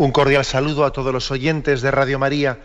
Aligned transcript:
Un 0.00 0.12
cordial 0.12 0.46
saludo 0.46 0.86
a 0.86 0.94
todos 0.94 1.12
los 1.12 1.30
oyentes 1.30 1.82
de 1.82 1.90
Radio 1.90 2.18
María. 2.18 2.60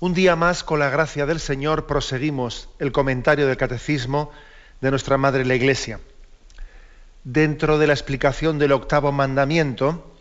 Un 0.00 0.12
día 0.12 0.36
más, 0.36 0.62
con 0.62 0.80
la 0.80 0.90
gracia 0.90 1.24
del 1.24 1.40
Señor, 1.40 1.86
proseguimos 1.86 2.68
el 2.78 2.92
comentario 2.92 3.46
del 3.46 3.56
Catecismo 3.56 4.30
de 4.82 4.90
nuestra 4.90 5.16
Madre 5.16 5.46
la 5.46 5.54
Iglesia. 5.54 6.00
Dentro 7.24 7.78
de 7.78 7.86
la 7.86 7.94
explicación 7.94 8.58
del 8.58 8.72
octavo 8.72 9.12
mandamiento, 9.12 10.14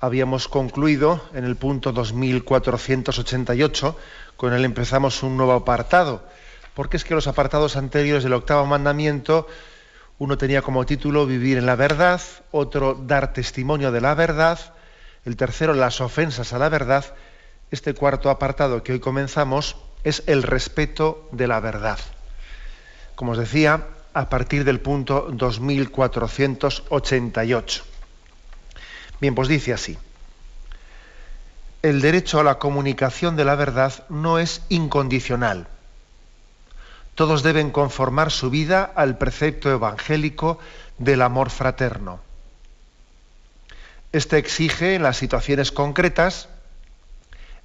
habíamos 0.00 0.48
concluido 0.48 1.22
en 1.34 1.44
el 1.44 1.54
punto 1.54 1.92
2488, 1.92 3.96
con 4.36 4.54
el 4.54 4.64
empezamos 4.64 5.22
un 5.22 5.36
nuevo 5.36 5.52
apartado, 5.52 6.26
porque 6.74 6.96
es 6.96 7.04
que 7.04 7.14
los 7.14 7.28
apartados 7.28 7.76
anteriores 7.76 8.24
del 8.24 8.32
octavo 8.32 8.66
mandamiento, 8.66 9.46
uno 10.18 10.36
tenía 10.36 10.62
como 10.62 10.84
título 10.84 11.26
Vivir 11.26 11.58
en 11.58 11.66
la 11.66 11.76
verdad, 11.76 12.20
otro 12.50 13.00
Dar 13.00 13.32
testimonio 13.32 13.92
de 13.92 14.00
la 14.00 14.16
verdad, 14.16 14.58
el 15.24 15.36
tercero, 15.36 15.74
las 15.74 16.00
ofensas 16.00 16.52
a 16.52 16.58
la 16.58 16.68
verdad. 16.68 17.04
Este 17.70 17.94
cuarto 17.94 18.30
apartado 18.30 18.82
que 18.82 18.92
hoy 18.92 19.00
comenzamos 19.00 19.76
es 20.04 20.22
el 20.26 20.42
respeto 20.42 21.28
de 21.32 21.46
la 21.46 21.60
verdad. 21.60 21.98
Como 23.14 23.32
os 23.32 23.38
decía, 23.38 23.86
a 24.14 24.28
partir 24.28 24.64
del 24.64 24.80
punto 24.80 25.28
2488. 25.32 27.84
Bien, 29.20 29.34
pues 29.34 29.48
dice 29.48 29.72
así. 29.72 29.96
El 31.82 32.00
derecho 32.00 32.40
a 32.40 32.44
la 32.44 32.58
comunicación 32.58 33.36
de 33.36 33.44
la 33.44 33.54
verdad 33.54 34.04
no 34.08 34.38
es 34.38 34.62
incondicional. 34.68 35.68
Todos 37.14 37.42
deben 37.42 37.70
conformar 37.70 38.30
su 38.30 38.48
vida 38.50 38.90
al 38.94 39.18
precepto 39.18 39.70
evangélico 39.70 40.58
del 40.98 41.22
amor 41.22 41.50
fraterno. 41.50 42.20
Este 44.12 44.38
exige 44.38 44.94
en 44.94 45.02
las 45.02 45.16
situaciones 45.16 45.72
concretas 45.72 46.48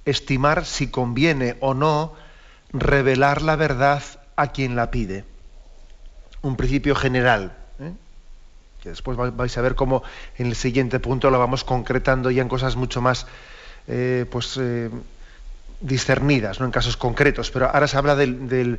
estimar 0.04 0.64
si 0.64 0.88
conviene 0.88 1.56
o 1.60 1.74
no 1.74 2.14
revelar 2.72 3.42
la 3.42 3.56
verdad 3.56 4.02
a 4.36 4.48
quien 4.52 4.74
la 4.76 4.90
pide. 4.90 5.24
Un 6.40 6.56
principio 6.56 6.94
general, 6.94 7.52
¿eh? 7.80 7.92
que 8.82 8.90
después 8.90 9.18
vais 9.18 9.58
a 9.58 9.60
ver 9.60 9.74
cómo 9.74 10.02
en 10.38 10.46
el 10.46 10.54
siguiente 10.54 11.00
punto 11.00 11.30
lo 11.30 11.38
vamos 11.38 11.64
concretando 11.64 12.30
ya 12.30 12.42
en 12.42 12.48
cosas 12.48 12.76
mucho 12.76 13.00
más 13.00 13.26
eh, 13.86 14.24
pues, 14.30 14.56
eh, 14.58 14.88
discernidas, 15.80 16.60
no 16.60 16.66
en 16.66 16.72
casos 16.72 16.96
concretos, 16.96 17.50
pero 17.50 17.66
ahora 17.66 17.88
se 17.88 17.96
habla 17.96 18.14
de 18.14 18.78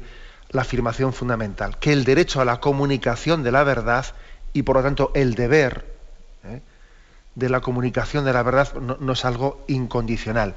la 0.49 0.61
afirmación 0.61 1.13
fundamental, 1.13 1.77
que 1.77 1.93
el 1.93 2.05
derecho 2.05 2.41
a 2.41 2.45
la 2.45 2.59
comunicación 2.59 3.43
de 3.43 3.51
la 3.51 3.63
verdad 3.63 4.05
y 4.53 4.63
por 4.63 4.77
lo 4.77 4.83
tanto 4.83 5.11
el 5.13 5.35
deber, 5.35 5.85
de 7.39 7.49
la 7.49 7.61
comunicación 7.61 8.25
de 8.25 8.33
la 8.33 8.43
verdad 8.43 8.73
no, 8.75 9.13
es 9.13 9.25
algo 9.25 9.63
incondicional. 9.67 10.55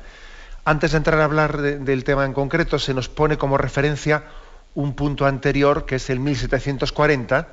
Antes 0.65 0.93
de 0.93 0.99
entrar 0.99 1.21
a 1.21 1.25
hablar 1.25 1.61
del 1.61 2.05
tema 2.05 2.25
en 2.25 2.35
concreto, 2.35 2.79
se 2.79 2.95
nos 2.95 3.09
pone 3.09 3.39
como 3.39 3.57
referencia 3.57 4.25
un 4.75 4.95
punto 4.95 5.27
anterior, 5.27 5.87
que 5.87 5.97
es 5.97 6.11
el 6.11 6.21
1740, 6.21 7.49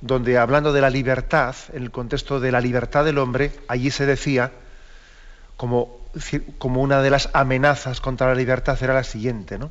donde 0.00 0.38
hablando 0.38 0.72
de 0.72 0.80
la 0.80 0.90
libertad, 0.90 1.54
en 1.72 1.82
el 1.82 1.90
contexto 1.90 2.40
de 2.40 2.52
la 2.52 2.60
libertad 2.60 3.04
del 3.04 3.18
hombre, 3.18 3.52
allí 3.68 3.90
se 3.90 4.06
decía, 4.06 4.50
como, 5.56 6.00
como 6.58 6.82
una 6.82 7.02
de 7.02 7.10
las 7.10 7.28
amenazas 7.32 8.00
contra 8.00 8.28
la 8.28 8.34
libertad 8.34 8.78
era 8.82 8.94
la 8.94 9.04
siguiente, 9.04 9.58
¿no? 9.58 9.70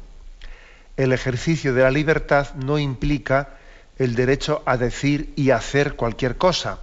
El 0.98 1.14
ejercicio 1.14 1.74
de 1.74 1.84
la 1.84 1.92
libertad 1.92 2.54
no 2.56 2.78
implica 2.78 3.50
el 3.98 4.16
derecho 4.16 4.62
a 4.66 4.78
decir 4.78 5.34
y 5.36 5.52
hacer 5.52 5.96
cualquier 5.96 6.38
cosa 6.38 6.80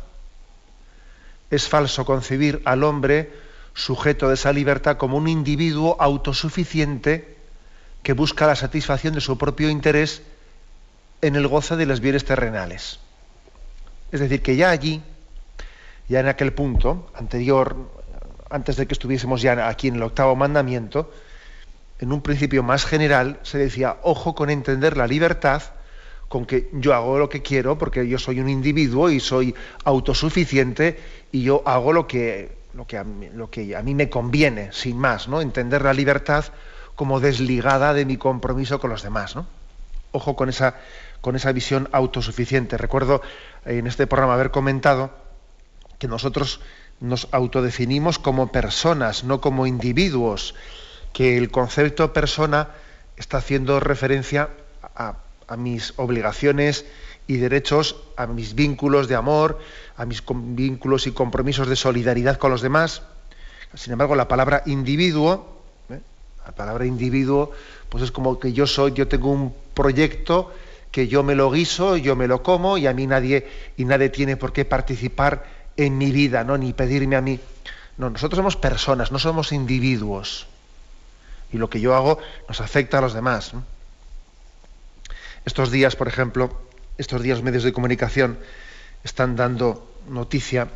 es 1.50 1.68
falso 1.68 2.04
concebir 2.04 2.62
al 2.64 2.84
hombre 2.84 3.32
sujeto 3.74 4.28
de 4.28 4.34
esa 4.34 4.52
libertad 4.52 4.96
como 4.96 5.16
un 5.16 5.28
individuo 5.28 5.96
autosuficiente 6.00 7.36
que 8.02 8.12
busca 8.14 8.46
la 8.46 8.56
satisfacción 8.56 9.14
de 9.14 9.20
su 9.20 9.36
propio 9.36 9.68
interés 9.68 10.22
en 11.22 11.36
el 11.36 11.46
goce 11.46 11.76
de 11.76 11.86
los 11.86 12.00
bienes 12.00 12.24
terrenales. 12.24 13.00
Es 14.12 14.20
decir, 14.20 14.42
que 14.42 14.56
ya 14.56 14.70
allí, 14.70 15.02
ya 16.08 16.20
en 16.20 16.28
aquel 16.28 16.52
punto 16.52 17.10
anterior, 17.14 17.76
antes 18.50 18.76
de 18.76 18.86
que 18.86 18.94
estuviésemos 18.94 19.42
ya 19.42 19.68
aquí 19.68 19.88
en 19.88 19.96
el 19.96 20.02
octavo 20.02 20.36
mandamiento, 20.36 21.12
en 21.98 22.12
un 22.12 22.22
principio 22.22 22.62
más 22.62 22.84
general 22.84 23.40
se 23.42 23.58
decía, 23.58 23.96
ojo 24.02 24.34
con 24.34 24.50
entender 24.50 24.96
la 24.96 25.06
libertad 25.06 25.62
con 26.28 26.44
que 26.44 26.68
yo 26.72 26.94
hago 26.94 27.18
lo 27.18 27.28
que 27.28 27.42
quiero 27.42 27.78
porque 27.78 28.06
yo 28.08 28.18
soy 28.18 28.40
un 28.40 28.48
individuo 28.48 29.10
y 29.10 29.20
soy 29.20 29.54
autosuficiente 29.84 30.98
y 31.30 31.42
yo 31.42 31.62
hago 31.64 31.92
lo 31.92 32.06
que, 32.06 32.56
lo 32.74 32.86
que, 32.86 32.98
a, 32.98 33.82
mí, 33.82 33.94
me 33.94 34.10
conviene, 34.10 34.72
sin 34.72 34.98
más, 34.98 35.28
¿no? 35.28 35.40
Entender 35.40 35.82
la 35.82 35.92
libertad 35.92 36.44
como 36.94 37.20
desligada 37.20 37.94
de 37.94 38.04
mi 38.04 38.16
compromiso 38.16 38.80
con 38.80 38.90
los 38.90 39.02
demás, 39.02 39.36
¿no? 39.36 39.46
Ojo 40.12 40.34
con 40.34 40.48
esa, 40.48 40.76
con 41.20 41.36
esa 41.36 41.52
visión 41.52 41.88
autosuficiente. 41.92 42.76
Recuerdo 42.76 43.22
en 43.64 43.86
este 43.86 44.06
programa 44.06 44.34
haber 44.34 44.50
comentado 44.50 45.10
que 45.98 46.08
nosotros 46.08 46.60
nos 47.00 47.28
autodefinimos 47.32 48.18
como 48.18 48.50
personas, 48.50 49.24
no 49.24 49.40
como 49.40 49.66
individuos, 49.66 50.54
que 51.12 51.36
el 51.36 51.50
concepto 51.50 52.12
persona 52.12 52.68
está 53.16 53.38
haciendo 53.38 53.80
referencia 53.80 54.50
a 54.94 55.16
a 55.48 55.56
mis 55.56 55.94
obligaciones 55.96 56.84
y 57.26 57.36
derechos, 57.36 57.96
a 58.16 58.26
mis 58.26 58.54
vínculos 58.54 59.08
de 59.08 59.14
amor, 59.14 59.58
a 59.96 60.04
mis 60.04 60.22
vínculos 60.28 61.06
y 61.06 61.12
compromisos 61.12 61.68
de 61.68 61.76
solidaridad 61.76 62.38
con 62.38 62.50
los 62.50 62.62
demás. 62.62 63.02
Sin 63.74 63.92
embargo, 63.92 64.14
la 64.14 64.28
palabra 64.28 64.62
individuo, 64.66 65.60
¿eh? 65.90 66.00
la 66.44 66.52
palabra 66.52 66.86
individuo, 66.86 67.52
pues 67.88 68.04
es 68.04 68.10
como 68.10 68.38
que 68.38 68.52
yo 68.52 68.66
soy, 68.66 68.92
yo 68.92 69.08
tengo 69.08 69.30
un 69.30 69.54
proyecto 69.74 70.52
que 70.90 71.08
yo 71.08 71.22
me 71.22 71.34
lo 71.34 71.50
guiso, 71.50 71.96
yo 71.96 72.16
me 72.16 72.26
lo 72.26 72.42
como 72.42 72.78
y 72.78 72.86
a 72.86 72.92
mí 72.92 73.06
nadie 73.06 73.46
y 73.76 73.84
nadie 73.84 74.08
tiene 74.08 74.36
por 74.36 74.52
qué 74.52 74.64
participar 74.64 75.44
en 75.76 75.98
mi 75.98 76.10
vida, 76.10 76.44
no 76.44 76.56
ni 76.56 76.72
pedirme 76.72 77.16
a 77.16 77.20
mí. 77.20 77.38
No, 77.98 78.10
nosotros 78.10 78.36
somos 78.36 78.56
personas, 78.56 79.12
no 79.12 79.18
somos 79.18 79.52
individuos. 79.52 80.46
Y 81.52 81.58
lo 81.58 81.70
que 81.70 81.80
yo 81.80 81.94
hago 81.94 82.18
nos 82.48 82.60
afecta 82.60 82.98
a 82.98 83.00
los 83.00 83.14
demás. 83.14 83.52
Estos 85.46 85.70
días, 85.70 85.94
por 85.94 86.08
ejemplo, 86.08 86.50
estos 86.98 87.22
días 87.22 87.40
medios 87.40 87.62
de 87.62 87.72
comunicación 87.72 88.36
están 89.04 89.36
dando 89.36 89.88
noticia 90.08 90.66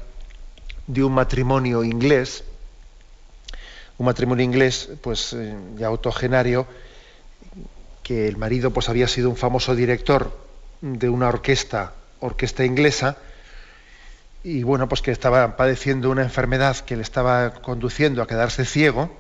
de 0.86 1.02
un 1.02 1.12
matrimonio 1.12 1.82
inglés, 1.82 2.44
un 3.98 4.06
matrimonio 4.06 4.44
inglés, 4.44 4.88
pues 5.02 5.32
eh, 5.32 5.56
ya 5.76 5.88
autogenario, 5.88 6.68
que 8.04 8.28
el 8.28 8.36
marido 8.36 8.70
pues 8.70 8.88
había 8.88 9.08
sido 9.08 9.28
un 9.28 9.36
famoso 9.36 9.74
director 9.74 10.38
de 10.80 11.08
una 11.08 11.28
orquesta, 11.28 11.94
orquesta 12.20 12.64
inglesa, 12.64 13.16
y 14.44 14.62
bueno, 14.62 14.88
pues 14.88 15.02
que 15.02 15.10
estaba 15.10 15.56
padeciendo 15.56 16.10
una 16.10 16.22
enfermedad 16.22 16.76
que 16.76 16.94
le 16.94 17.02
estaba 17.02 17.54
conduciendo 17.54 18.22
a 18.22 18.28
quedarse 18.28 18.64
ciego, 18.64 19.10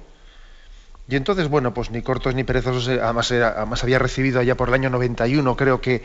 y 1.10 1.16
entonces, 1.16 1.48
bueno, 1.48 1.74
pues 1.74 1.90
ni 1.90 2.02
cortos 2.02 2.36
ni 2.36 2.44
perezosos, 2.44 2.86
eh, 2.86 3.00
además, 3.02 3.32
además 3.32 3.82
había 3.82 3.98
recibido 3.98 4.38
allá 4.38 4.56
por 4.56 4.68
el 4.68 4.74
año 4.74 4.90
91, 4.90 5.56
creo 5.56 5.80
que 5.80 6.02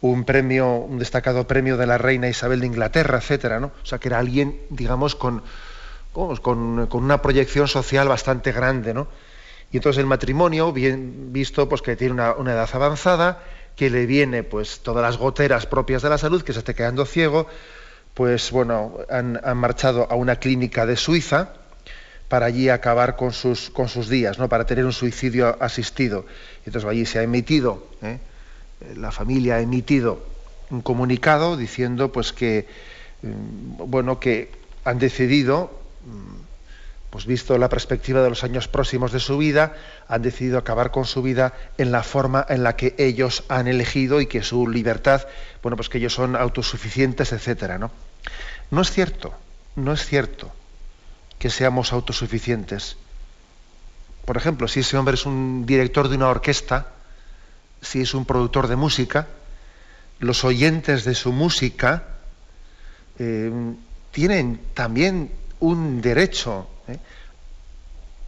un 0.00 0.24
premio, 0.24 0.74
un 0.74 0.98
destacado 0.98 1.46
premio 1.46 1.76
de 1.76 1.86
la 1.86 1.98
reina 1.98 2.28
Isabel 2.28 2.58
de 2.58 2.66
Inglaterra, 2.66 3.18
etcétera, 3.18 3.60
¿no? 3.60 3.68
O 3.80 3.86
sea, 3.86 3.98
que 3.98 4.08
era 4.08 4.18
alguien, 4.18 4.60
digamos, 4.70 5.14
con, 5.14 5.42
con, 6.12 6.88
una 6.92 7.22
proyección 7.22 7.68
social 7.68 8.08
bastante 8.08 8.50
grande, 8.50 8.92
¿no? 8.92 9.06
Y 9.70 9.76
entonces 9.76 10.00
el 10.00 10.06
matrimonio, 10.06 10.72
bien 10.72 11.32
visto, 11.32 11.68
pues 11.68 11.80
que 11.80 11.94
tiene 11.94 12.14
una, 12.14 12.52
edad 12.52 12.68
avanzada, 12.72 13.44
que 13.76 13.88
le 13.88 14.04
viene 14.06 14.42
pues 14.42 14.80
todas 14.80 15.02
las 15.02 15.16
goteras 15.16 15.66
propias 15.66 16.02
de 16.02 16.08
la 16.08 16.18
salud, 16.18 16.42
que 16.42 16.52
se 16.52 16.58
esté 16.58 16.74
quedando 16.74 17.06
ciego, 17.06 17.46
pues 18.14 18.50
bueno, 18.50 18.98
han 19.08 19.56
marchado 19.56 20.08
a 20.10 20.16
una 20.16 20.36
clínica 20.36 20.86
de 20.86 20.96
Suiza, 20.96 21.59
para 22.30 22.46
allí 22.46 22.68
acabar 22.68 23.16
con 23.16 23.32
sus, 23.32 23.70
con 23.70 23.88
sus 23.88 24.08
días, 24.08 24.38
¿no? 24.38 24.48
para 24.48 24.64
tener 24.64 24.86
un 24.86 24.92
suicidio 24.92 25.56
asistido. 25.60 26.24
Entonces 26.64 26.88
allí 26.88 27.04
se 27.04 27.18
ha 27.18 27.24
emitido, 27.24 27.88
¿eh? 28.02 28.20
la 28.94 29.10
familia 29.10 29.56
ha 29.56 29.60
emitido 29.60 30.22
un 30.70 30.80
comunicado 30.80 31.56
diciendo 31.56 32.12
pues 32.12 32.32
que 32.32 32.68
mm, 33.22 33.90
bueno 33.90 34.20
que 34.20 34.52
han 34.84 35.00
decidido 35.00 35.76
pues 37.10 37.26
visto 37.26 37.58
la 37.58 37.68
perspectiva 37.68 38.22
de 38.22 38.28
los 38.28 38.44
años 38.44 38.68
próximos 38.68 39.10
de 39.10 39.18
su 39.18 39.36
vida, 39.36 39.74
han 40.06 40.22
decidido 40.22 40.56
acabar 40.56 40.92
con 40.92 41.06
su 41.06 41.22
vida 41.22 41.52
en 41.78 41.90
la 41.90 42.04
forma 42.04 42.46
en 42.48 42.62
la 42.62 42.76
que 42.76 42.94
ellos 42.96 43.42
han 43.48 43.66
elegido 43.66 44.20
y 44.20 44.26
que 44.26 44.44
su 44.44 44.68
libertad, 44.68 45.26
bueno, 45.64 45.74
pues 45.74 45.88
que 45.88 45.98
ellos 45.98 46.14
son 46.14 46.36
autosuficientes, 46.36 47.32
etcétera, 47.32 47.78
¿no? 47.78 47.90
No 48.70 48.82
es 48.82 48.92
cierto, 48.92 49.34
no 49.74 49.92
es 49.92 50.06
cierto 50.06 50.52
que 51.40 51.50
seamos 51.50 51.92
autosuficientes. 51.92 52.96
Por 54.24 54.36
ejemplo, 54.36 54.68
si 54.68 54.80
ese 54.80 54.96
hombre 54.96 55.14
es 55.14 55.26
un 55.26 55.64
director 55.66 56.08
de 56.08 56.16
una 56.16 56.28
orquesta, 56.28 56.92
si 57.80 58.02
es 58.02 58.14
un 58.14 58.26
productor 58.26 58.68
de 58.68 58.76
música, 58.76 59.26
los 60.20 60.44
oyentes 60.44 61.04
de 61.04 61.14
su 61.14 61.32
música 61.32 62.04
eh, 63.18 63.50
tienen 64.12 64.60
también 64.74 65.32
un 65.60 66.02
derecho, 66.02 66.68
¿eh? 66.86 66.98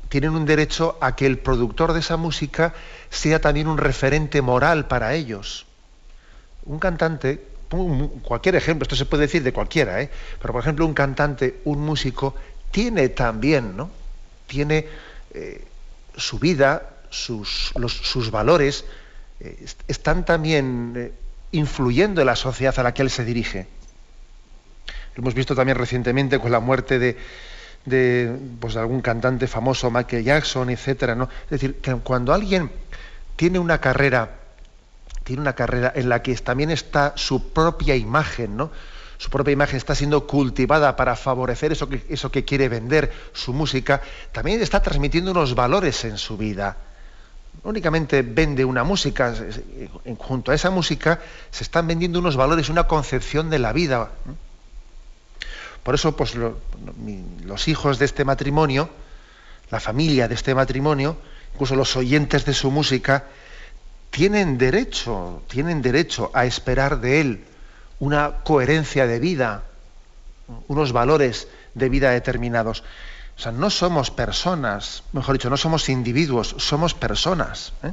tienen 0.09 0.31
un 0.31 0.47
derecho 0.47 0.97
a 1.01 1.15
que 1.15 1.27
el 1.27 1.39
productor 1.39 1.93
de 1.93 2.01
esa 2.01 2.17
música 2.17 2.73
sea 3.11 3.41
también 3.43 3.69
un 3.69 3.77
referente 3.77 4.41
moral 4.41 4.87
para 4.89 5.15
ellos. 5.15 5.67
Un 6.65 6.79
cantante, 6.79 7.45
cualquier 8.23 8.57
ejemplo, 8.57 8.85
esto 8.85 8.97
se 8.97 9.05
puede 9.05 9.23
decir 9.23 9.43
de 9.43 9.53
cualquiera, 9.53 10.01
¿eh? 10.01 10.11
pero 10.41 10.55
por 10.55 10.63
ejemplo 10.63 10.87
un 10.87 10.95
cantante, 10.95 11.61
un 11.65 11.81
músico, 11.81 12.35
tiene 12.73 13.09
también, 13.11 13.77
¿no? 13.77 13.91
Tiene 14.49 14.89
eh, 15.33 15.65
su 16.17 16.41
vida, 16.41 16.91
sus, 17.11 17.73
valores, 18.33 18.85
están 19.87 20.25
también 20.25 21.13
influyendo 21.53 22.21
en 22.23 22.27
la 22.27 22.37
sociedad 22.37 22.79
a 22.79 22.83
la 22.83 22.95
que 22.95 23.03
él 23.03 23.11
se 23.11 23.25
dirige. 23.25 23.69
Lo 25.15 25.23
hemos 25.23 25.35
visto 25.35 25.55
también 25.55 25.79
recientemente 25.79 26.39
con 26.39 26.51
la 26.51 26.61
muerte 26.61 26.99
de, 26.99 27.19
de 27.85 28.37
pues, 28.61 28.77
algún 28.77 29.01
cantante 29.01 29.47
famoso, 29.47 29.91
Michael 29.91 30.25
Jackson, 30.25 30.71
etcétera, 30.71 31.15
¿no? 31.15 31.29
Es 31.45 31.51
decir, 31.51 31.77
que 31.77 31.95
cuando 31.97 32.33
alguien 32.33 32.71
tiene 33.37 33.59
una 33.59 33.81
carrera, 33.81 34.39
tiene 35.25 35.43
una 35.43 35.55
carrera 35.55 35.93
en 35.95 36.09
la 36.09 36.23
que 36.23 36.35
también 36.37 36.71
está 36.71 37.13
su 37.17 37.53
propia 37.53 37.97
imagen, 37.97 38.57
¿no? 38.57 38.71
Su 39.23 39.31
propia 39.31 39.53
imagen 39.53 39.77
está 39.77 39.95
siendo 39.95 40.27
cultivada 40.27 40.97
para 40.97 41.15
favorecer 41.15 41.71
eso 41.71 41.89
que, 41.89 42.05
eso 42.09 42.33
que 42.33 42.45
quiere 42.45 42.69
vender, 42.69 43.13
su 43.33 43.53
música, 43.53 44.03
también 44.33 44.61
está 44.61 44.83
transmitiendo 44.83 45.31
unos 45.31 45.55
valores 45.55 46.05
en 46.05 46.19
su 46.19 46.37
vida. 46.37 46.77
No 47.63 47.71
únicamente 47.71 48.23
vende 48.23 48.65
una 48.65 48.83
música, 48.83 49.33
junto 50.19 50.51
a 50.51 50.57
esa 50.57 50.71
música 50.71 51.21
se 51.53 51.63
están 51.63 51.87
vendiendo 51.87 52.19
unos 52.19 52.35
valores, 52.35 52.69
una 52.69 52.89
concepción 52.89 53.49
de 53.49 53.61
la 53.61 53.73
vida. 53.73 54.11
Por 55.85 55.95
eso, 55.95 56.17
pues 56.17 56.35
los 56.35 57.69
hijos 57.69 58.01
de 58.01 58.07
este 58.07 58.25
matrimonio, 58.25 58.91
la 59.71 59.79
familia 59.79 60.27
de 60.27 60.35
este 60.35 60.53
matrimonio, 60.53 61.17
incluso 61.55 61.77
los 61.77 61.95
oyentes 61.95 62.45
de 62.45 62.55
su 62.55 62.73
música, 62.73 63.27
tienen 64.11 64.59
derecho, 64.59 65.45
tienen 65.47 65.81
derecho 65.81 66.33
a 66.35 66.45
esperar 66.45 67.01
de 67.01 67.21
él 67.21 67.45
una 68.03 68.43
coherencia 68.43 69.07
de 69.07 69.21
vida, 69.21 69.63
unos 70.67 70.91
valores 70.91 71.47
de 71.75 71.89
vida 71.89 72.11
determinados. 72.11 72.83
O 73.37 73.41
sea, 73.41 73.53
no 73.53 73.71
somos 73.71 74.11
personas, 74.11 75.05
mejor 75.13 75.37
dicho, 75.37 75.49
no 75.49 75.57
somos 75.57 75.89
individuos, 75.89 76.57
somos 76.59 76.95
personas. 76.95 77.73
¿eh? 77.85 77.93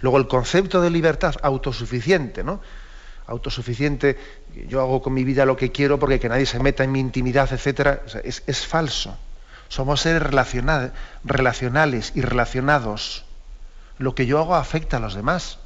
Luego 0.00 0.18
el 0.18 0.26
concepto 0.26 0.80
de 0.80 0.90
libertad 0.90 1.36
autosuficiente, 1.40 2.42
¿no? 2.42 2.60
autosuficiente, 3.28 4.18
yo 4.66 4.80
hago 4.80 5.00
con 5.02 5.14
mi 5.14 5.22
vida 5.22 5.46
lo 5.46 5.56
que 5.56 5.70
quiero 5.70 6.00
porque 6.00 6.18
que 6.18 6.28
nadie 6.28 6.44
se 6.44 6.58
meta 6.58 6.82
en 6.82 6.90
mi 6.90 6.98
intimidad, 6.98 7.48
etcétera, 7.52 8.02
es, 8.24 8.66
falso. 8.66 9.16
Somos 9.68 10.00
seres 10.00 10.20
relacionales 11.22 12.10
y 12.16 12.22
relacionados. 12.22 13.24
Lo 13.98 14.16
que 14.16 14.26
yo 14.26 14.40
hago 14.40 14.56
afecta 14.56 14.96
a 14.96 15.00
los 15.00 15.14
demás. 15.14 15.60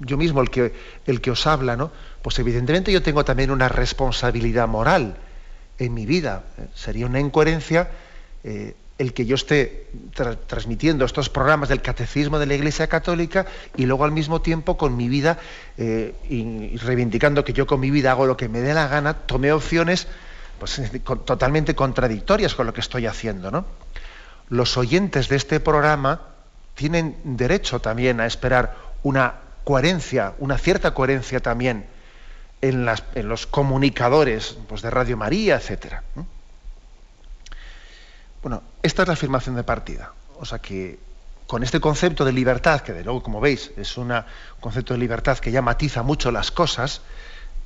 Yo 0.00 0.16
mismo, 0.16 0.40
el 0.42 0.50
que, 0.50 0.72
el 1.06 1.20
que 1.20 1.30
os 1.30 1.46
habla, 1.46 1.76
¿no? 1.76 1.90
Pues 2.22 2.38
evidentemente 2.38 2.92
yo 2.92 3.02
tengo 3.02 3.24
también 3.24 3.50
una 3.50 3.68
responsabilidad 3.68 4.68
moral 4.68 5.16
en 5.78 5.94
mi 5.94 6.06
vida. 6.06 6.44
Sería 6.74 7.06
una 7.06 7.20
incoherencia 7.20 7.90
eh, 8.44 8.74
el 8.98 9.12
que 9.12 9.26
yo 9.26 9.34
esté 9.34 9.88
transmitiendo 10.46 11.04
estos 11.04 11.28
programas 11.28 11.68
del 11.68 11.82
catecismo 11.82 12.38
de 12.38 12.46
la 12.46 12.54
Iglesia 12.54 12.86
Católica 12.86 13.44
y 13.76 13.84
luego 13.84 14.04
al 14.04 14.12
mismo 14.12 14.40
tiempo 14.40 14.78
con 14.78 14.96
mi 14.96 15.08
vida 15.08 15.38
eh, 15.76 16.14
y 16.30 16.76
reivindicando 16.78 17.44
que 17.44 17.52
yo 17.52 17.66
con 17.66 17.80
mi 17.80 17.90
vida 17.90 18.12
hago 18.12 18.26
lo 18.26 18.36
que 18.36 18.48
me 18.48 18.60
dé 18.60 18.72
la 18.72 18.88
gana, 18.88 19.14
tome 19.14 19.52
opciones 19.52 20.08
pues, 20.58 20.80
totalmente 21.24 21.74
contradictorias 21.74 22.54
con 22.54 22.66
lo 22.66 22.72
que 22.72 22.80
estoy 22.80 23.06
haciendo. 23.06 23.50
¿no? 23.50 23.66
Los 24.48 24.78
oyentes 24.78 25.28
de 25.28 25.36
este 25.36 25.60
programa 25.60 26.22
tienen 26.74 27.16
derecho 27.24 27.80
también 27.80 28.20
a 28.20 28.26
esperar 28.26 28.76
una 29.02 29.34
coherencia, 29.66 30.34
una 30.38 30.58
cierta 30.58 30.94
coherencia 30.94 31.40
también 31.40 31.86
en, 32.60 32.88
en 33.16 33.28
los 33.28 33.48
comunicadores 33.48 34.56
pues, 34.68 34.80
de 34.80 34.90
Radio 34.90 35.16
María, 35.16 35.56
etcétera. 35.56 36.04
Bueno, 38.42 38.62
esta 38.80 39.02
es 39.02 39.08
la 39.08 39.14
afirmación 39.14 39.56
de 39.56 39.64
partida. 39.64 40.12
O 40.38 40.44
sea 40.44 40.60
que 40.60 41.00
con 41.48 41.64
este 41.64 41.80
concepto 41.80 42.24
de 42.24 42.32
libertad, 42.32 42.80
que 42.80 42.92
de 42.92 43.02
luego, 43.02 43.24
como 43.24 43.40
veis, 43.40 43.72
es 43.76 43.96
un 43.96 44.14
concepto 44.60 44.94
de 44.94 45.00
libertad 45.00 45.36
que 45.38 45.50
ya 45.50 45.62
matiza 45.62 46.04
mucho 46.04 46.30
las 46.30 46.52
cosas, 46.52 47.00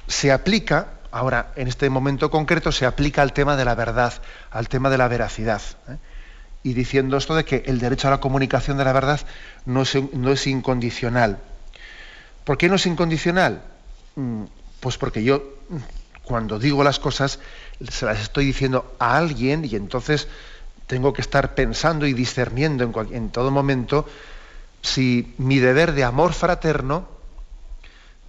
se 0.06 0.32
aplica, 0.32 0.94
ahora, 1.10 1.52
en 1.54 1.68
este 1.68 1.90
momento 1.90 2.30
concreto, 2.30 2.72
se 2.72 2.86
aplica 2.86 3.20
al 3.20 3.34
tema 3.34 3.56
de 3.56 3.66
la 3.66 3.74
verdad, 3.74 4.14
al 4.50 4.70
tema 4.70 4.88
de 4.88 4.96
la 4.96 5.08
veracidad. 5.08 5.60
¿eh? 5.90 5.98
Y 6.62 6.72
diciendo 6.72 7.18
esto 7.18 7.34
de 7.34 7.44
que 7.44 7.62
el 7.66 7.78
derecho 7.78 8.08
a 8.08 8.12
la 8.12 8.20
comunicación 8.20 8.78
de 8.78 8.84
la 8.84 8.94
verdad 8.94 9.20
no 9.66 9.82
es 9.82 10.46
incondicional. 10.46 11.40
¿Por 12.44 12.58
qué 12.58 12.68
no 12.68 12.76
es 12.76 12.86
incondicional? 12.86 13.62
Mm, 14.16 14.44
pues 14.80 14.96
porque 14.96 15.22
yo, 15.22 15.42
cuando 16.24 16.58
digo 16.58 16.82
las 16.82 16.98
cosas, 16.98 17.38
se 17.88 18.06
las 18.06 18.20
estoy 18.20 18.46
diciendo 18.46 18.94
a 18.98 19.16
alguien 19.16 19.64
y 19.64 19.76
entonces 19.76 20.28
tengo 20.86 21.12
que 21.12 21.22
estar 21.22 21.54
pensando 21.54 22.06
y 22.06 22.12
discerniendo 22.12 23.06
en, 23.12 23.30
todo 23.30 23.50
momento 23.50 24.06
si 24.82 25.34
mi 25.38 25.58
deber 25.58 25.92
de 25.92 26.04
amor 26.04 26.32
fraterno, 26.32 27.06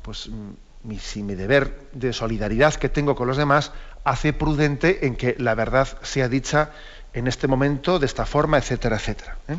pues 0.02 0.28
mm, 0.28 0.98
si 1.00 1.24
mi 1.24 1.36
deber 1.36 1.90
de 1.94 2.14
solidaridad 2.14 2.76
que 2.76 2.90
tengo 2.90 3.16
con 3.16 3.28
los 3.28 3.38
demás 3.38 3.72
hace 4.04 4.34
prudente 4.34 5.06
en 5.06 5.16
que 5.16 5.36
la 5.40 5.56
verdad 5.56 5.88
sea 6.02 6.28
dicha 6.28 6.72
en 7.14 7.28
este 7.28 7.48
momento 7.48 8.00
de 8.00 8.06
esta 8.06 8.26
forma, 8.26 8.58
etcétera, 8.58 8.96
etcétera. 8.98 9.38
¿eh? 9.48 9.58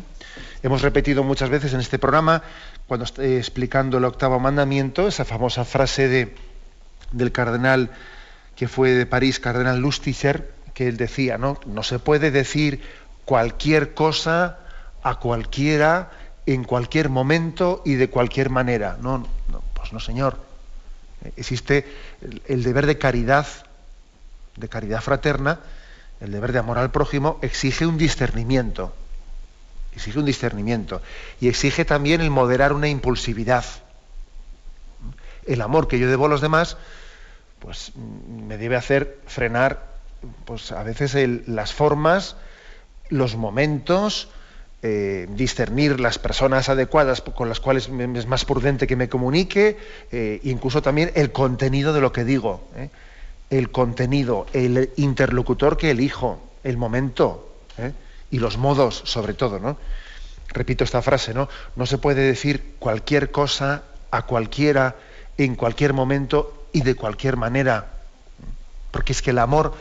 Hemos 0.62 0.82
repetido 0.82 1.22
muchas 1.24 1.50
veces 1.50 1.74
en 1.74 1.80
este 1.80 1.98
programa, 1.98 2.42
cuando 2.86 3.04
estoy 3.04 3.36
explicando 3.36 3.98
el 3.98 4.04
octavo 4.04 4.38
mandamiento, 4.40 5.08
esa 5.08 5.24
famosa 5.24 5.64
frase 5.64 6.08
de, 6.08 6.34
del 7.12 7.32
cardenal 7.32 7.90
que 8.56 8.68
fue 8.68 8.90
de 8.90 9.06
París, 9.06 9.40
cardenal 9.40 9.78
Lustiger, 9.78 10.52
que 10.74 10.88
él 10.88 10.96
decía, 10.96 11.38
¿no? 11.38 11.58
No 11.66 11.82
se 11.82 11.98
puede 11.98 12.30
decir 12.30 12.82
cualquier 13.24 13.94
cosa 13.94 14.58
a 15.02 15.16
cualquiera, 15.16 16.10
en 16.46 16.64
cualquier 16.64 17.08
momento 17.08 17.82
y 17.84 17.94
de 17.94 18.10
cualquier 18.10 18.50
manera. 18.50 18.96
No, 19.00 19.26
pues 19.74 19.92
no, 19.92 20.00
señor. 20.00 20.38
Existe 21.36 21.86
el, 22.48 22.64
deber 22.64 22.86
de 22.86 22.98
caridad, 22.98 23.46
de 24.56 24.68
caridad 24.68 25.00
fraterna, 25.00 25.60
el 26.22 26.30
deber 26.30 26.52
de 26.52 26.60
amor 26.60 26.78
al 26.78 26.92
prójimo, 26.92 27.38
exige 27.42 27.84
un 27.84 27.98
discernimiento. 27.98 28.94
Exige 29.92 30.20
un 30.20 30.24
discernimiento. 30.24 31.02
Y 31.40 31.48
exige 31.48 31.84
también 31.84 32.20
el 32.20 32.30
moderar 32.30 32.72
una 32.72 32.88
impulsividad. 32.88 33.64
El 35.46 35.60
amor 35.60 35.88
que 35.88 35.98
yo 35.98 36.08
debo 36.08 36.26
a 36.26 36.28
los 36.28 36.40
demás, 36.40 36.76
pues 37.58 37.92
me 37.96 38.56
debe 38.56 38.76
hacer 38.76 39.18
frenar 39.26 39.90
pues 40.44 40.70
a 40.70 40.84
veces 40.84 41.16
las 41.48 41.72
formas, 41.72 42.36
los 43.08 43.34
momentos, 43.34 44.28
eh, 44.82 45.26
discernir 45.30 45.98
las 45.98 46.20
personas 46.20 46.68
adecuadas 46.68 47.20
con 47.20 47.48
las 47.48 47.58
cuales 47.58 47.90
es 48.14 48.26
más 48.26 48.44
prudente 48.44 48.86
que 48.86 48.94
me 48.94 49.08
comunique, 49.08 49.76
eh, 50.12 50.38
incluso 50.44 50.82
también 50.82 51.10
el 51.16 51.32
contenido 51.32 51.92
de 51.92 52.00
lo 52.00 52.12
que 52.12 52.24
digo, 52.24 52.62
¿eh? 52.76 52.90
El 53.52 53.70
contenido, 53.70 54.46
el 54.54 54.90
interlocutor 54.96 55.76
que 55.76 55.90
elijo, 55.90 56.42
el 56.64 56.78
momento 56.78 57.54
y 58.30 58.38
los 58.38 58.56
modos 58.56 59.02
sobre 59.04 59.34
todo, 59.34 59.58
¿no? 59.58 59.76
Repito 60.48 60.84
esta 60.84 61.02
frase, 61.02 61.34
¿no? 61.34 61.48
No 61.76 61.84
se 61.84 61.98
puede 61.98 62.22
decir 62.22 62.76
cualquier 62.78 63.30
cosa 63.30 63.82
a 64.10 64.22
cualquiera 64.22 64.96
en 65.36 65.54
cualquier 65.54 65.92
momento 65.92 66.66
y 66.72 66.80
de 66.80 66.94
cualquier 66.94 67.36
manera, 67.36 67.88
porque 68.90 69.12
es 69.12 69.20
que 69.20 69.30
el 69.30 69.38
amor 69.38 69.74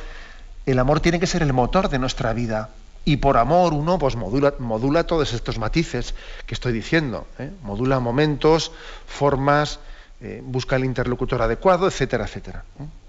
el 0.65 0.77
amor 0.77 0.99
tiene 0.99 1.19
que 1.19 1.27
ser 1.27 1.41
el 1.41 1.53
motor 1.53 1.89
de 1.89 1.97
nuestra 1.97 2.33
vida. 2.33 2.69
Y 3.03 3.17
por 3.17 3.37
amor 3.37 3.73
uno 3.73 3.97
pues 3.97 4.15
modula, 4.15 4.53
modula 4.59 5.05
todos 5.05 5.33
estos 5.33 5.57
matices 5.57 6.13
que 6.45 6.53
estoy 6.53 6.71
diciendo. 6.71 7.25
¿eh? 7.39 7.49
Modula 7.63 7.99
momentos, 7.99 8.71
formas, 9.07 9.79
eh, 10.19 10.41
busca 10.43 10.75
el 10.75 10.85
interlocutor 10.85 11.41
adecuado, 11.41 11.87
etcétera, 11.87 12.25
etcétera. 12.25 12.63
¿eh? 12.79 13.00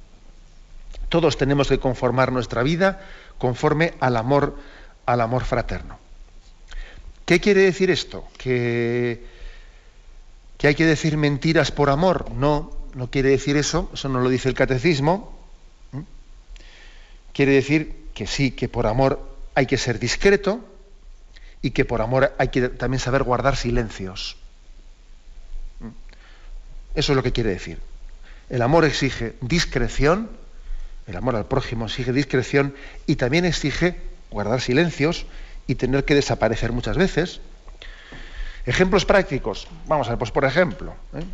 Todos 1.12 1.36
tenemos 1.36 1.68
que 1.68 1.78
conformar 1.78 2.32
nuestra 2.32 2.62
vida 2.62 2.98
conforme 3.36 3.92
al 4.00 4.16
amor, 4.16 4.56
al 5.04 5.20
amor 5.20 5.44
fraterno. 5.44 5.98
¿Qué 7.26 7.38
quiere 7.38 7.60
decir 7.60 7.90
esto? 7.90 8.24
¿Que, 8.38 9.22
¿Que 10.56 10.68
hay 10.68 10.74
que 10.74 10.86
decir 10.86 11.18
mentiras 11.18 11.70
por 11.70 11.90
amor? 11.90 12.30
No, 12.30 12.72
no 12.94 13.10
quiere 13.10 13.28
decir 13.28 13.58
eso, 13.58 13.90
eso 13.92 14.08
no 14.08 14.20
lo 14.20 14.30
dice 14.30 14.48
el 14.48 14.54
catecismo. 14.54 15.38
¿Mm? 15.92 16.00
Quiere 17.34 17.52
decir 17.52 17.94
que 18.14 18.26
sí, 18.26 18.52
que 18.52 18.70
por 18.70 18.86
amor 18.86 19.20
hay 19.54 19.66
que 19.66 19.76
ser 19.76 19.98
discreto 19.98 20.64
y 21.60 21.72
que 21.72 21.84
por 21.84 22.00
amor 22.00 22.34
hay 22.38 22.48
que 22.48 22.70
también 22.70 23.00
saber 23.00 23.22
guardar 23.22 23.56
silencios. 23.56 24.38
¿Mm? 25.80 25.88
Eso 26.94 27.12
es 27.12 27.16
lo 27.16 27.22
que 27.22 27.32
quiere 27.32 27.50
decir. 27.50 27.80
El 28.48 28.62
amor 28.62 28.86
exige 28.86 29.34
discreción 29.42 30.40
el 31.06 31.16
amor 31.16 31.36
al 31.36 31.46
prójimo 31.46 31.86
exige 31.86 32.12
discreción 32.12 32.74
y 33.06 33.16
también 33.16 33.44
exige 33.44 33.96
guardar 34.30 34.60
silencios 34.60 35.26
y 35.66 35.74
tener 35.74 36.04
que 36.04 36.14
desaparecer 36.14 36.72
muchas 36.72 36.96
veces. 36.96 37.40
Ejemplos 38.66 39.04
prácticos. 39.04 39.66
Vamos 39.86 40.06
a 40.06 40.10
ver, 40.10 40.18
pues 40.18 40.30
por 40.30 40.44
ejemplo, 40.44 40.94
¿eh? 41.14 41.24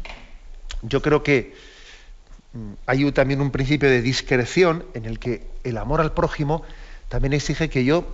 yo 0.83 1.03
creo 1.03 1.23
que 1.23 1.55
mm, 2.53 2.73
hay 2.87 3.13
también 3.13 3.41
un 3.41 3.51
principio 3.51 3.89
de 3.89 4.01
discreción 4.01 4.85
en 4.95 5.05
el 5.05 5.19
que 5.19 5.47
el 5.65 5.77
amor 5.77 6.01
al 6.01 6.13
prójimo 6.13 6.63
también 7.09 7.35
exige 7.35 7.69
que 7.69 7.85
yo, 7.85 8.07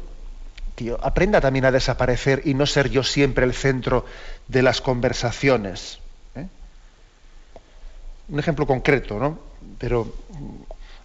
que 0.75 0.96
aprenda 1.00 1.40
también 1.40 1.64
a 1.64 1.70
desaparecer 1.70 2.42
y 2.44 2.54
no 2.54 2.66
ser 2.66 2.90
yo 2.90 3.04
siempre 3.04 3.44
el 3.44 3.54
centro 3.54 4.04
de 4.49 4.62
las 4.62 4.80
conversaciones. 4.80 6.00
¿eh? 6.34 6.46
Un 8.28 8.38
ejemplo 8.40 8.66
concreto, 8.66 9.18
¿no? 9.20 9.38
Pero 9.78 10.12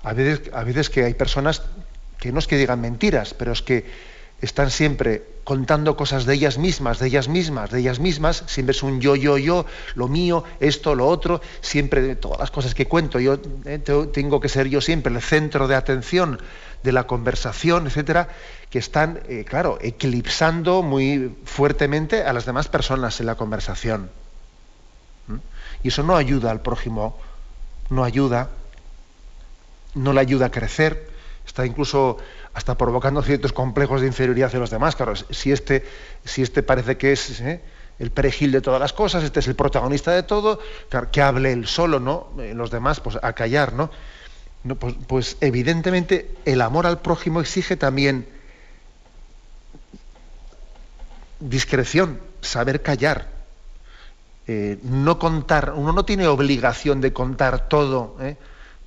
a 0.04 0.14
veces, 0.14 0.90
que 0.90 1.04
hay 1.04 1.14
personas 1.14 1.62
que 2.20 2.32
no 2.32 2.40
es 2.40 2.48
que 2.48 2.58
digan 2.58 2.82
mentiras, 2.82 3.34
pero 3.34 3.52
es 3.52 3.62
que 3.62 3.86
están 4.42 4.72
siempre 4.72 5.24
contando 5.44 5.98
cosas 5.98 6.26
de 6.26 6.34
ellas 6.34 6.58
mismas, 6.58 7.00
de 7.00 7.08
ellas 7.08 7.28
mismas, 7.28 7.72
de 7.72 7.80
ellas 7.80 8.00
mismas, 8.00 8.44
siempre 8.48 8.72
es 8.72 8.84
un 8.84 9.02
yo, 9.02 9.16
yo, 9.16 9.38
yo, 9.38 9.66
lo 9.96 10.08
mío, 10.08 10.44
esto, 10.62 10.96
lo 10.96 11.08
otro, 11.08 11.42
siempre 11.60 12.16
todas 12.16 12.40
las 12.40 12.52
cosas 12.52 12.74
que 12.74 12.86
cuento, 12.86 13.20
yo 13.20 13.38
eh, 13.66 13.80
tengo 14.14 14.40
que 14.40 14.48
ser 14.48 14.68
yo 14.68 14.80
siempre 14.80 15.14
el 15.14 15.22
centro 15.22 15.68
de 15.68 15.76
atención 15.76 16.40
de 16.84 16.92
la 16.94 17.06
conversación, 17.06 17.88
etcétera, 17.88 18.30
que 18.70 18.80
están, 18.80 19.22
eh, 19.28 19.44
claro, 19.44 19.78
eclipsando 19.82 20.84
muy 20.84 21.36
fuertemente 21.44 22.24
a 22.24 22.32
las 22.32 22.46
demás 22.46 22.70
personas 22.70 23.20
en 23.20 23.26
la 23.26 23.36
conversación. 23.36 24.10
¿Mm? 25.28 25.36
Y 25.84 25.88
eso 25.90 26.04
no 26.04 26.16
ayuda 26.16 26.52
al 26.52 26.62
prójimo, 26.62 27.18
no 27.90 28.06
ayuda 28.06 28.50
no 29.96 30.14
le 30.14 30.22
ayuda 30.22 30.48
a 30.48 30.52
crecer, 30.52 31.10
está 31.46 31.66
incluso 31.66 32.18
hasta 32.54 32.78
provocando 32.78 33.22
ciertos 33.22 33.54
complejos 33.54 34.02
de 34.02 34.08
inferioridad 34.08 34.48
hacia 34.48 34.60
los 34.60 34.70
demás. 34.70 34.96
Claro, 34.96 35.16
si 35.16 35.52
este, 35.52 35.86
si 36.24 36.42
este 36.42 36.64
parece 36.64 36.98
que 36.98 37.12
es 37.12 37.42
¿eh? 37.42 37.62
el 38.00 38.12
perejil 38.12 38.52
de 38.52 38.62
todas 38.62 38.80
las 38.80 38.94
cosas, 38.94 39.24
este 39.24 39.40
es 39.40 39.48
el 39.48 39.56
protagonista 39.56 40.12
de 40.12 40.24
todo, 40.24 40.60
que 41.12 41.22
hable 41.22 41.52
él 41.52 41.68
solo, 41.68 42.00
¿no? 42.00 42.30
Eh, 42.40 42.54
los 42.56 42.72
demás, 42.72 43.00
pues 43.00 43.18
a 43.22 43.34
callar, 43.34 43.74
¿no? 43.74 43.90
pues, 44.78 44.96
pues, 45.08 45.38
evidentemente 45.42 46.36
el 46.46 46.62
amor 46.62 46.86
al 46.86 47.00
prójimo 47.00 47.40
exige 47.40 47.78
también 47.78 48.28
discreción, 51.40 52.20
saber 52.42 52.82
callar. 52.82 53.40
Eh, 54.48 54.80
no 54.84 55.20
contar, 55.20 55.74
uno 55.76 55.94
no 55.94 56.06
tiene 56.06 56.28
obligación 56.28 57.02
de 57.02 57.14
contar 57.14 57.70
todo, 57.70 58.18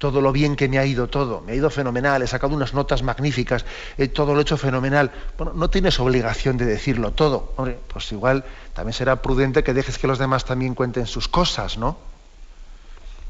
todo 0.02 0.20
lo 0.20 0.32
bien 0.32 0.56
que 0.56 0.68
me 0.68 0.80
ha 0.80 0.84
ido 0.84 1.06
todo, 1.06 1.42
me 1.42 1.52
ha 1.52 1.54
ido 1.54 1.70
fenomenal, 1.70 2.22
he 2.22 2.26
sacado 2.26 2.56
unas 2.56 2.74
notas 2.74 3.04
magníficas, 3.04 3.64
todo 4.12 4.34
lo 4.34 4.40
he 4.40 4.42
hecho 4.42 4.56
fenomenal. 4.56 5.12
Bueno, 5.38 5.52
no 5.54 5.70
tienes 5.70 6.00
obligación 6.00 6.56
de 6.56 6.64
decirlo 6.64 7.12
todo. 7.12 7.52
Hombre, 7.54 7.78
pues 7.86 8.10
igual 8.10 8.44
también 8.74 8.94
será 8.94 9.22
prudente 9.22 9.62
que 9.62 9.72
dejes 9.72 9.98
que 9.98 10.08
los 10.08 10.18
demás 10.18 10.44
también 10.44 10.74
cuenten 10.74 11.06
sus 11.06 11.28
cosas, 11.28 11.78
¿no? 11.78 11.98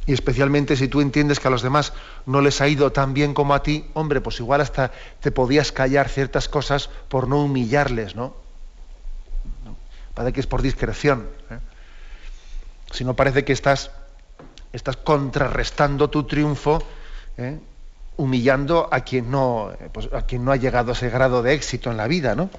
Y 0.07 0.15
especialmente 0.15 0.75
si 0.77 0.89
tú 0.89 1.03
entiendes 1.03 1.41
que 1.41 1.49
a 1.49 1.51
los 1.51 1.61
demás 1.61 1.93
no 2.25 2.41
les 2.41 2.63
ha 2.63 2.69
ido 2.69 2.91
tan 2.91 3.13
bien 3.13 3.35
como 3.35 3.53
a 3.53 3.63
ti, 3.63 3.85
hombre, 3.93 4.23
pues 4.23 4.41
igual 4.41 4.63
hasta 4.63 4.93
te 5.21 5.31
podías 5.31 5.73
callar 5.73 6.09
ciertas 6.09 6.49
cosas 6.49 6.89
por 7.11 7.29
no 7.29 7.43
humillarles, 7.43 8.17
¿no? 8.17 8.35
Parece 10.15 10.33
que 10.33 10.41
es 10.41 10.47
por 10.47 10.63
discreción. 10.63 11.29
¿eh? 11.51 11.59
Si 12.93 13.05
no 13.05 13.13
parece 13.13 13.45
que 13.45 13.53
estás 13.53 13.91
estás 14.73 14.97
contrarrestando 14.97 16.09
tu 16.09 16.25
triunfo, 16.25 16.83
¿eh? 17.37 17.59
humillando 18.17 18.89
a 18.91 19.01
quien, 19.01 19.31
no, 19.31 19.73
pues, 19.93 20.09
a 20.13 20.23
quien 20.23 20.45
no 20.45 20.53
ha 20.53 20.57
llegado 20.57 20.91
a 20.91 20.95
ese 20.95 21.11
grado 21.11 21.43
de 21.43 21.55
éxito 21.55 21.91
en 21.91 21.97
la 21.97 22.07
vida. 22.07 22.35
¿no? 22.35 22.51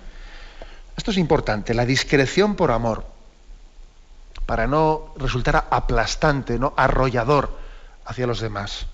Esto 0.96 1.12
es 1.12 1.18
importante, 1.18 1.74
la 1.74 1.86
discreción 1.86 2.56
por 2.56 2.72
amor, 2.72 3.06
para 4.46 4.68
no 4.68 5.14
resultar 5.18 5.68
aplastante, 5.70 6.60
¿no? 6.60 6.74
arrollador 6.78 7.58
hacia 8.06 8.28
los 8.28 8.42
demás. 8.42 8.88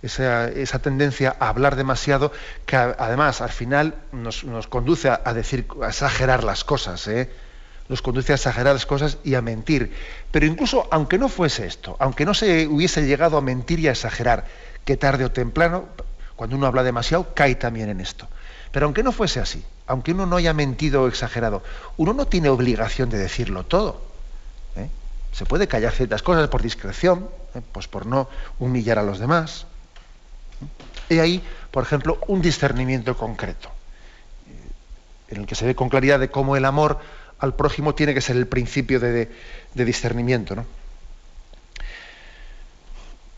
Esa, 0.00 0.46
esa, 0.48 0.78
tendencia 0.78 1.34
a 1.40 1.48
hablar 1.48 1.74
demasiado, 1.74 2.30
que 2.66 2.76
además 2.76 3.40
al 3.40 3.48
final 3.48 3.96
nos, 4.12 4.44
conduce 4.68 5.10
a, 5.10 5.34
decir, 5.34 5.66
a 5.82 5.88
exagerar 5.88 6.44
las 6.44 6.62
cosas. 6.62 7.08
¿eh? 7.08 7.28
Nos 7.88 8.02
conduce 8.02 8.32
a 8.32 8.36
exageradas 8.36 8.86
cosas 8.86 9.18
y 9.24 9.34
a 9.34 9.42
mentir. 9.42 9.92
Pero 10.30 10.46
incluso 10.46 10.88
aunque 10.90 11.18
no 11.18 11.28
fuese 11.28 11.66
esto, 11.66 11.96
aunque 11.98 12.24
no 12.24 12.34
se 12.34 12.66
hubiese 12.66 13.06
llegado 13.06 13.36
a 13.38 13.40
mentir 13.40 13.80
y 13.80 13.88
a 13.88 13.92
exagerar, 13.92 14.46
que 14.84 14.96
tarde 14.96 15.24
o 15.24 15.32
temprano, 15.32 15.86
cuando 16.36 16.56
uno 16.56 16.66
habla 16.66 16.82
demasiado, 16.82 17.34
cae 17.34 17.54
también 17.56 17.88
en 17.88 18.00
esto. 18.00 18.28
Pero 18.70 18.86
aunque 18.86 19.02
no 19.02 19.12
fuese 19.12 19.40
así, 19.40 19.64
aunque 19.86 20.12
uno 20.12 20.26
no 20.26 20.36
haya 20.36 20.52
mentido 20.52 21.02
o 21.02 21.08
exagerado, 21.08 21.62
uno 21.96 22.12
no 22.12 22.26
tiene 22.26 22.48
obligación 22.48 23.08
de 23.08 23.18
decirlo 23.18 23.64
todo. 23.64 24.02
¿eh? 24.76 24.88
Se 25.32 25.46
puede 25.46 25.66
callar 25.66 25.92
ciertas 25.92 26.22
cosas 26.22 26.48
por 26.48 26.62
discreción, 26.62 27.28
¿eh? 27.54 27.62
pues 27.72 27.88
por 27.88 28.06
no 28.06 28.28
humillar 28.58 28.98
a 28.98 29.02
los 29.02 29.18
demás. 29.18 29.66
Y 31.08 31.18
ahí, 31.18 31.42
por 31.70 31.84
ejemplo, 31.84 32.18
un 32.28 32.42
discernimiento 32.42 33.16
concreto, 33.16 33.70
eh, 34.46 35.32
en 35.34 35.40
el 35.40 35.46
que 35.46 35.54
se 35.54 35.64
ve 35.64 35.74
con 35.74 35.88
claridad 35.88 36.20
de 36.20 36.30
cómo 36.30 36.56
el 36.56 36.66
amor 36.66 36.98
al 37.38 37.54
prójimo 37.54 37.94
tiene 37.94 38.14
que 38.14 38.20
ser 38.20 38.36
el 38.36 38.46
principio 38.46 39.00
de, 39.00 39.28
discernimiento. 39.74 40.56
¿no? 40.56 40.66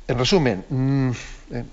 En 0.09 0.19
resumen, 0.19 0.65
mm, 0.69 1.11
eh, 1.53 1.65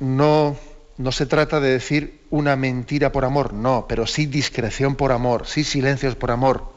no, 0.00 0.56
no 0.98 1.12
se 1.12 1.26
trata 1.26 1.60
de 1.60 1.70
decir 1.70 2.22
una 2.30 2.56
mentira 2.56 3.12
por 3.12 3.24
amor, 3.24 3.52
no, 3.52 3.86
pero 3.88 4.06
sí 4.06 4.26
discreción 4.26 4.96
por 4.96 5.12
amor, 5.12 5.46
sí 5.46 5.64
silencios 5.64 6.14
por 6.14 6.30
amor. 6.30 6.72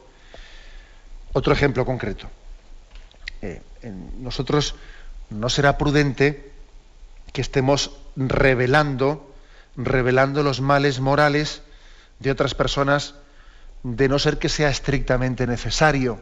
Otro 1.32 1.52
ejemplo 1.52 1.84
concreto. 1.84 2.28
Eh, 3.42 3.60
nosotros 4.18 4.74
no 5.30 5.48
será 5.48 5.78
prudente 5.78 6.50
que 7.32 7.40
estemos 7.40 7.96
revelando, 8.16 9.32
revelando 9.76 10.42
los 10.42 10.60
males 10.60 11.00
morales 11.00 11.62
de 12.20 12.30
otras 12.30 12.54
personas 12.54 13.14
de 13.94 14.08
no 14.08 14.18
ser 14.18 14.38
que 14.38 14.48
sea 14.48 14.68
estrictamente 14.68 15.46
necesario. 15.46 16.18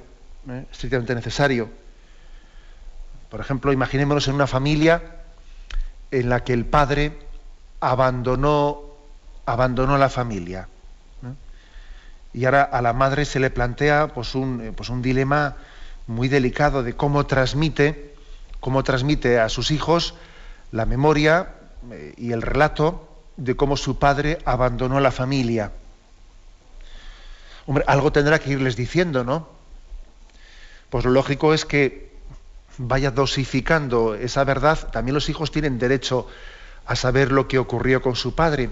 ¿eh? 0.50 0.66
Estrictamente 0.70 1.14
necesario. 1.14 1.70
Por 3.30 3.40
ejemplo, 3.40 3.72
imaginémonos 3.72 4.28
en 4.28 4.34
una 4.34 4.46
familia 4.46 5.22
en 6.10 6.28
la 6.28 6.44
que 6.44 6.52
el 6.52 6.66
padre 6.66 7.16
abandonó, 7.80 8.82
abandonó 9.46 9.96
la 9.96 10.10
familia. 10.10 10.68
Y 12.34 12.44
ahora 12.44 12.64
a 12.64 12.82
la 12.82 12.92
madre 12.92 13.24
se 13.24 13.38
le 13.38 13.48
plantea 13.48 14.08
pues, 14.08 14.34
un, 14.34 14.60
eh, 14.60 14.72
pues, 14.72 14.90
un 14.90 15.00
dilema 15.00 15.56
muy 16.08 16.28
delicado 16.28 16.82
de 16.82 16.94
cómo 16.94 17.26
transmite, 17.26 18.14
cómo 18.60 18.82
transmite 18.82 19.38
a 19.38 19.48
sus 19.48 19.70
hijos 19.70 20.14
la 20.72 20.84
memoria 20.84 21.54
eh, 21.92 22.12
y 22.18 22.32
el 22.32 22.42
relato 22.42 23.08
de 23.36 23.54
cómo 23.54 23.76
su 23.76 23.98
padre 23.98 24.38
abandonó 24.44 24.98
la 24.98 25.12
familia. 25.12 25.70
Hombre, 27.66 27.84
algo 27.86 28.12
tendrá 28.12 28.38
que 28.38 28.50
irles 28.50 28.76
diciendo, 28.76 29.24
¿no? 29.24 29.48
Pues 30.90 31.04
lo 31.04 31.10
lógico 31.10 31.54
es 31.54 31.64
que 31.64 32.12
vaya 32.78 33.10
dosificando 33.10 34.14
esa 34.14 34.44
verdad. 34.44 34.90
También 34.90 35.14
los 35.14 35.28
hijos 35.28 35.50
tienen 35.50 35.78
derecho 35.78 36.28
a 36.86 36.96
saber 36.96 37.32
lo 37.32 37.48
que 37.48 37.58
ocurrió 37.58 38.02
con 38.02 38.16
su 38.16 38.34
padre. 38.34 38.70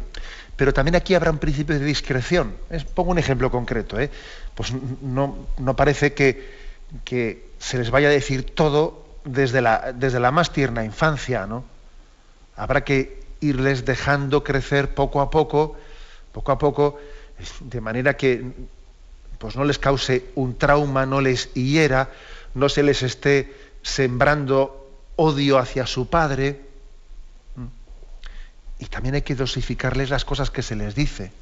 Pero 0.56 0.74
también 0.74 0.94
aquí 0.94 1.14
habrá 1.14 1.30
un 1.30 1.38
principio 1.38 1.78
de 1.78 1.84
discreción. 1.84 2.54
Pongo 2.94 3.10
un 3.10 3.18
ejemplo 3.18 3.50
concreto. 3.50 3.98
¿eh? 3.98 4.10
Pues 4.54 4.72
no, 5.00 5.46
no 5.58 5.76
parece 5.76 6.12
que, 6.12 6.50
que, 7.04 7.50
se 7.58 7.78
les 7.78 7.90
vaya 7.90 8.08
a 8.08 8.10
decir 8.10 8.54
todo 8.54 9.06
desde 9.24 9.62
la, 9.62 9.92
desde 9.92 10.20
la 10.20 10.30
más 10.30 10.52
tierna 10.52 10.84
infancia. 10.84 11.46
¿no? 11.46 11.64
Habrá 12.56 12.84
que 12.84 13.22
irles 13.40 13.84
dejando 13.84 14.44
crecer 14.44 14.94
poco 14.94 15.20
a 15.20 15.30
poco, 15.30 15.76
poco 16.32 16.52
a 16.52 16.58
poco, 16.58 16.98
de 17.60 17.80
manera 17.80 18.16
que 18.16 18.44
pues 19.42 19.56
no 19.56 19.64
les 19.64 19.80
cause 19.80 20.30
un 20.36 20.56
trauma, 20.56 21.04
no 21.04 21.20
les 21.20 21.52
hiera, 21.52 22.10
no 22.54 22.68
se 22.68 22.84
les 22.84 23.02
esté 23.02 23.52
sembrando 23.82 24.88
odio 25.16 25.58
hacia 25.58 25.84
su 25.84 26.06
padre. 26.06 26.60
Mm. 27.56 27.66
y 28.78 28.86
también 28.86 29.16
hay 29.16 29.22
que 29.22 29.34
dosificarles 29.34 30.10
las 30.10 30.24
cosas 30.24 30.52
que 30.52 30.62
se 30.62 30.76
les 30.76 30.94
dice. 30.94 31.32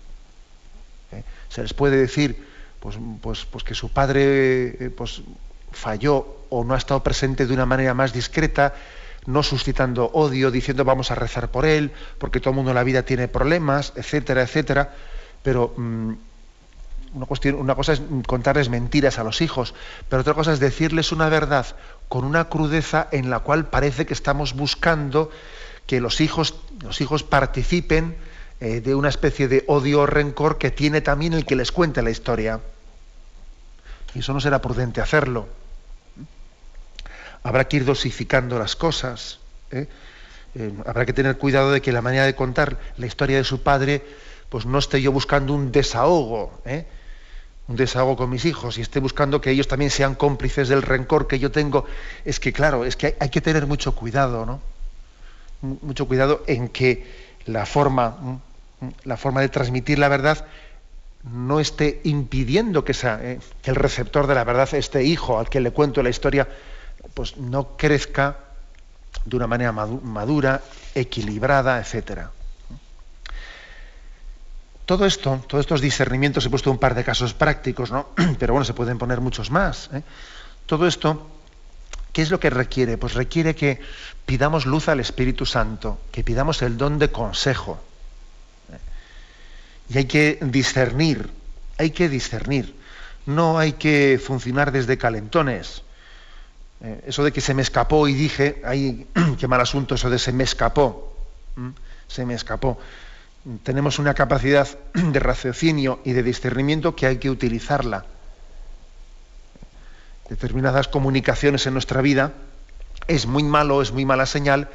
¿eh? 1.13 1.23
Se 1.51 1.61
les 1.61 1.75
puede 1.75 1.99
decir 1.99 2.43
pues, 2.81 2.97
pues, 3.21 3.45
pues 3.45 3.65
que 3.65 3.75
su 3.75 3.91
padre 3.91 4.23
eh, 4.81 4.91
pues, 4.97 5.21
falló 5.71 6.47
o 6.49 6.65
no 6.65 6.73
ha 6.73 6.79
estado 6.79 7.03
presente 7.03 7.45
de 7.45 7.53
una 7.53 7.67
manera 7.67 7.93
más 7.93 8.15
discreta, 8.15 8.73
no 9.27 9.43
suscitando 9.43 10.07
odio, 10.15 10.51
diciendo 10.51 10.87
vamos 10.87 11.11
a 11.11 11.17
rezar 11.17 11.51
por 11.51 11.67
él, 11.67 11.93
porque 12.17 12.41
todo 12.41 12.53
el 12.53 12.57
mundo 12.57 12.71
en 12.71 12.77
la 12.77 12.83
vida 12.83 13.03
tiene 13.03 13.29
problemas, 13.29 13.93
etcétera, 13.95 14.41
etcétera. 14.41 14.95
Pero 15.43 15.75
mm, 15.77 16.13
una, 17.15 17.75
cosa 17.75 17.93
es 17.93 18.03
contarles 18.27 18.69
mentiras 18.69 19.19
a 19.19 19.25
los 19.25 19.41
hijos, 19.41 19.75
pero 20.09 20.23
otra 20.23 20.35
cosa 20.35 20.53
es 20.53 20.61
decirles 20.61 21.13
una 21.13 21.29
verdad 21.29 21.67
con 22.09 22.25
una 22.25 22.49
crudeza 22.49 23.09
en 23.11 23.31
la 23.31 23.41
cual 23.41 23.67
parece 23.67 24.07
que 24.07 24.15
estamos 24.15 24.55
buscando 24.55 25.31
que 25.87 26.01
los 26.01 26.21
hijos, 26.21 26.55
los 26.83 27.01
hijos 27.01 27.23
participen 27.23 28.17
eh, 28.61 28.81
de 28.81 28.95
una 28.95 29.09
especie 29.09 29.49
de 29.49 29.65
odio 29.67 30.03
o 30.03 30.07
rencor 30.07 30.59
que 30.59 30.71
tiene 30.71 31.01
también 31.01 31.33
el 31.33 31.47
que 31.47 31.57
les 31.57 31.73
cuente 31.73 32.03
la 32.03 32.11
historia. 32.11 32.61
Y 34.15 34.21
eso 34.21 34.33
no 34.33 34.41
será 34.41 34.61
prudente 34.61 35.01
hacerlo. 35.01 35.49
Habrá 37.43 37.67
que 37.69 37.79
ir 37.79 37.85
dosificando 37.85 38.59
las 38.59 38.77
cosas. 38.77 39.41
¿eh? 39.71 39.89
Eh, 40.55 40.73
habrá 40.85 41.07
que 41.07 41.13
tener 41.13 41.39
cuidado 41.39 41.73
de 41.73 41.81
que 41.81 41.93
la 41.93 42.03
manera 42.03 42.25
de 42.25 42.35
contar 42.35 42.77
la 42.97 43.07
historia 43.07 43.39
de 43.39 43.45
su 43.45 43.63
padre, 43.63 44.05
pues 44.49 44.67
no 44.67 44.79
esté 44.79 45.01
yo 45.01 45.11
buscando 45.11 45.55
un 45.55 45.73
desahogo, 45.73 46.61
un 47.71 47.77
desahogo 47.77 48.17
con 48.17 48.29
mis 48.29 48.45
hijos 48.47 48.79
y 48.79 48.81
esté 48.81 48.99
buscando 48.99 49.41
que 49.41 49.53
ellos 49.53 49.69
también 49.69 49.93
sean 49.93 50.17
cómplices 50.17 50.69
del 50.69 50.83
rencor 50.83 51.29
que 51.29 51.39
yo 51.39 51.53
tengo. 51.53 51.87
Es 52.25 52.41
que 52.41 52.53
claro, 52.53 52.85
es 52.85 52.97
que 52.97 53.17
hay, 53.21 53.29
que 53.29 53.41
tener 53.41 53.69
mucho 53.69 53.95
cuidado, 53.95 54.45
¿no? 54.45 54.61
mucho 55.63 56.09
cuidado 56.09 56.43
en 56.49 56.69
que 56.69 57.07
la 57.47 57.67
forma, 57.67 58.41
la 59.05 59.17
forma 59.17 59.41
de 59.41 59.51
transmitir 59.51 60.01
la 60.01 60.09
verdad 60.09 60.47
no 61.23 61.61
esté 61.61 62.01
impidiendo 62.03 62.85
que, 62.85 62.93
eh, 62.93 63.39
que, 63.63 63.71
el 63.71 63.77
receptor 63.77 64.27
de 64.27 64.35
la 64.35 64.43
verdad, 64.43 64.69
este 64.73 65.05
hijo 65.05 65.39
al 65.39 65.49
que 65.49 65.61
le 65.61 65.71
cuento 65.71 66.03
la 66.03 66.11
historia, 66.11 66.49
pues 67.15 67.37
no 67.37 67.77
crezca 67.77 68.39
de 69.25 69.37
una 69.37 69.47
manera 69.47 69.71
madura, 69.71 70.61
equilibrada, 70.97 71.79
etcétera. 71.79 72.33
Todo 74.91 75.07
esto, 75.07 75.41
todos 75.47 75.63
estos 75.63 75.81
discernimientos, 75.81 76.45
he 76.45 76.51
puesto 76.51 76.69
un 76.69 76.79
par 76.79 76.97
de 76.97 77.05
casos 77.05 77.33
prácticos, 77.33 77.93
¿no? 77.93 78.09
pero 78.41 78.55
bueno, 78.55 78.65
se 78.65 78.75
pueden 78.75 78.99
poner 78.99 79.21
muchos 79.21 79.49
más. 79.49 79.89
¿eh? 79.93 80.03
Todo 80.67 80.89
esto 80.89 81.31
¿Qué 82.13 82.23
es 82.23 82.31
lo 82.33 82.41
que 82.41 82.51
requiere? 82.51 82.99
Pues 82.99 83.15
requiere 83.15 83.55
que 83.55 83.79
pidamos 84.27 84.67
luz 84.67 84.89
al 84.89 84.99
Espíritu 84.99 85.47
Santo, 85.47 86.01
que 86.11 86.25
pidamos 86.25 86.61
el 86.63 86.77
don 86.77 86.99
de 86.99 87.09
consejo. 87.13 87.79
Y 89.89 89.99
hay 89.99 90.07
que 90.07 90.41
discernir, 90.43 91.31
hay 91.79 91.93
que 91.93 92.09
discernir. 92.09 92.75
No 93.27 93.61
hay 93.61 93.75
que 93.75 94.21
funcionar 94.21 94.73
desde 94.73 94.99
calentones. 94.99 95.85
Eh, 96.81 97.05
eso 97.07 97.23
de 97.23 97.31
que 97.31 97.41
se 97.41 97.55
me 97.55 97.63
escapó 97.63 98.09
y 98.09 98.15
dije, 98.15 98.61
ay, 98.65 99.07
qué 99.39 99.47
mal 99.47 99.61
asunto 99.61 99.95
eso 99.95 100.11
de 100.11 100.19
se 100.19 100.33
me 100.33 100.43
escapó. 100.43 101.15
Se 102.09 102.27
me 102.27 102.35
escapó. 102.35 102.81
Tenemos 103.63 103.99
una 103.99 104.15
capacidad 104.15 104.69
de 104.95 105.19
raciocinio 105.19 106.01
y 106.05 106.13
de 106.13 106.23
discernimiento 106.23 106.95
que 106.95 107.07
hay 107.07 107.19
que 107.19 107.31
utilizarla 107.31 108.05
determinadas 110.31 110.87
comunicaciones 110.87 111.67
en 111.67 111.75
nuestra 111.75 112.01
vida, 112.01 112.33
es 113.09 113.27
muy 113.27 113.43
malo, 113.43 113.83
es 113.83 113.93
muy 113.93 114.05
mala 114.05 114.27
señal 114.27 114.69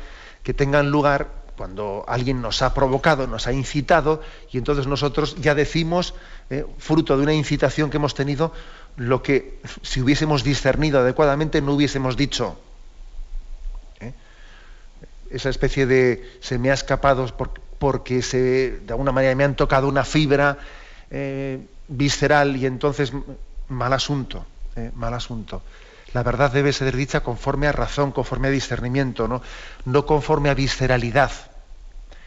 que 0.43 0.53
tengan 0.53 0.91
lugar 0.91 1.29
cuando 1.57 2.03
alguien 2.09 2.41
nos 2.41 2.61
ha 2.61 2.73
provocado, 2.73 3.25
nos 3.25 3.47
ha 3.47 3.53
incitado, 3.53 4.21
y 4.51 4.57
entonces 4.57 4.85
nosotros 4.85 5.37
ya 5.39 5.55
decimos, 5.55 6.13
eh, 6.49 6.65
fruto 6.77 7.15
de 7.15 7.23
una 7.23 7.33
incitación 7.33 7.89
que 7.89 7.97
hemos 7.97 8.13
tenido, 8.13 8.51
lo 8.97 9.23
que 9.23 9.59
si 9.81 10.01
hubiésemos 10.01 10.43
discernido 10.43 10.99
adecuadamente 10.99 11.61
no 11.61 11.73
hubiésemos 11.73 12.17
dicho. 12.17 12.59
¿eh? 14.01 14.11
Esa 15.29 15.49
especie 15.49 15.85
de 15.85 16.37
se 16.41 16.59
me 16.59 16.71
ha 16.71 16.73
escapado 16.73 17.25
se, 18.21 18.79
de 18.79 18.93
alguna 18.93 19.11
manera 19.11 19.35
me 19.35 19.43
han 19.43 19.55
tocado 19.55 19.87
una 19.87 20.03
fibra 20.03 20.57
eh, 21.11 21.59
visceral 21.87 22.55
y 22.55 22.65
entonces 22.65 23.11
mal 23.67 23.93
asunto. 23.93 24.45
¿eh? 24.75 24.91
mal 24.95 25.13
asunto. 25.13 25.61
La 26.13 26.23
verdad 26.23 26.51
debe 26.51 26.71
ser 26.71 26.95
dicha 26.95 27.21
conforme 27.21 27.67
a 27.67 27.71
razón, 27.71 28.11
conforme 28.11 28.47
a 28.47 28.51
discernimiento, 28.51 29.27
no, 29.27 29.41
no 29.85 30.05
conforme 30.05 30.49
a 30.49 30.53
visceralidad. 30.53 31.31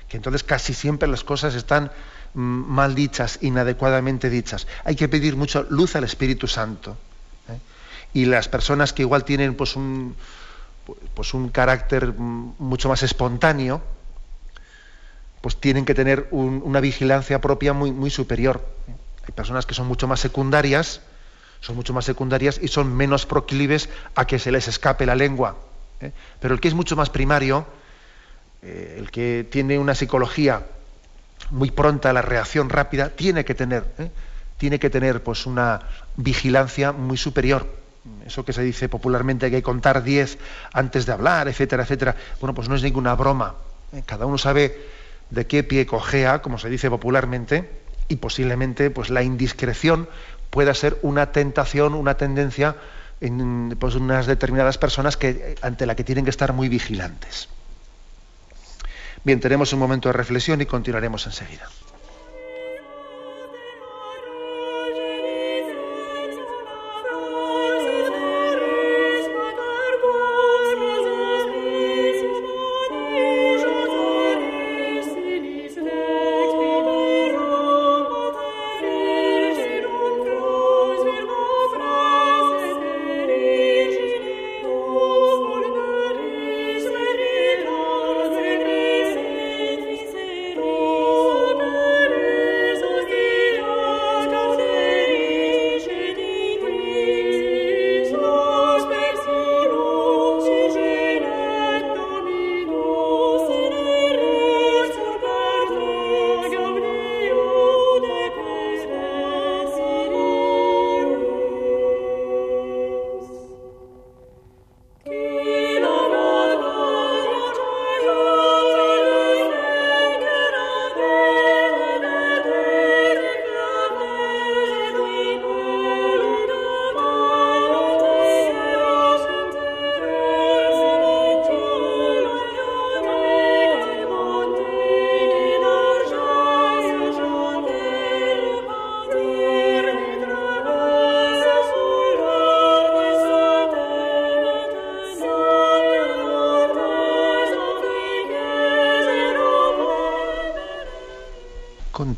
Que 0.09 0.17
entonces 0.17 0.43
casi 0.43 0.75
siempre 0.75 1.09
las 1.09 1.25
cosas 1.25 1.55
están 1.55 1.91
mm, 2.35 2.41
mal 2.41 2.95
dichas, 2.95 3.39
inadecuadamente 3.43 4.31
dichas. 4.31 4.67
Hay 4.85 4.97
que 4.97 5.09
pedir 5.09 5.37
mucho 5.37 5.67
luz 5.69 5.97
al 5.97 6.05
Espíritu 6.05 6.47
Santo. 6.47 6.97
¿eh? 7.49 7.59
Y 8.15 8.25
las 8.27 8.49
personas 8.49 8.93
que 8.93 9.03
igual 9.03 9.25
tienen 9.25 9.55
pues, 9.55 9.77
un, 9.77 10.15
pues, 11.15 11.33
un 11.35 11.49
carácter 11.49 12.13
mm, 12.13 12.55
mucho 12.59 12.89
más 12.89 13.03
espontáneo, 13.03 13.83
pues 15.41 15.57
tienen 15.57 15.85
que 15.85 15.95
tener 15.95 16.29
una 16.31 16.81
vigilancia 16.81 17.41
propia 17.41 17.73
muy, 17.73 18.11
superior. 18.11 18.65
Hay 19.27 19.33
personas 19.33 19.67
que 19.67 19.75
son 19.75 19.87
mucho 19.87 20.09
más 20.09 20.21
secundarias, 20.21 21.01
son 21.61 21.77
mucho 21.77 21.93
más 21.93 22.05
secundarias 22.05 22.59
y 22.63 22.69
son 22.69 22.95
menos 22.97 23.27
proclives 23.27 23.89
a 24.15 24.27
que 24.27 24.39
se 24.39 24.51
les 24.51 24.69
escape 24.69 25.07
la 25.07 25.15
lengua. 25.15 25.57
¿eh? 26.01 26.13
Pero 26.41 26.55
el 26.55 26.61
que 26.61 26.69
es 26.69 26.75
mucho 26.75 26.97
más 26.97 27.11
primario, 27.11 27.67
eh, 28.63 28.97
el 28.99 29.11
que 29.11 29.47
tiene 29.51 29.79
una 29.79 29.95
psicología 29.95 30.67
muy 31.51 31.71
pronta 31.71 32.11
a 32.11 32.13
la 32.13 32.23
reacción 32.23 32.69
rápida, 32.69 33.11
tiene 33.11 33.45
que 33.45 33.55
tener, 33.55 33.85
¿eh? 33.99 34.11
tiene 34.57 34.79
que 34.79 34.91
tener 34.91 35.23
pues, 35.23 35.47
una 35.47 35.81
vigilancia 36.17 36.93
muy 36.93 37.17
superior. 37.17 37.67
Eso 38.27 38.45
que 38.45 38.53
se 38.53 38.63
dice 38.63 38.89
popularmente 38.89 39.47
hay 39.47 39.53
que 39.53 39.63
contar 39.63 40.03
diez 40.03 40.39
antes 40.73 41.07
de 41.07 41.13
hablar, 41.13 41.47
etcétera, 41.49 41.83
etcétera. 41.83 42.17
Bueno, 42.41 42.55
pues 42.55 42.69
no 42.69 42.75
es 42.75 42.83
ninguna 42.83 43.15
broma. 43.15 43.55
Cada 44.07 44.27
uno 44.27 44.39
sabe 44.39 44.98
de 45.31 45.47
qué 45.47 45.63
pie 45.63 45.87
cojea, 45.87 46.43
como 46.43 46.59
se 46.59 46.69
dice 46.69 46.91
popularmente, 46.91 47.71
y 48.09 48.17
posiblemente 48.17 48.91
pues 48.91 49.11
la 49.11 49.23
indiscreción 49.23 50.09
pueda 50.51 50.75
ser 50.75 50.99
una 51.03 51.33
tentación, 51.33 51.95
una 51.95 52.17
tendencia 52.17 52.77
en 53.21 53.77
pues, 53.79 53.95
unas 53.95 54.27
determinadas 54.27 54.79
personas 54.79 55.17
que, 55.17 55.57
ante 55.63 55.87
la 55.87 55.95
que 55.95 56.05
tienen 56.05 56.25
que 56.25 56.31
estar 56.31 56.53
muy 56.53 56.69
vigilantes. 56.69 57.49
Bien, 59.25 59.41
tenemos 59.41 59.73
un 59.73 59.81
momento 59.81 60.09
de 60.09 60.13
reflexión 60.15 60.61
y 60.61 60.67
continuaremos 60.67 61.27
enseguida. 61.27 61.69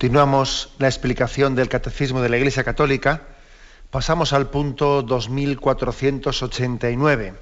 Continuamos 0.00 0.72
la 0.78 0.88
explicación 0.88 1.54
del 1.54 1.68
Catecismo 1.68 2.22
de 2.22 2.30
la 2.30 2.38
Iglesia 2.38 2.64
Católica. 2.64 3.20
Pasamos 3.90 4.32
al 4.32 4.48
punto 4.48 5.02
2489. 5.02 7.34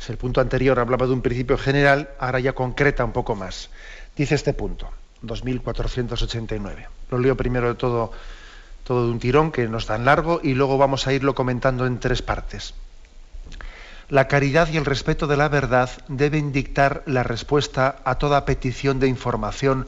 Es 0.00 0.08
el 0.08 0.16
punto 0.16 0.40
anterior 0.40 0.78
hablaba 0.78 1.04
de 1.04 1.12
un 1.12 1.20
principio 1.20 1.58
general, 1.58 2.08
ahora 2.18 2.40
ya 2.40 2.54
concreta 2.54 3.04
un 3.04 3.12
poco 3.12 3.36
más. 3.36 3.68
Dice 4.16 4.34
este 4.34 4.54
punto, 4.54 4.88
2489. 5.20 6.88
Lo 7.10 7.18
leo 7.18 7.36
primero 7.36 7.68
de 7.68 7.74
todo, 7.74 8.12
todo 8.84 9.04
de 9.04 9.12
un 9.12 9.18
tirón, 9.18 9.52
que 9.52 9.68
no 9.68 9.76
es 9.76 9.84
tan 9.84 10.06
largo, 10.06 10.40
y 10.42 10.54
luego 10.54 10.78
vamos 10.78 11.06
a 11.06 11.12
irlo 11.12 11.34
comentando 11.34 11.84
en 11.84 12.00
tres 12.00 12.22
partes. 12.22 12.72
La 14.08 14.26
caridad 14.26 14.70
y 14.72 14.78
el 14.78 14.86
respeto 14.86 15.26
de 15.26 15.36
la 15.36 15.50
verdad 15.50 15.90
deben 16.08 16.52
dictar 16.52 17.02
la 17.04 17.24
respuesta 17.24 17.96
a 18.06 18.14
toda 18.14 18.46
petición 18.46 19.00
de 19.00 19.08
información 19.08 19.86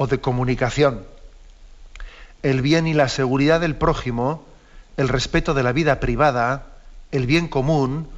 o 0.00 0.06
de 0.06 0.18
comunicación. 0.18 1.04
El 2.42 2.62
bien 2.62 2.86
y 2.86 2.94
la 2.94 3.10
seguridad 3.10 3.60
del 3.60 3.76
prójimo, 3.76 4.46
el 4.96 5.10
respeto 5.10 5.52
de 5.52 5.62
la 5.62 5.72
vida 5.72 6.00
privada, 6.00 6.68
el 7.12 7.26
bien 7.26 7.48
común, 7.48 8.08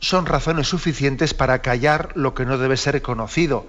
son 0.00 0.26
razones 0.26 0.66
suficientes 0.66 1.34
para 1.34 1.62
callar 1.62 2.10
lo 2.16 2.34
que 2.34 2.44
no 2.44 2.58
debe 2.58 2.76
ser 2.76 3.00
conocido 3.02 3.66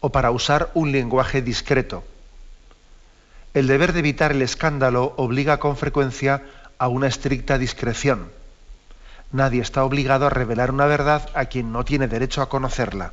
o 0.00 0.08
para 0.12 0.30
usar 0.30 0.70
un 0.72 0.92
lenguaje 0.92 1.42
discreto. 1.42 2.04
El 3.52 3.66
deber 3.66 3.92
de 3.92 3.98
evitar 3.98 4.32
el 4.32 4.40
escándalo 4.40 5.12
obliga 5.18 5.58
con 5.58 5.76
frecuencia 5.76 6.42
a 6.78 6.88
una 6.88 7.06
estricta 7.08 7.58
discreción. 7.58 8.30
Nadie 9.30 9.60
está 9.60 9.84
obligado 9.84 10.24
a 10.24 10.30
revelar 10.30 10.70
una 10.70 10.86
verdad 10.86 11.28
a 11.34 11.44
quien 11.44 11.70
no 11.70 11.84
tiene 11.84 12.08
derecho 12.08 12.40
a 12.40 12.48
conocerla. 12.48 13.12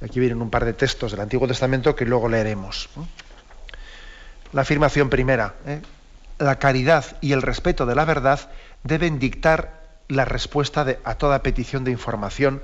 Aquí 0.00 0.20
vienen 0.20 0.42
un 0.42 0.50
par 0.50 0.64
de 0.64 0.72
textos 0.72 1.12
del 1.12 1.20
Antiguo 1.20 1.48
Testamento 1.48 1.94
que 1.94 2.04
luego 2.04 2.28
leeremos. 2.28 2.88
La 4.52 4.62
afirmación 4.62 5.10
primera, 5.10 5.54
¿eh? 5.66 5.80
la 6.38 6.58
caridad 6.58 7.04
y 7.20 7.32
el 7.32 7.42
respeto 7.42 7.86
de 7.86 7.94
la 7.94 8.04
verdad 8.04 8.50
deben 8.82 9.18
dictar 9.18 9.82
la 10.08 10.24
respuesta 10.24 10.86
a 11.04 11.14
toda 11.14 11.42
petición 11.42 11.84
de 11.84 11.90
información 11.90 12.62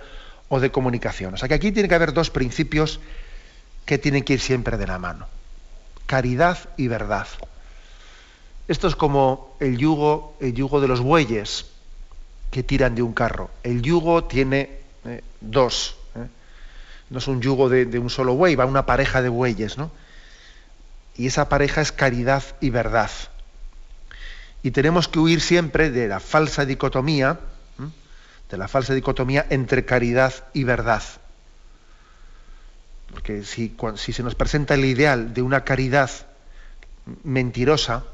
o 0.49 0.61
de 0.61 0.71
comunicación. 0.71 1.35
O 1.35 1.37
sea 1.37 1.49
que 1.49 1.55
aquí 1.55 1.73
tiene 1.73 1.88
que 1.88 1.95
haber 1.95 2.12
dos 2.12 2.31
principios 2.31 3.01
que 3.87 3.99
tienen 3.99 4.25
que 4.25 4.35
ir 4.35 4.40
siempre 4.40 4.77
de 4.77 4.87
la 4.87 4.99
mano. 4.99 5.27
Caridad 6.07 6.59
y 6.77 6.88
verdad. 6.88 7.27
Esto 8.69 8.88
es 8.88 8.95
como 8.95 9.57
el 9.61 9.79
yugo, 9.79 10.37
el 10.40 10.55
yugo 10.55 10.81
de 10.81 10.88
los 10.88 11.01
bueyes 11.01 11.66
que 12.51 12.62
tiran 12.62 12.95
de 12.95 13.03
un 13.03 13.12
carro. 13.12 13.51
El 13.62 13.83
yugo 13.83 14.25
tiene 14.25 14.79
eh, 15.05 15.23
dos. 15.40 15.97
No 17.11 17.18
es 17.18 17.29
un 17.29 17.40
yugo 17.40 17.68
de, 17.68 17.87
de, 17.87 17.99
un 17.99 18.09
solo 18.09 18.35
buey, 18.35 18.55
va 18.55 18.64
una 18.66 18.87
pareja 18.87 19.20
de 19.20 19.29
bueyes, 19.29 19.77
¿no? 19.77 19.90
Y 21.16 21.27
esa 21.27 21.49
pareja 21.49 21.81
es 21.81 21.92
caridad 21.92 22.42
y 22.61 22.70
verdad. 22.70 23.11
Y 24.62 24.70
tenemos 24.70 25.09
que 25.09 25.18
huir 25.18 25.40
siempre 25.40 25.90
de 25.90 26.09
la 26.09 26.20
falsa 26.20 26.64
dicotomía, 26.64 27.38
de 28.51 28.57
la 28.59 28.68
falsa 28.68 28.94
dicotomía 28.94 29.46
entre 29.49 29.85
caridad 29.85 30.35
y 30.53 30.64
verdad. 30.64 31.03
Porque 33.12 33.44
si, 33.44 33.77
si, 33.96 34.12
se 34.12 34.23
nos 34.23 34.35
presenta 34.35 34.75
el 34.75 34.85
ideal 34.85 35.35
de 35.35 35.42
una 35.42 35.64
caridad 35.64 36.11
mentirosa, 37.25 38.05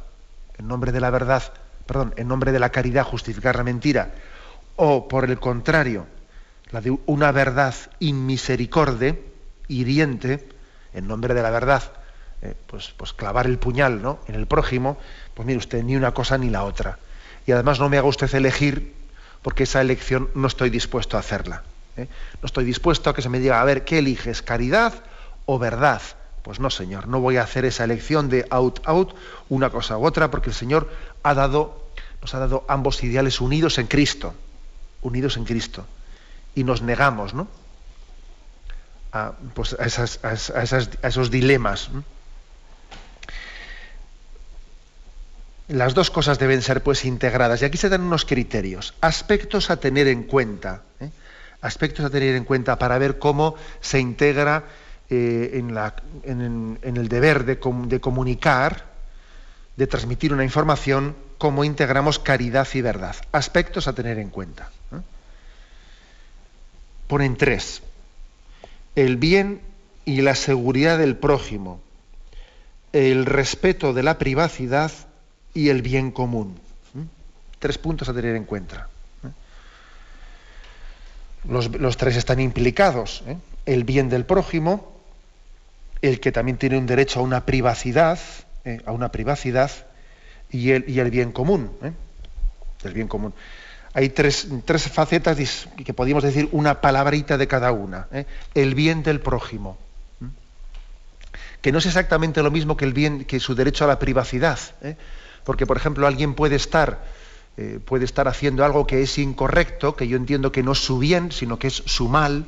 en 0.58 0.68
nombre 0.68 0.92
de 0.92 1.00
la 1.00 1.10
verdad, 1.10 1.52
perdón, 1.86 2.14
en 2.16 2.28
nombre 2.28 2.52
de 2.52 2.58
la 2.58 2.70
caridad 2.70 3.04
justificar 3.04 3.56
la 3.56 3.64
mentira, 3.64 4.14
o 4.76 5.08
por 5.08 5.24
el 5.24 5.38
contrario, 5.38 6.06
la 6.70 6.80
de 6.80 6.96
una 7.06 7.32
verdad 7.32 7.74
inmisericorde, 8.00 9.22
hiriente, 9.68 10.48
en 10.92 11.06
nombre 11.06 11.34
de 11.34 11.42
la 11.42 11.50
verdad, 11.50 11.82
eh, 12.42 12.54
pues, 12.66 12.92
pues 12.96 13.12
clavar 13.12 13.46
el 13.46 13.58
puñal 13.58 14.02
¿no? 14.02 14.18
en 14.28 14.34
el 14.34 14.46
prójimo, 14.46 14.98
pues 15.34 15.46
mire 15.46 15.58
usted, 15.58 15.82
ni 15.82 15.96
una 15.96 16.12
cosa 16.12 16.38
ni 16.38 16.50
la 16.50 16.64
otra. 16.64 16.98
Y 17.46 17.52
además 17.52 17.78
no 17.78 17.88
me 17.88 17.98
haga 17.98 18.08
usted 18.08 18.32
elegir, 18.34 18.94
porque 19.42 19.62
esa 19.62 19.80
elección 19.80 20.28
no 20.34 20.48
estoy 20.48 20.70
dispuesto 20.70 21.16
a 21.16 21.20
hacerla. 21.20 21.62
¿eh? 21.96 22.08
No 22.42 22.46
estoy 22.46 22.64
dispuesto 22.64 23.10
a 23.10 23.14
que 23.14 23.22
se 23.22 23.28
me 23.28 23.38
diga, 23.38 23.60
a 23.60 23.64
ver, 23.64 23.84
¿qué 23.84 23.98
eliges? 23.98 24.42
¿Caridad 24.42 24.92
o 25.44 25.58
verdad? 25.58 26.02
Pues 26.42 26.60
no, 26.60 26.70
Señor, 26.70 27.08
no 27.08 27.20
voy 27.20 27.36
a 27.36 27.42
hacer 27.42 27.64
esa 27.64 27.84
elección 27.84 28.28
de 28.28 28.46
out, 28.50 28.80
out, 28.84 29.14
una 29.48 29.70
cosa 29.70 29.98
u 29.98 30.04
otra, 30.04 30.30
porque 30.30 30.50
el 30.50 30.54
Señor 30.54 30.88
nos 31.24 32.34
ha 32.34 32.38
dado 32.38 32.64
ambos 32.68 33.02
ideales 33.02 33.40
unidos 33.40 33.78
en 33.78 33.86
Cristo, 33.86 34.34
unidos 35.02 35.36
en 35.36 35.44
Cristo. 35.44 35.86
Y 36.56 36.64
nos 36.64 36.82
negamos, 36.82 37.34
¿no? 37.34 37.46
A, 39.12 39.32
pues 39.54 39.76
a, 39.78 39.84
esas, 39.84 40.18
a, 40.24 41.06
esos 41.08 41.30
dilemas. 41.30 41.90
Las 45.68 45.94
dos 45.94 46.10
cosas 46.10 46.38
deben 46.38 46.62
ser 46.62 46.82
pues 46.82 47.04
integradas 47.04 47.62
y 47.62 47.64
aquí 47.64 47.76
se 47.76 47.88
dan 47.88 48.02
unos 48.02 48.24
criterios, 48.24 48.94
aspectos 49.00 49.70
a 49.70 49.78
tener 49.78 50.08
en 50.08 50.24
cuenta, 50.24 50.82
¿eh? 51.00 51.10
aspectos 51.60 52.04
a 52.04 52.10
tener 52.10 52.34
en 52.36 52.44
cuenta 52.44 52.78
para 52.78 52.98
ver 52.98 53.18
cómo 53.18 53.56
se 53.80 53.98
integra 53.98 54.64
eh, 55.10 55.50
en, 55.54 55.74
la, 55.74 55.94
en, 56.24 56.78
el 56.82 57.08
deber 57.08 57.44
de, 57.44 57.58
de, 57.86 58.00
comunicar, 58.00 58.84
de 59.76 59.86
transmitir 59.86 60.32
una 60.32 60.44
información, 60.44 61.16
cómo 61.38 61.64
integramos 61.64 62.18
caridad 62.18 62.66
y 62.74 62.80
verdad. 62.80 63.16
Aspectos 63.32 63.88
a 63.88 63.92
tener 63.92 64.18
en 64.18 64.30
cuenta. 64.30 64.70
¿Eh? 67.06 67.08
Ponen 67.08 67.36
tres. 67.36 67.82
El 68.94 69.16
bien 69.16 69.60
y 70.04 70.22
la 70.22 70.34
seguridad 70.34 70.98
del 70.98 71.16
prójimo, 71.16 71.80
el 72.92 73.26
respeto 73.26 73.92
de 73.92 74.02
la 74.02 74.18
privacidad 74.18 74.90
y 75.54 75.68
el 75.68 75.82
bien 75.82 76.10
común. 76.10 76.58
Tres 77.58 77.78
puntos 77.78 78.08
a 78.08 78.14
tener 78.14 78.36
en 78.36 78.44
cuenta. 78.44 78.88
Los, 81.48 81.70
los 81.78 81.96
tres 81.96 82.16
están 82.16 82.40
implicados. 82.40 83.22
¿eh? 83.26 83.36
El 83.66 83.84
bien 83.84 84.08
del 84.08 84.24
prójimo, 84.24 84.92
el 86.02 86.20
que 86.20 86.32
también 86.32 86.58
tiene 86.58 86.76
un 86.76 86.86
derecho 86.86 87.20
a 87.20 87.22
una 87.22 87.46
privacidad, 87.46 88.18
¿eh? 88.64 88.80
a 88.84 88.92
una 88.92 89.10
privacidad, 89.10 89.70
y 90.50 90.70
el, 90.70 90.84
y 90.88 91.00
el 91.00 91.10
bien 91.10 91.32
común. 91.32 91.70
¿eh? 91.82 91.92
El 92.84 92.94
bien 92.94 93.08
común. 93.08 93.32
Hay 93.96 94.10
tres, 94.10 94.46
facetas 94.92 95.66
que 95.84 95.94
podríamos 95.94 96.22
decir 96.22 96.48
una 96.52 96.80
palabrita 96.80 97.38
de 97.38 97.48
cada 97.48 97.72
una. 97.72 98.08
El 98.54 98.74
bien 98.74 99.02
del 99.02 99.20
prójimo 99.20 99.78
que 101.62 101.72
no 101.72 101.78
es 101.78 101.86
exactamente 101.86 102.44
lo 102.44 102.52
mismo 102.52 102.76
que 102.76 102.84
el 102.84 102.92
bien 102.92 103.24
que 103.24 103.40
su 103.40 103.56
derecho 103.56 103.82
a 103.82 103.88
la 103.88 103.98
privacidad. 103.98 104.58
¿eh? 104.82 104.96
porque 105.46 105.64
por 105.64 105.76
ejemplo 105.76 106.06
alguien 106.08 106.34
puede 106.34 106.56
estar, 106.56 107.04
eh, 107.56 107.78
puede 107.82 108.04
estar 108.04 108.26
haciendo 108.26 108.64
algo 108.64 108.86
que 108.86 109.02
es 109.02 109.16
incorrecto, 109.16 109.94
que 109.94 110.08
yo 110.08 110.16
entiendo 110.16 110.50
que 110.50 110.64
no 110.64 110.72
es 110.72 110.84
su 110.84 110.98
bien, 110.98 111.30
sino 111.30 111.58
que 111.58 111.68
es 111.68 111.84
su 111.86 112.08
mal, 112.08 112.46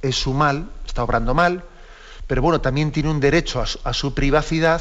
es 0.00 0.16
su 0.16 0.32
mal, 0.32 0.70
está 0.86 1.02
obrando 1.02 1.34
mal, 1.34 1.64
pero 2.28 2.40
bueno, 2.40 2.60
también 2.60 2.92
tiene 2.92 3.10
un 3.10 3.18
derecho 3.18 3.60
a 3.60 3.92
su, 3.92 4.14
privacidad 4.14 4.80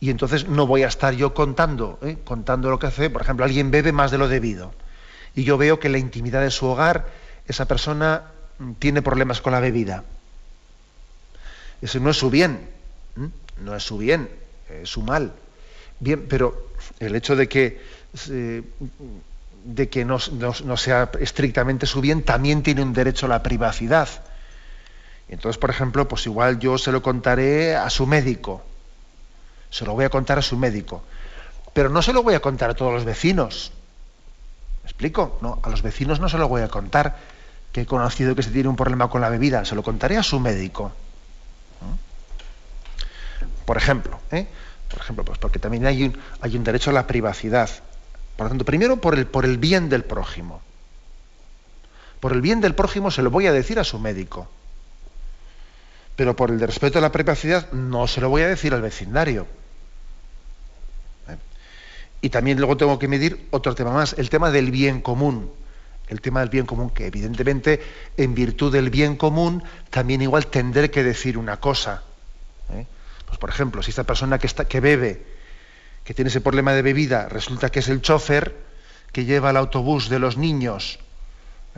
y 0.00 0.10
entonces 0.10 0.48
no 0.48 0.66
voy 0.66 0.82
a 0.82 0.88
estar 0.88 1.14
yo 1.14 1.34
contando, 1.34 1.98
¿eh? 2.02 2.18
contando 2.24 2.70
lo 2.70 2.78
que 2.78 2.86
hace, 2.86 3.10
por 3.10 3.22
ejemplo, 3.22 3.44
alguien 3.44 3.70
bebe 3.70 3.92
más 3.92 4.10
de 4.10 4.18
lo 4.18 4.28
debido 4.28 4.72
y 5.34 5.44
yo 5.44 5.56
veo 5.56 5.78
que 5.78 5.86
en 5.86 5.92
la 5.92 5.98
intimidad 5.98 6.42
de 6.42 6.50
su 6.50 6.66
hogar 6.66 7.06
esa 7.46 7.66
persona 7.66 8.24
mm, 8.58 8.72
tiene 8.72 9.02
problemas 9.02 9.40
con 9.40 9.52
la 9.52 9.60
bebida. 9.60 10.04
Eso 11.80 12.00
no 12.00 12.10
es 12.10 12.16
su 12.16 12.28
bien, 12.28 12.68
no 13.62 13.76
es 13.76 13.84
su 13.84 13.98
bien, 13.98 14.28
es 14.68 14.88
su 14.88 15.02
mal. 15.02 15.32
Bien, 16.00 16.26
pero 16.28 16.70
el 16.98 17.14
hecho 17.14 17.36
de 17.36 17.48
que, 17.48 17.80
de 19.64 19.88
que 19.88 20.04
no, 20.04 20.18
sea 20.18 21.10
estrictamente 21.20 21.86
su 21.86 22.00
bien 22.00 22.24
también 22.24 22.64
tiene 22.64 22.82
un 22.82 22.92
derecho 22.92 23.26
a 23.26 23.28
la 23.28 23.42
privacidad. 23.44 24.08
Entonces, 25.28 25.58
por 25.58 25.70
ejemplo, 25.70 26.08
pues 26.08 26.26
igual 26.26 26.58
yo 26.58 26.78
se 26.78 26.90
lo 26.90 27.00
contaré 27.00 27.76
a 27.76 27.88
su 27.90 28.08
médico. 28.08 28.64
Se 29.70 29.84
lo 29.84 29.92
voy 29.92 30.04
a 30.04 30.10
contar 30.10 30.38
a 30.38 30.42
su 30.42 30.56
médico. 30.56 31.02
Pero 31.72 31.88
no 31.88 32.02
se 32.02 32.12
lo 32.12 32.22
voy 32.22 32.34
a 32.34 32.40
contar 32.40 32.70
a 32.70 32.74
todos 32.74 32.92
los 32.92 33.04
vecinos. 33.04 33.72
¿Me 34.82 34.90
explico? 34.90 35.38
No, 35.42 35.60
a 35.62 35.68
los 35.68 35.82
vecinos 35.82 36.20
no 36.20 36.28
se 36.28 36.38
lo 36.38 36.48
voy 36.48 36.62
a 36.62 36.68
contar 36.68 37.16
que 37.72 37.82
he 37.82 37.86
conocido 37.86 38.34
que 38.34 38.42
se 38.42 38.50
tiene 38.50 38.68
un 38.68 38.76
problema 38.76 39.08
con 39.10 39.20
la 39.20 39.28
bebida. 39.28 39.64
Se 39.64 39.74
lo 39.74 39.82
contaré 39.82 40.16
a 40.16 40.22
su 40.22 40.40
médico. 40.40 40.92
Por 43.64 43.76
ejemplo, 43.76 44.18
¿eh? 44.30 44.46
Por 44.88 45.00
ejemplo, 45.00 45.24
pues 45.24 45.38
porque 45.38 45.58
también 45.58 45.84
hay 45.86 46.02
un, 46.04 46.18
hay 46.40 46.56
un 46.56 46.64
derecho 46.64 46.90
a 46.90 46.94
la 46.94 47.06
privacidad. 47.06 47.68
Por 48.36 48.46
lo 48.46 48.50
tanto, 48.50 48.64
primero 48.64 48.96
por 48.96 49.14
el, 49.14 49.26
por 49.26 49.44
el 49.44 49.58
bien 49.58 49.90
del 49.90 50.04
prójimo. 50.04 50.62
Por 52.20 52.32
el 52.32 52.40
bien 52.40 52.60
del 52.60 52.74
prójimo 52.74 53.10
se 53.10 53.22
lo 53.22 53.30
voy 53.30 53.46
a 53.46 53.52
decir 53.52 53.78
a 53.78 53.84
su 53.84 53.98
médico. 53.98 54.48
Pero 56.18 56.34
por 56.34 56.50
el 56.50 56.58
respeto 56.58 56.98
a 56.98 57.00
la 57.00 57.12
privacidad 57.12 57.70
no 57.70 58.08
se 58.08 58.20
lo 58.20 58.28
voy 58.28 58.42
a 58.42 58.48
decir 58.48 58.74
al 58.74 58.82
vecindario. 58.82 59.46
¿Eh? 61.28 61.36
Y 62.22 62.30
también 62.30 62.58
luego 62.58 62.76
tengo 62.76 62.98
que 62.98 63.06
medir 63.06 63.46
otro 63.52 63.72
tema 63.76 63.92
más, 63.92 64.16
el 64.18 64.28
tema 64.28 64.50
del 64.50 64.72
bien 64.72 65.00
común. 65.00 65.52
El 66.08 66.20
tema 66.20 66.40
del 66.40 66.48
bien 66.48 66.66
común, 66.66 66.90
que 66.90 67.06
evidentemente 67.06 67.80
en 68.16 68.34
virtud 68.34 68.72
del 68.72 68.90
bien 68.90 69.14
común 69.14 69.62
también 69.90 70.20
igual 70.20 70.48
tendré 70.48 70.90
que 70.90 71.04
decir 71.04 71.38
una 71.38 71.60
cosa. 71.60 72.02
¿eh? 72.72 72.84
Pues 73.24 73.38
por 73.38 73.50
ejemplo, 73.50 73.80
si 73.84 73.90
esta 73.90 74.02
persona 74.02 74.40
que, 74.40 74.48
está, 74.48 74.64
que 74.64 74.80
bebe, 74.80 75.24
que 76.02 76.14
tiene 76.14 76.30
ese 76.30 76.40
problema 76.40 76.72
de 76.72 76.82
bebida, 76.82 77.28
resulta 77.28 77.70
que 77.70 77.78
es 77.78 77.86
el 77.86 78.02
chofer 78.02 78.56
que 79.12 79.24
lleva 79.24 79.50
el 79.50 79.56
autobús 79.56 80.08
de 80.08 80.18
los 80.18 80.36
niños 80.36 80.98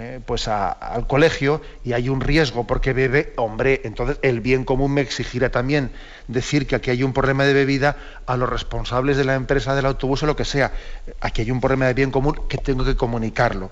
eh, 0.03 0.19
pues 0.25 0.49
al 0.49 1.07
colegio 1.07 1.61
y 1.85 1.93
hay 1.93 2.09
un 2.09 2.23
riesgo 2.23 2.67
porque 2.67 2.95
bebe, 2.95 3.35
hombre, 3.37 3.83
entonces 3.85 4.17
el 4.23 4.41
bien 4.41 4.65
común 4.65 4.95
me 4.95 5.03
exigirá 5.03 5.51
también 5.51 5.91
decir 6.27 6.67
que 6.67 6.75
aquí 6.75 6.91
hay 6.91 7.03
un 7.03 7.13
problema 7.13 7.45
de 7.45 7.53
bebida 7.53 7.99
a 8.25 8.39
los 8.39 8.49
responsables 8.49 9.19
de 9.19 9.25
la 9.25 9.35
empresa 9.35 9.75
del 9.75 9.85
autobús 9.85 10.23
o 10.23 10.27
lo 10.27 10.37
que 10.37 10.47
sea. 10.47 10.73
Aquí 11.21 11.43
hay 11.43 11.51
un 11.51 11.61
problema 11.61 11.85
de 11.85 11.93
bien 11.93 12.11
común 12.11 12.41
que 12.49 12.57
tengo 12.57 12.83
que 12.83 12.97
comunicarlo. 12.97 13.71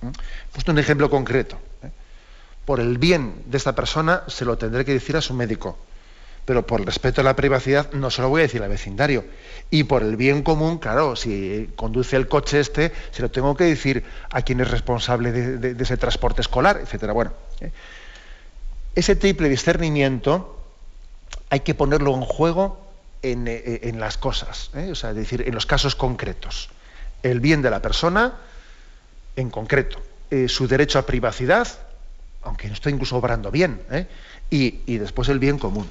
¿Mm? 0.00 0.08
Puesto 0.54 0.72
un 0.72 0.78
ejemplo 0.78 1.10
concreto. 1.10 1.58
¿eh? 1.82 1.90
Por 2.64 2.80
el 2.80 2.96
bien 2.96 3.42
de 3.44 3.58
esta 3.58 3.74
persona 3.74 4.22
se 4.28 4.46
lo 4.46 4.56
tendré 4.56 4.86
que 4.86 4.94
decir 4.94 5.14
a 5.18 5.20
su 5.20 5.34
médico 5.34 5.76
pero 6.44 6.66
por 6.66 6.84
respeto 6.84 7.20
a 7.20 7.24
la 7.24 7.36
privacidad 7.36 7.92
no 7.92 8.10
se 8.10 8.22
lo 8.22 8.28
voy 8.28 8.40
a 8.40 8.42
decir 8.42 8.62
al 8.62 8.68
vecindario. 8.68 9.24
Y 9.70 9.84
por 9.84 10.02
el 10.02 10.16
bien 10.16 10.42
común, 10.42 10.78
claro, 10.78 11.16
si 11.16 11.70
conduce 11.74 12.16
el 12.16 12.28
coche 12.28 12.60
este, 12.60 12.92
se 13.10 13.22
lo 13.22 13.30
tengo 13.30 13.56
que 13.56 13.64
decir 13.64 14.04
a 14.30 14.42
quien 14.42 14.60
es 14.60 14.70
responsable 14.70 15.32
de, 15.32 15.82
ese 15.82 15.96
transporte 15.96 16.42
escolar, 16.42 16.78
etcétera. 16.82 17.12
Bueno, 17.12 17.32
¿eh? 17.60 17.72
ese 18.94 19.16
triple 19.16 19.48
discernimiento 19.48 20.58
hay 21.50 21.60
que 21.60 21.74
ponerlo 21.74 22.14
en 22.14 22.22
juego 22.22 22.78
en, 23.22 23.46
eh, 23.48 23.92
las 23.96 24.18
cosas, 24.18 24.70
¿eh? 24.74 24.90
o 24.92 24.94
sea, 24.94 25.10
es 25.10 25.16
decir, 25.16 25.44
en 25.46 25.54
los 25.54 25.64
casos 25.64 25.94
concretos. 25.94 26.68
El 27.22 27.40
bien 27.40 27.62
de 27.62 27.70
la 27.70 27.80
persona 27.80 28.34
en 29.36 29.50
concreto, 29.50 29.98
su 30.46 30.68
derecho 30.68 30.98
a 30.98 31.06
privacidad, 31.06 31.66
aunque 32.42 32.68
no 32.68 32.74
estoy 32.74 32.92
incluso 32.92 33.16
obrando 33.16 33.50
bien, 33.50 33.80
y, 34.50 34.98
después 34.98 35.28
el 35.28 35.38
bien 35.38 35.58
común. 35.58 35.88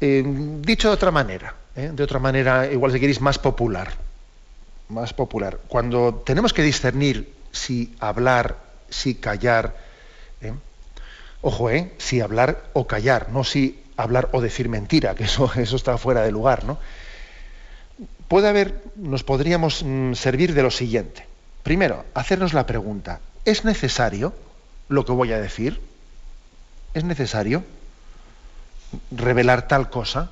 Dicho 0.00 0.88
de 0.88 0.94
otra 0.94 1.10
manera, 1.10 1.54
¿eh? 1.76 1.90
de 1.92 2.02
otra 2.02 2.18
manera, 2.18 2.70
igual 2.70 2.92
si 2.92 3.00
queréis, 3.00 3.20
más 3.20 3.38
popular. 3.38 3.92
Más 4.88 5.12
popular. 5.12 5.58
Cuando 5.68 6.22
tenemos 6.24 6.52
que 6.52 6.62
discernir 6.62 7.32
si 7.52 7.94
hablar, 8.00 8.56
si 8.88 9.14
callar, 9.14 9.76
¿eh? 10.40 10.52
ojo, 11.42 11.70
¿eh? 11.70 11.92
si 11.98 12.20
hablar 12.20 12.64
o 12.72 12.86
callar, 12.86 13.30
no 13.30 13.44
si 13.44 13.82
hablar 13.96 14.28
o 14.32 14.40
decir 14.40 14.68
mentira, 14.68 15.14
que 15.14 15.24
eso, 15.24 15.50
eso 15.56 15.76
está 15.76 15.98
fuera 15.98 16.22
de 16.22 16.32
lugar, 16.32 16.64
¿no? 16.64 16.78
Puede 18.28 18.48
haber, 18.48 18.82
nos 18.96 19.24
podríamos 19.24 19.82
mm, 19.82 20.14
servir 20.14 20.54
de 20.54 20.62
lo 20.62 20.70
siguiente. 20.70 21.26
Primero, 21.62 22.04
hacernos 22.14 22.52
la 22.52 22.66
pregunta, 22.66 23.20
¿es 23.44 23.64
necesario 23.64 24.32
lo 24.88 25.04
que 25.04 25.12
voy 25.12 25.32
a 25.32 25.40
decir? 25.40 25.80
¿Es 26.94 27.04
necesario? 27.04 27.64
Revelar 29.10 29.68
tal 29.68 29.90
cosa. 29.90 30.30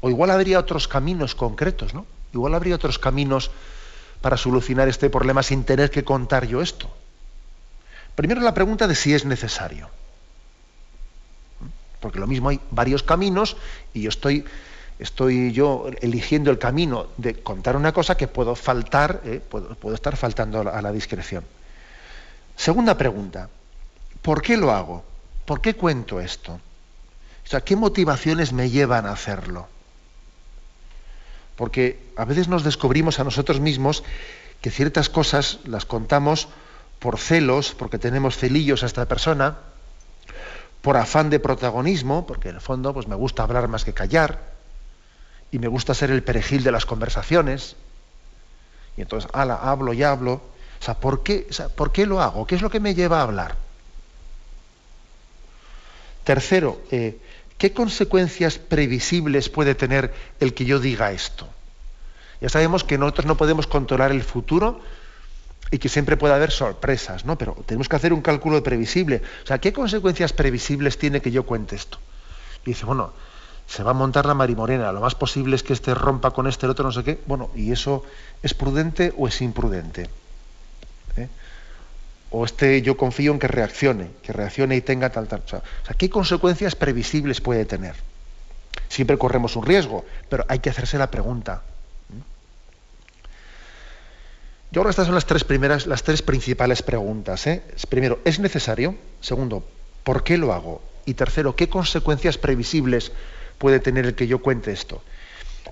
O 0.00 0.10
igual 0.10 0.30
habría 0.30 0.58
otros 0.58 0.88
caminos 0.88 1.34
concretos, 1.34 1.94
¿no? 1.94 2.06
Igual 2.32 2.54
habría 2.54 2.74
otros 2.74 2.98
caminos 2.98 3.50
para 4.20 4.36
solucionar 4.36 4.88
este 4.88 5.10
problema 5.10 5.42
sin 5.42 5.64
tener 5.64 5.90
que 5.90 6.04
contar 6.04 6.46
yo 6.46 6.62
esto. 6.62 6.90
Primero 8.14 8.40
la 8.40 8.54
pregunta 8.54 8.86
de 8.86 8.94
si 8.94 9.14
es 9.14 9.24
necesario. 9.24 9.90
Porque 12.00 12.18
lo 12.18 12.26
mismo 12.26 12.48
hay 12.48 12.60
varios 12.70 13.02
caminos 13.02 13.56
y 13.94 14.02
yo 14.02 14.08
estoy, 14.08 15.52
yo 15.52 15.86
eligiendo 16.00 16.50
el 16.50 16.58
camino 16.58 17.08
de 17.16 17.40
contar 17.42 17.76
una 17.76 17.92
cosa 17.92 18.16
que 18.16 18.28
puedo 18.28 18.54
faltar, 18.54 19.20
¿eh? 19.24 19.40
puedo 19.40 19.94
estar 19.94 20.16
faltando 20.16 20.60
a 20.60 20.82
la 20.82 20.92
discreción. 20.92 21.44
Segunda 22.56 22.96
pregunta, 22.98 23.48
¿por 24.20 24.42
qué 24.42 24.56
lo 24.56 24.72
hago? 24.72 25.04
¿Por 25.44 25.60
qué 25.60 25.74
cuento 25.74 26.20
esto? 26.20 26.60
O 27.44 27.48
sea, 27.48 27.60
¿qué 27.60 27.76
motivaciones 27.76 28.52
me 28.52 28.70
llevan 28.70 29.06
a 29.06 29.12
hacerlo? 29.12 29.68
Porque 31.56 32.02
a 32.16 32.24
veces 32.24 32.48
nos 32.48 32.64
descubrimos 32.64 33.20
a 33.20 33.24
nosotros 33.24 33.60
mismos 33.60 34.04
que 34.60 34.70
ciertas 34.70 35.08
cosas 35.08 35.58
las 35.64 35.84
contamos 35.84 36.48
por 36.98 37.18
celos, 37.18 37.74
porque 37.76 37.98
tenemos 37.98 38.36
celillos 38.36 38.82
a 38.82 38.86
esta 38.86 39.06
persona, 39.06 39.58
por 40.80 40.96
afán 40.96 41.30
de 41.30 41.40
protagonismo, 41.40 42.26
porque 42.26 42.48
en 42.48 42.56
el 42.56 42.60
fondo 42.60 42.94
pues, 42.94 43.08
me 43.08 43.16
gusta 43.16 43.42
hablar 43.42 43.68
más 43.68 43.84
que 43.84 43.92
callar, 43.92 44.52
y 45.50 45.58
me 45.58 45.68
gusta 45.68 45.94
ser 45.94 46.10
el 46.10 46.22
perejil 46.22 46.62
de 46.62 46.72
las 46.72 46.86
conversaciones, 46.86 47.76
y 48.96 49.02
entonces, 49.02 49.30
ala, 49.32 49.56
hablo 49.56 49.92
y 49.92 50.02
hablo. 50.02 50.34
O 50.80 50.84
sea, 50.84 50.94
¿por 50.94 51.22
qué, 51.22 51.46
¿por 51.76 51.92
qué 51.92 52.06
lo 52.06 52.20
hago? 52.20 52.46
¿Qué 52.46 52.54
es 52.54 52.62
lo 52.62 52.70
que 52.70 52.80
me 52.80 52.94
lleva 52.94 53.20
a 53.20 53.22
hablar? 53.22 53.56
Tercero, 56.24 56.80
eh, 56.90 57.18
¿qué 57.62 57.72
consecuencias 57.72 58.58
previsibles 58.58 59.48
puede 59.48 59.76
tener 59.76 60.12
el 60.40 60.52
que 60.52 60.64
yo 60.64 60.80
diga 60.80 61.12
esto? 61.12 61.46
Ya 62.40 62.48
sabemos 62.48 62.82
que 62.82 62.98
nosotros 62.98 63.24
no 63.26 63.36
podemos 63.36 63.68
controlar 63.68 64.10
el 64.10 64.24
futuro 64.24 64.80
y 65.70 65.78
que 65.78 65.88
siempre 65.88 66.16
puede 66.16 66.34
haber 66.34 66.50
sorpresas, 66.50 67.24
¿no? 67.24 67.38
Pero 67.38 67.54
tenemos 67.64 67.88
que 67.88 67.94
hacer 67.94 68.12
un 68.12 68.20
cálculo 68.20 68.60
previsible. 68.64 69.22
O 69.44 69.46
sea, 69.46 69.58
¿qué 69.58 69.72
consecuencias 69.72 70.32
previsibles 70.32 70.98
tiene 70.98 71.22
que 71.22 71.30
yo 71.30 71.46
cuente 71.46 71.76
esto? 71.76 71.98
Y 72.66 72.70
dice, 72.70 72.84
bueno, 72.84 73.12
se 73.68 73.84
va 73.84 73.92
a 73.92 73.94
montar 73.94 74.26
la 74.26 74.34
marimorena, 74.34 74.90
lo 74.90 75.00
más 75.00 75.14
posible 75.14 75.54
es 75.54 75.62
que 75.62 75.72
este 75.72 75.94
rompa 75.94 76.32
con 76.32 76.48
este, 76.48 76.66
el 76.66 76.70
otro 76.70 76.84
no 76.84 76.90
sé 76.90 77.04
qué. 77.04 77.20
Bueno, 77.26 77.52
¿y 77.54 77.70
eso 77.70 78.02
es 78.42 78.54
prudente 78.54 79.14
o 79.16 79.28
es 79.28 79.40
imprudente? 79.40 80.10
O 82.32 82.44
este 82.44 82.80
yo 82.82 82.96
confío 82.96 83.32
en 83.32 83.38
que 83.38 83.46
reaccione, 83.46 84.08
que 84.22 84.32
reaccione 84.32 84.74
y 84.74 84.80
tenga 84.80 85.10
tal, 85.10 85.28
tal. 85.28 85.42
O 85.44 85.48
sea, 85.48 85.62
¿qué 85.96 86.08
consecuencias 86.08 86.74
previsibles 86.74 87.40
puede 87.40 87.66
tener? 87.66 87.94
Siempre 88.88 89.18
corremos 89.18 89.54
un 89.54 89.64
riesgo, 89.64 90.04
pero 90.28 90.44
hay 90.48 90.58
que 90.58 90.70
hacerse 90.70 90.98
la 90.98 91.10
pregunta. 91.10 91.62
Yo 94.72 94.82
que 94.82 94.88
estas 94.88 95.04
son 95.04 95.14
las 95.14 95.26
tres 95.26 95.44
primeras, 95.44 95.86
las 95.86 96.02
tres 96.02 96.22
principales 96.22 96.82
preguntas. 96.82 97.46
¿eh? 97.46 97.62
Primero, 97.90 98.20
¿es 98.24 98.40
necesario? 98.40 98.96
Segundo, 99.20 99.62
¿por 100.02 100.24
qué 100.24 100.38
lo 100.38 100.54
hago? 100.54 100.80
Y 101.04 101.12
tercero, 101.12 101.54
¿qué 101.54 101.68
consecuencias 101.68 102.38
previsibles 102.38 103.12
puede 103.58 103.80
tener 103.80 104.06
el 104.06 104.14
que 104.14 104.26
yo 104.26 104.40
cuente 104.40 104.72
esto? 104.72 105.02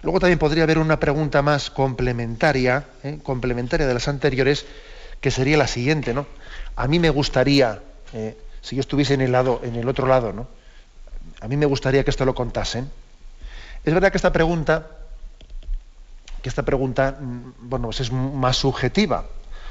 Luego 0.02 0.20
también 0.20 0.38
podría 0.38 0.64
haber 0.64 0.76
una 0.76 1.00
pregunta 1.00 1.40
más 1.40 1.70
complementaria, 1.70 2.84
¿eh? 3.02 3.18
complementaria 3.22 3.86
de 3.86 3.94
las 3.94 4.06
anteriores, 4.06 4.66
que 5.20 5.30
sería 5.30 5.56
la 5.56 5.66
siguiente, 5.66 6.14
¿no? 6.14 6.26
A 6.76 6.88
mí 6.88 6.98
me 6.98 7.10
gustaría, 7.10 7.80
eh, 8.12 8.36
si 8.62 8.76
yo 8.76 8.80
estuviese 8.80 9.14
en 9.14 9.20
el, 9.20 9.32
lado, 9.32 9.60
en 9.62 9.76
el 9.76 9.88
otro 9.88 10.06
lado, 10.06 10.32
¿no? 10.32 10.48
A 11.40 11.48
mí 11.48 11.56
me 11.56 11.66
gustaría 11.66 12.04
que 12.04 12.10
esto 12.10 12.24
lo 12.24 12.34
contasen. 12.34 12.90
Es 13.84 13.94
verdad 13.94 14.10
que 14.10 14.18
esta 14.18 14.32
pregunta, 14.32 14.86
que 16.42 16.48
esta 16.48 16.62
pregunta, 16.62 17.18
mm, 17.20 17.68
bueno, 17.68 17.88
pues 17.88 18.00
es 18.00 18.12
más 18.12 18.56
subjetiva, 18.56 19.26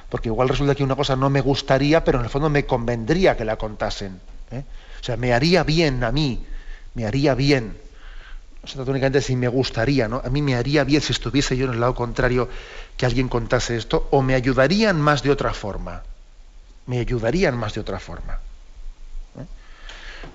porque 0.10 0.30
igual 0.30 0.50
resulta 0.50 0.76
que 0.76 0.84
una 0.84 0.96
cosa 0.96 1.16
no 1.16 1.30
me 1.30 1.42
gustaría, 1.42 2.04
pero 2.04 2.20
en 2.20 2.26
el 2.26 2.30
fondo 2.30 2.50
me 2.50 2.66
convendría 2.66 3.38
que 3.38 3.46
la 3.46 3.58
contasen. 3.58 4.20
¿eh? 4.52 4.64
O 5.00 5.04
sea, 5.04 5.18
me 5.18 5.34
haría 5.34 5.64
bien 5.64 6.04
a 6.04 6.12
mí, 6.12 6.46
me 6.94 7.06
haría 7.06 7.36
bien. 7.36 7.78
O 8.64 8.68
sea, 8.68 8.84
únicamente 8.84 9.22
si 9.22 9.36
me 9.36 9.48
gustaría, 9.48 10.08
¿no? 10.08 10.22
A 10.24 10.30
mí 10.30 10.42
me 10.42 10.56
haría 10.56 10.84
bien 10.84 11.02
si 11.02 11.14
estuviese 11.14 11.56
yo 11.56 11.66
en 11.66 11.74
el 11.74 11.80
lado 11.80 11.96
contrario 11.96 12.50
que 12.98 13.06
alguien 13.06 13.30
contase 13.30 13.78
esto, 13.78 14.08
o 14.12 14.22
me 14.22 14.36
ayudarían 14.36 15.00
más 15.00 15.24
de 15.24 15.32
otra 15.32 15.54
forma 15.54 16.04
me 16.90 17.00
ayudarían 17.00 17.56
más 17.56 17.76
de 17.76 17.82
otra 17.82 18.00
forma. 18.00 18.40
¿Eh? 19.38 19.46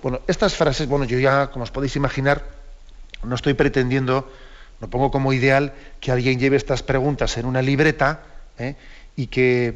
Bueno, 0.04 0.20
estas 0.28 0.54
frases, 0.54 0.86
bueno, 0.86 1.04
yo 1.04 1.18
ya, 1.18 1.50
como 1.50 1.64
os 1.64 1.72
podéis 1.72 1.96
imaginar, 1.96 2.44
no 3.24 3.34
estoy 3.34 3.54
pretendiendo, 3.54 4.30
no 4.80 4.88
pongo 4.88 5.10
como 5.10 5.32
ideal 5.32 5.72
que 6.00 6.12
alguien 6.12 6.38
lleve 6.38 6.56
estas 6.56 6.84
preguntas 6.84 7.36
en 7.38 7.46
una 7.46 7.60
libreta 7.60 8.22
¿eh? 8.56 8.76
y 9.16 9.26
que, 9.26 9.74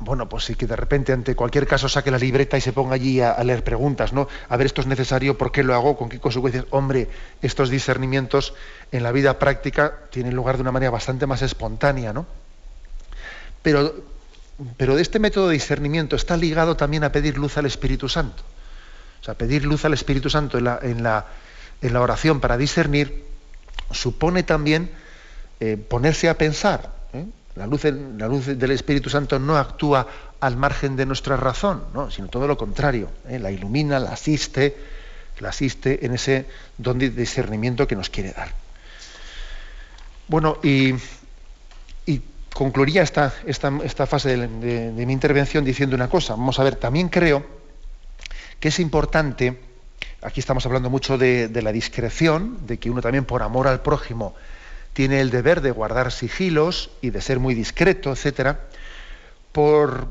bueno, 0.00 0.28
pues 0.28 0.44
sí 0.44 0.54
que 0.54 0.66
de 0.66 0.76
repente 0.76 1.12
ante 1.12 1.34
cualquier 1.36 1.66
caso 1.66 1.88
saque 1.88 2.10
la 2.10 2.18
libreta 2.18 2.56
y 2.56 2.60
se 2.60 2.72
ponga 2.72 2.94
allí 2.94 3.20
a, 3.20 3.42
leer 3.44 3.62
preguntas, 3.62 4.12
¿no? 4.12 4.28
A 4.48 4.56
ver, 4.56 4.66
esto 4.66 4.80
es 4.80 4.86
necesario, 4.86 5.38
¿por 5.38 5.52
qué 5.52 5.62
lo 5.62 5.74
hago? 5.74 5.96
¿Con 5.96 6.08
qué 6.08 6.18
consecuencias? 6.18 6.64
Hombre, 6.70 7.08
estos 7.42 7.70
discernimientos 7.70 8.54
en 8.92 9.02
la 9.02 9.12
vida 9.12 9.38
práctica 9.38 9.98
tienen 10.10 10.34
lugar 10.34 10.56
de 10.56 10.62
una 10.62 10.72
manera 10.72 10.90
bastante 10.90 11.26
más 11.26 11.42
espontánea, 11.42 12.12
¿no? 12.12 12.26
Pero 13.62 13.94
pero 14.76 14.98
este 14.98 15.18
método 15.18 15.48
de 15.48 15.54
discernimiento 15.54 16.16
está 16.16 16.36
ligado 16.36 16.76
también 16.76 17.04
a 17.04 17.12
pedir 17.12 17.38
luz 17.38 17.56
al 17.56 17.66
Espíritu 17.66 18.08
Santo. 18.08 18.42
O 19.20 19.24
sea, 19.24 19.34
pedir 19.34 19.64
luz 19.64 19.84
al 19.84 19.94
Espíritu 19.94 20.30
Santo 20.30 20.58
en 20.58 21.02
la, 21.02 21.26
oración 22.00 22.40
para 22.40 22.56
discernir 22.56 23.24
supone 23.90 24.42
también 24.42 24.90
eh, 25.60 25.76
ponerse 25.76 26.28
a 26.28 26.36
pensar. 26.36 26.99
La, 27.56 27.66
luz, 27.66 27.84
la, 27.84 28.28
luz, 28.28 28.46
del 28.46 28.70
Espíritu 28.70 29.10
Santo 29.10 29.38
no 29.38 29.56
actúa 29.56 30.06
al 30.40 30.56
margen 30.56 30.96
de 30.96 31.06
nuestra 31.06 31.36
razón, 31.36 31.82
sino 32.10 32.28
todo 32.28 32.46
lo 32.46 32.56
contrario. 32.56 33.10
¿eh? 33.28 33.38
La 33.38 33.50
ilumina, 33.50 33.98
la 33.98 34.10
asiste, 34.10 34.76
la 35.40 35.48
asiste 35.48 36.04
en 36.06 36.14
ese 36.14 36.46
don 36.78 36.98
de 36.98 37.10
discernimiento 37.10 37.86
que 37.86 37.96
nos 37.96 38.08
quiere 38.08 38.32
dar. 38.32 38.52
Bueno, 40.28 40.58
y 40.62 40.94
concluiría 42.54 43.02
esta, 43.02 43.32
esta, 43.46 43.72
esta 43.84 44.06
fase 44.06 44.36
de, 44.36 45.06
mi 45.06 45.12
intervención 45.12 45.64
diciendo 45.64 45.96
una 45.96 46.08
cosa. 46.08 46.34
Vamos 46.34 46.58
a 46.58 46.64
ver, 46.64 46.76
también 46.76 47.08
creo 47.08 47.44
que 48.58 48.68
es 48.68 48.78
importante, 48.80 49.58
aquí 50.22 50.40
estamos 50.40 50.66
hablando 50.66 50.90
mucho 50.90 51.16
de, 51.16 51.48
la 51.62 51.72
discreción, 51.72 52.66
de 52.66 52.78
que 52.78 52.90
uno 52.90 53.00
también 53.00 53.24
por 53.24 53.42
amor 53.42 53.68
al 53.68 53.80
prójimo 53.80 54.34
tiene 54.92 55.20
el 55.20 55.30
deber 55.30 55.60
de 55.60 55.70
guardar 55.70 56.12
sigilos 56.12 56.90
y 57.00 57.10
de 57.10 57.20
ser 57.20 57.38
muy 57.38 57.54
discreto, 57.54 58.12
etcétera, 58.12 58.60
por 59.52 60.08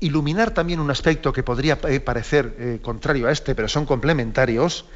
iluminar 0.00 0.52
también 0.52 0.80
un 0.80 0.90
aspecto 0.90 1.32
que 1.32 1.42
podría 1.42 1.78
eh, 1.88 2.00
parecer 2.00 2.56
eh, 2.58 2.78
contrario 2.82 3.28
a 3.28 3.32
este, 3.32 3.54
pero 3.54 3.68
son 3.68 3.86
complementarios, 3.86 4.86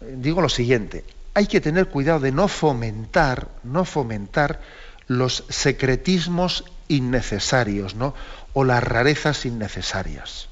eh, 0.00 0.14
digo 0.16 0.40
lo 0.40 0.48
siguiente: 0.48 1.04
hay 1.34 1.46
que 1.46 1.60
tener 1.60 1.88
cuidado 1.88 2.20
de 2.20 2.32
no 2.32 2.48
fomentar, 2.48 3.48
no 3.64 3.84
fomentar 3.84 4.60
los 5.06 5.44
secretismos 5.48 6.64
innecesarios, 6.88 7.94
¿no? 7.94 8.14
o 8.52 8.64
las 8.64 8.82
rarezas 8.82 9.46
innecesarias. 9.46 10.48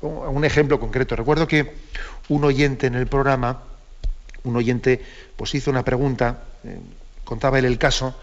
Un 0.00 0.44
ejemplo 0.44 0.78
concreto. 0.78 1.16
Recuerdo 1.16 1.48
que 1.48 1.74
un 2.28 2.44
oyente 2.44 2.86
en 2.86 2.94
el 2.94 3.08
programa, 3.08 3.62
un 4.44 4.56
oyente, 4.56 5.04
pues 5.36 5.54
hizo 5.54 5.70
una 5.70 5.84
pregunta, 5.84 6.44
eh, 6.64 6.80
contaba 7.24 7.58
él 7.58 7.64
el 7.64 7.78
caso 7.78 8.14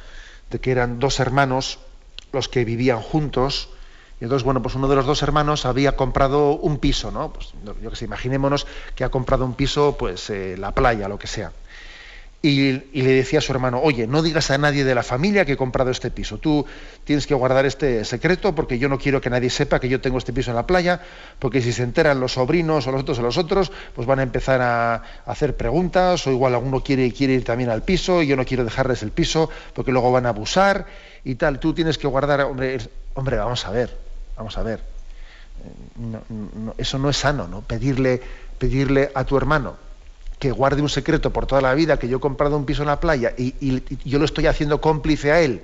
de 0.49 0.59
que 0.59 0.71
eran 0.71 0.99
dos 0.99 1.19
hermanos 1.19 1.79
los 2.31 2.49
que 2.49 2.65
vivían 2.65 3.01
juntos, 3.01 3.69
y 4.19 4.23
entonces, 4.23 4.45
bueno, 4.45 4.61
pues 4.61 4.75
uno 4.75 4.87
de 4.87 4.95
los 4.95 5.05
dos 5.05 5.21
hermanos 5.23 5.65
había 5.65 5.95
comprado 5.97 6.51
un 6.51 6.77
piso, 6.79 7.11
¿no? 7.11 7.33
Pues, 7.33 7.53
yo 7.81 7.89
que 7.89 7.95
sé, 7.95 8.05
imaginémonos 8.05 8.65
que 8.95 9.03
ha 9.03 9.09
comprado 9.09 9.45
un 9.45 9.55
piso, 9.55 9.97
pues 9.97 10.29
eh, 10.29 10.55
la 10.57 10.71
playa, 10.71 11.09
lo 11.09 11.19
que 11.19 11.27
sea 11.27 11.51
y, 12.47 13.01
le 13.01 13.11
decía 13.11 13.39
a 13.39 13.41
su 13.41 13.51
hermano, 13.51 13.79
oye, 13.81 14.05
no 14.05 14.21
digas 14.21 14.51
a 14.51 14.57
nadie 14.57 14.83
de 14.83 14.93
la 14.93 15.03
familia 15.03 15.45
que 15.45 15.53
he 15.53 15.57
comprado 15.57 15.89
este 15.89 16.11
piso. 16.11 16.37
Tú 16.37 16.65
tienes 17.03 17.25
que 17.25 17.33
guardar 17.33 17.65
este 17.65 18.05
secreto 18.05 18.53
porque 18.53 18.77
yo 18.77 18.87
no 18.87 18.99
quiero 18.99 19.19
que 19.19 19.29
nadie 19.29 19.49
sepa 19.49 19.79
que 19.79 19.89
yo 19.89 19.99
tengo 19.99 20.19
este 20.19 20.31
piso 20.31 20.51
en 20.51 20.55
la 20.55 20.67
playa, 20.67 21.01
porque 21.39 21.61
si 21.61 21.73
se 21.73 21.83
enteran 21.83 22.19
los 22.19 22.33
sobrinos 22.33 22.85
o 22.85 22.91
los 22.91 23.01
otros 23.01 23.19
o 23.19 23.21
los 23.23 23.37
otros, 23.37 23.71
pues 23.95 24.07
van 24.07 24.19
a 24.19 24.23
empezar 24.23 24.61
a, 24.61 25.01
hacer 25.25 25.57
preguntas, 25.57 26.27
o 26.27 26.31
igual 26.31 26.53
alguno 26.53 26.81
quiere, 26.81 27.11
quiere 27.11 27.33
ir 27.33 27.43
también 27.43 27.69
al 27.69 27.81
piso, 27.81 28.21
y 28.21 28.27
yo 28.27 28.35
no 28.35 28.45
quiero 28.45 28.63
dejarles 28.63 29.01
el 29.01 29.11
piso 29.11 29.49
porque 29.73 29.91
luego 29.91 30.11
van 30.11 30.27
a 30.27 30.29
abusar 30.29 30.85
y 31.23 31.35
tal. 31.35 31.59
Tú 31.59 31.73
tienes 31.73 31.97
que 31.97 32.07
guardar, 32.07 32.41
hombre, 32.41 32.77
hombre 33.15 33.37
vamos 33.37 33.65
a 33.65 33.71
ver, 33.71 33.97
vamos 34.37 34.57
a 34.57 34.63
ver. 34.63 34.79
Eh, 34.79 36.73
eso 36.77 36.99
no 36.99 37.09
es 37.09 37.17
sano, 37.17 37.47
¿no? 37.47 37.61
Pedirle, 37.61 38.21
pedirle 38.59 39.11
a 39.15 39.23
tu 39.23 39.35
hermano 39.35 39.84
que 40.39 40.51
guarde 40.51 40.81
un 40.81 40.89
secreto 40.89 41.31
por 41.31 41.45
toda 41.45 41.61
la 41.61 41.73
vida, 41.73 41.97
que 41.97 42.07
yo 42.07 42.17
he 42.17 42.19
comprado 42.19 42.57
un 42.57 42.65
piso 42.65 42.83
en 42.83 42.87
la 42.87 42.99
playa 42.99 43.33
y, 43.37 43.83
yo 44.03 44.19
lo 44.19 44.25
estoy 44.25 44.47
haciendo 44.47 44.81
cómplice 44.81 45.31
a 45.31 45.41
él, 45.41 45.63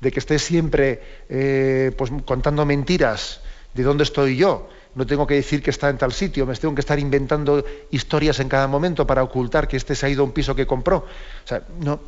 de 0.00 0.12
que 0.12 0.18
esté 0.18 0.38
siempre 0.38 1.02
eh, 1.28 1.92
pues, 1.96 2.10
contando 2.24 2.64
mentiras 2.64 3.40
de 3.74 3.82
dónde 3.82 4.04
estoy 4.04 4.36
yo. 4.36 4.68
No 4.94 5.06
tengo 5.06 5.26
que 5.26 5.34
decir 5.34 5.62
que 5.62 5.70
está 5.70 5.90
en 5.90 5.98
tal 5.98 6.12
sitio, 6.12 6.46
me 6.46 6.54
tengo 6.56 6.74
que 6.74 6.80
estar 6.80 6.98
inventando 6.98 7.64
historias 7.90 8.40
en 8.40 8.48
cada 8.48 8.66
momento 8.66 9.06
para 9.06 9.22
ocultar 9.22 9.68
que 9.68 9.76
este 9.76 9.94
se 9.94 10.06
ha 10.06 10.08
ido 10.08 10.22
a 10.22 10.24
un 10.24 10.32
piso 10.32 10.54
que 10.54 10.66
compró. 10.66 10.96
O 11.44 11.46
sea, 11.46 11.62
no, 11.78 12.00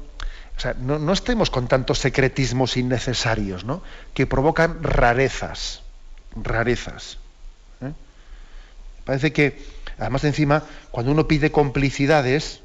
no, 0.98 1.12
estemos 1.12 1.50
con 1.50 1.68
tantos 1.68 1.98
secretismos 1.98 2.76
innecesarios, 2.76 3.64
¿no? 3.64 3.82
que 4.12 4.26
provocan 4.26 4.82
rarezas, 4.82 5.82
rarezas. 6.34 7.18
¿eh? 7.80 7.92
Parece 9.04 9.32
que 9.32 9.79
Además, 10.00 10.24
encima, 10.24 10.64
cuando 10.90 11.12
uno 11.12 11.28
pide 11.28 11.52
complicidades, 11.52 12.60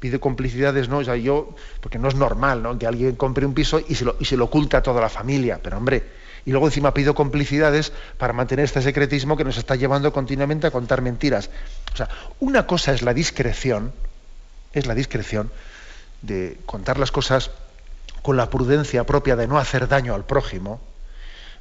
pide 0.00 0.18
complicidades, 0.18 0.88
¿no? 0.88 0.98
O 0.98 1.02
yo, 1.02 1.54
porque 1.80 1.98
no 1.98 2.08
es 2.08 2.16
normal, 2.16 2.62
¿no? 2.64 2.76
Que 2.78 2.86
alguien 2.86 3.14
compre 3.14 3.46
un 3.46 3.54
piso 3.54 3.80
y 3.86 3.94
se 3.94 4.04
lo, 4.04 4.16
y 4.18 4.24
se 4.24 4.36
lo 4.36 4.46
oculta 4.46 4.78
a 4.78 4.82
toda 4.82 5.00
la 5.00 5.08
familia, 5.08 5.60
pero 5.62 5.76
hombre, 5.76 6.04
y 6.44 6.50
luego 6.50 6.66
encima 6.66 6.92
pido 6.92 7.14
complicidades 7.14 7.92
para 8.18 8.32
mantener 8.32 8.64
este 8.64 8.82
secretismo 8.82 9.36
que 9.36 9.44
nos 9.44 9.56
está 9.56 9.76
llevando 9.76 10.12
continuamente 10.12 10.66
a 10.66 10.72
contar 10.72 11.00
mentiras. 11.00 11.48
O 11.94 11.96
sea, 11.96 12.08
una 12.40 12.66
cosa 12.66 12.92
es 12.92 13.02
la 13.02 13.14
discreción, 13.14 13.92
es 14.72 14.86
la 14.86 14.96
discreción 14.96 15.52
de 16.22 16.58
contar 16.66 16.98
las 16.98 17.12
cosas 17.12 17.52
con 18.22 18.36
la 18.36 18.50
prudencia 18.50 19.04
propia 19.04 19.36
de 19.36 19.46
no 19.46 19.58
hacer 19.58 19.86
daño 19.86 20.14
al 20.14 20.24
prójimo, 20.24 20.80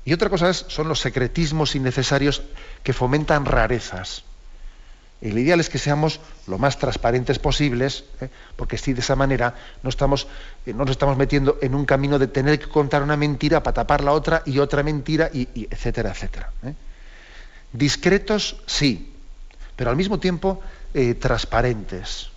y 0.05 0.13
otra 0.13 0.29
cosa 0.29 0.53
son 0.53 0.87
los 0.87 0.99
secretismos 1.01 1.75
innecesarios 1.75 2.41
que 2.81 2.93
fomentan 2.93 3.45
rarezas. 3.45 4.23
El 5.21 5.37
ideal 5.37 5.59
es 5.59 5.69
que 5.69 5.77
seamos 5.77 6.21
lo 6.47 6.57
más 6.57 6.79
transparentes 6.79 7.39
posibles, 7.39 8.05
¿eh? 8.21 8.29
porque 8.55 8.77
si 8.77 8.93
de 8.93 9.01
esa 9.01 9.17
manera 9.17 9.53
no, 9.83 9.89
estamos, 9.89 10.27
eh, 10.65 10.73
no 10.73 10.85
nos 10.85 10.91
estamos 10.91 11.17
metiendo 11.17 11.57
en 11.61 11.75
un 11.75 11.85
camino 11.85 12.17
de 12.17 12.27
tener 12.27 12.57
que 12.57 12.69
contar 12.69 13.03
una 13.03 13.17
mentira 13.17 13.61
para 13.61 13.73
tapar 13.73 14.01
la 14.01 14.13
otra 14.13 14.43
y 14.45 14.59
otra 14.59 14.81
mentira, 14.81 15.29
y, 15.33 15.67
etcétera, 15.69 16.11
etcétera. 16.11 16.51
¿eh? 16.63 16.73
Discretos, 17.73 18.61
sí, 18.65 19.13
pero 19.75 19.89
al 19.89 19.97
mismo 19.97 20.19
tiempo 20.19 20.61
transparentes. 21.19 22.31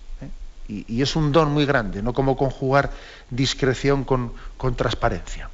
Y, 0.67 1.01
es 1.01 1.15
un 1.15 1.31
don 1.31 1.51
muy 1.51 1.65
grande, 1.65 2.03
no 2.03 2.13
como 2.13 2.37
conjugar 2.37 2.91
discreción 3.29 4.03
con, 4.03 4.31
con 4.57 4.75
transparencia. 4.75 5.49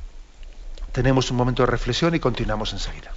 Tenemos 0.91 1.31
un 1.31 1.37
momento 1.37 1.63
de 1.63 1.67
reflexión 1.67 2.13
y 2.13 2.19
continuamos 2.19 2.73
enseguida. 2.73 3.11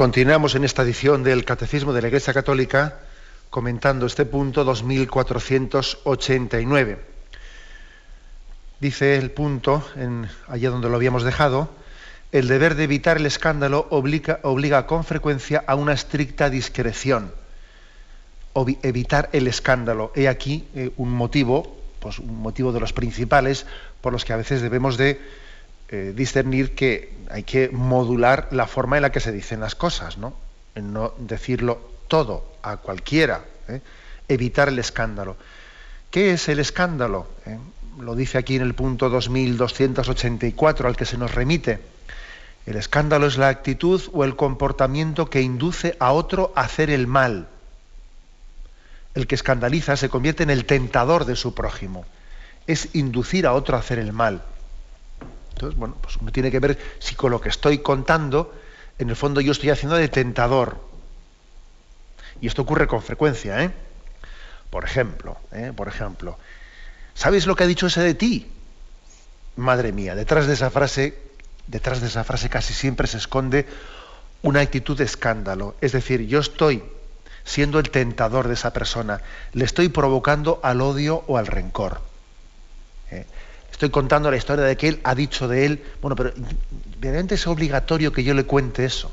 Continuamos 0.00 0.54
en 0.54 0.64
esta 0.64 0.80
edición 0.80 1.22
del 1.22 1.44
Catecismo 1.44 1.92
de 1.92 2.00
la 2.00 2.08
Iglesia 2.08 2.32
Católica 2.32 3.00
comentando 3.50 4.06
este 4.06 4.24
punto 4.24 4.64
2489. 4.64 6.98
Dice 8.80 9.18
el 9.18 9.30
punto, 9.30 9.84
allá 10.48 10.70
donde 10.70 10.88
lo 10.88 10.96
habíamos 10.96 11.22
dejado, 11.22 11.68
el 12.32 12.48
deber 12.48 12.76
de 12.76 12.84
evitar 12.84 13.18
el 13.18 13.26
escándalo 13.26 13.88
obliga, 13.90 14.40
obliga 14.42 14.86
con 14.86 15.04
frecuencia 15.04 15.62
a 15.66 15.74
una 15.74 15.92
estricta 15.92 16.48
discreción. 16.48 17.34
evitar 18.82 19.28
el 19.34 19.48
escándalo. 19.48 20.12
He 20.16 20.28
aquí 20.28 20.66
eh, 20.74 20.92
un 20.96 21.10
motivo, 21.10 21.76
pues 21.98 22.20
un 22.20 22.40
motivo 22.40 22.72
de 22.72 22.80
los 22.80 22.94
principales 22.94 23.66
por 24.00 24.14
los 24.14 24.24
que 24.24 24.32
a 24.32 24.38
veces 24.38 24.62
debemos 24.62 24.96
de 24.96 25.20
eh, 25.92 26.12
discernir 26.14 26.76
que 26.76 27.12
hay 27.30 27.42
que 27.42 27.68
modular 27.68 28.46
la 28.52 28.68
forma 28.68 28.96
en 28.96 29.02
la 29.02 29.10
que 29.10 29.18
se 29.18 29.32
dicen 29.32 29.58
las 29.58 29.74
cosas, 29.74 30.18
¿no? 30.18 30.34
No 30.76 31.14
decirlo 31.18 31.80
todo 32.06 32.44
a 32.62 32.76
cualquiera, 32.76 33.44
¿eh? 33.66 33.80
evitar 34.28 34.68
el 34.68 34.78
escándalo. 34.78 35.36
¿Qué 36.12 36.32
es 36.32 36.48
el 36.48 36.60
escándalo? 36.60 37.26
¿Eh? 37.44 37.58
Lo 37.98 38.14
dice 38.14 38.38
aquí 38.38 38.54
en 38.54 38.62
el 38.62 38.74
punto 38.74 39.10
2284 39.10 40.86
al 40.86 40.96
que 40.96 41.06
se 41.06 41.18
nos 41.18 41.34
remite. 41.34 41.80
El 42.66 42.76
escándalo 42.76 43.26
es 43.26 43.36
la 43.36 43.48
actitud 43.48 44.00
o 44.12 44.22
el 44.22 44.36
comportamiento 44.36 45.28
que 45.28 45.40
induce 45.40 45.96
a 45.98 46.12
otro 46.12 46.52
a 46.54 46.60
hacer 46.60 46.90
el 46.90 47.08
mal. 47.08 47.48
El 49.16 49.26
que 49.26 49.34
escandaliza 49.34 49.96
se 49.96 50.08
convierte 50.08 50.44
en 50.44 50.50
el 50.50 50.66
tentador 50.66 51.24
de 51.24 51.34
su 51.34 51.52
prójimo. 51.52 52.04
Es 52.68 52.94
inducir 52.94 53.44
a 53.48 53.54
otro 53.54 53.76
a 53.76 53.80
hacer 53.80 53.98
el 53.98 54.12
mal. 54.12 54.44
Entonces, 55.60 55.78
bueno, 55.78 55.94
pues 56.00 56.16
uno 56.16 56.32
tiene 56.32 56.50
que 56.50 56.58
ver 56.58 56.78
si 57.00 57.14
con 57.14 57.30
lo 57.30 57.38
que 57.38 57.50
estoy 57.50 57.80
contando, 57.80 58.54
en 58.98 59.10
el 59.10 59.16
fondo 59.16 59.42
yo 59.42 59.52
estoy 59.52 59.68
haciendo 59.68 59.94
de 59.96 60.08
tentador. 60.08 60.80
Y 62.40 62.46
esto 62.46 62.62
ocurre 62.62 62.86
con 62.86 63.02
frecuencia, 63.02 63.62
¿eh? 63.62 63.70
Por 64.70 64.86
ejemplo, 64.86 65.36
¿eh? 65.52 65.74
por 65.76 65.86
ejemplo, 65.86 66.38
¿sabes 67.12 67.46
lo 67.46 67.56
que 67.56 67.64
ha 67.64 67.66
dicho 67.66 67.88
ese 67.88 68.00
de 68.00 68.14
ti? 68.14 68.50
Madre 69.56 69.92
mía, 69.92 70.14
detrás 70.14 70.46
de 70.46 70.54
esa 70.54 70.70
frase, 70.70 71.18
detrás 71.66 72.00
de 72.00 72.06
esa 72.06 72.24
frase 72.24 72.48
casi 72.48 72.72
siempre 72.72 73.06
se 73.06 73.18
esconde 73.18 73.66
una 74.40 74.60
actitud 74.60 74.96
de 74.96 75.04
escándalo. 75.04 75.74
Es 75.82 75.92
decir, 75.92 76.26
yo 76.26 76.38
estoy 76.38 76.82
siendo 77.44 77.78
el 77.80 77.90
tentador 77.90 78.48
de 78.48 78.54
esa 78.54 78.72
persona, 78.72 79.20
le 79.52 79.66
estoy 79.66 79.90
provocando 79.90 80.58
al 80.62 80.80
odio 80.80 81.22
o 81.26 81.36
al 81.36 81.46
rencor. 81.46 82.09
Estoy 83.80 83.88
contando 83.88 84.30
la 84.30 84.36
historia 84.36 84.66
de 84.66 84.76
que 84.76 84.88
él 84.88 85.00
ha 85.04 85.14
dicho 85.14 85.48
de 85.48 85.64
él, 85.64 85.82
bueno, 86.02 86.14
pero 86.14 86.34
realmente 87.00 87.36
es 87.36 87.46
obligatorio 87.46 88.12
que 88.12 88.22
yo 88.22 88.34
le 88.34 88.44
cuente 88.44 88.84
eso. 88.84 89.10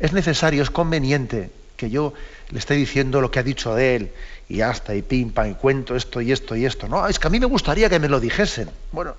Es 0.00 0.14
necesario, 0.14 0.62
es 0.62 0.70
conveniente 0.70 1.50
que 1.76 1.90
yo 1.90 2.14
le 2.48 2.58
esté 2.58 2.72
diciendo 2.72 3.20
lo 3.20 3.30
que 3.30 3.38
ha 3.38 3.42
dicho 3.42 3.74
de 3.74 3.96
él 3.96 4.12
y 4.48 4.62
hasta 4.62 4.94
y 4.94 5.02
pim 5.02 5.32
pam 5.32 5.50
y 5.50 5.54
cuento 5.54 5.94
esto 5.94 6.22
y 6.22 6.32
esto 6.32 6.56
y 6.56 6.64
esto. 6.64 6.88
No, 6.88 7.06
es 7.06 7.18
que 7.18 7.26
a 7.26 7.30
mí 7.30 7.38
me 7.38 7.44
gustaría 7.44 7.90
que 7.90 7.98
me 7.98 8.08
lo 8.08 8.20
dijesen. 8.20 8.70
Bueno, 8.90 9.16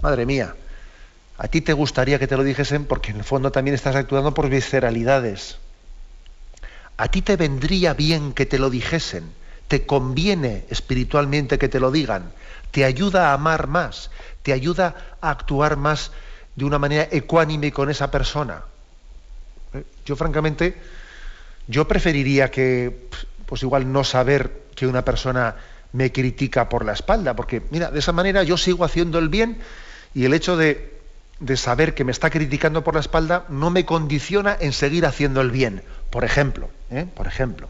madre 0.00 0.24
mía, 0.24 0.54
a 1.36 1.48
ti 1.48 1.62
te 1.62 1.72
gustaría 1.72 2.20
que 2.20 2.28
te 2.28 2.36
lo 2.36 2.44
dijesen 2.44 2.84
porque 2.84 3.10
en 3.10 3.16
el 3.16 3.24
fondo 3.24 3.50
también 3.50 3.74
estás 3.74 3.96
actuando 3.96 4.34
por 4.34 4.48
visceralidades. 4.50 5.58
A 6.96 7.08
ti 7.08 7.22
te 7.22 7.34
vendría 7.34 7.92
bien 7.92 8.34
que 8.34 8.46
te 8.46 8.60
lo 8.60 8.70
dijesen, 8.70 9.32
te 9.66 9.84
conviene 9.84 10.64
espiritualmente 10.70 11.58
que 11.58 11.68
te 11.68 11.80
lo 11.80 11.90
digan, 11.90 12.30
te 12.72 12.84
ayuda 12.84 13.30
a 13.30 13.34
amar 13.34 13.68
más, 13.68 14.10
te 14.42 14.52
ayuda 14.52 14.96
a 15.20 15.30
actuar 15.30 15.76
más 15.76 16.10
de 16.56 16.64
una 16.64 16.78
manera 16.78 17.06
ecuánime 17.10 17.70
con 17.70 17.90
esa 17.90 18.10
persona. 18.10 18.62
¿Eh? 19.74 19.84
Yo 20.04 20.16
francamente, 20.16 20.76
yo 21.68 21.86
preferiría 21.86 22.50
que, 22.50 23.08
pues 23.46 23.62
igual 23.62 23.92
no 23.92 24.02
saber 24.02 24.62
que 24.74 24.86
una 24.86 25.04
persona 25.04 25.54
me 25.92 26.10
critica 26.10 26.68
por 26.68 26.84
la 26.84 26.92
espalda, 26.92 27.36
porque 27.36 27.62
mira, 27.70 27.90
de 27.90 27.98
esa 27.98 28.12
manera 28.12 28.42
yo 28.42 28.56
sigo 28.56 28.84
haciendo 28.84 29.18
el 29.18 29.28
bien 29.28 29.58
y 30.14 30.24
el 30.24 30.32
hecho 30.32 30.56
de, 30.56 30.98
de 31.40 31.56
saber 31.58 31.94
que 31.94 32.04
me 32.04 32.12
está 32.12 32.30
criticando 32.30 32.82
por 32.82 32.94
la 32.94 33.00
espalda 33.00 33.44
no 33.50 33.70
me 33.70 33.84
condiciona 33.84 34.56
en 34.58 34.72
seguir 34.72 35.04
haciendo 35.04 35.42
el 35.42 35.50
bien, 35.50 35.82
por 36.10 36.24
ejemplo, 36.24 36.70
¿eh? 36.90 37.06
por 37.14 37.26
ejemplo. 37.26 37.68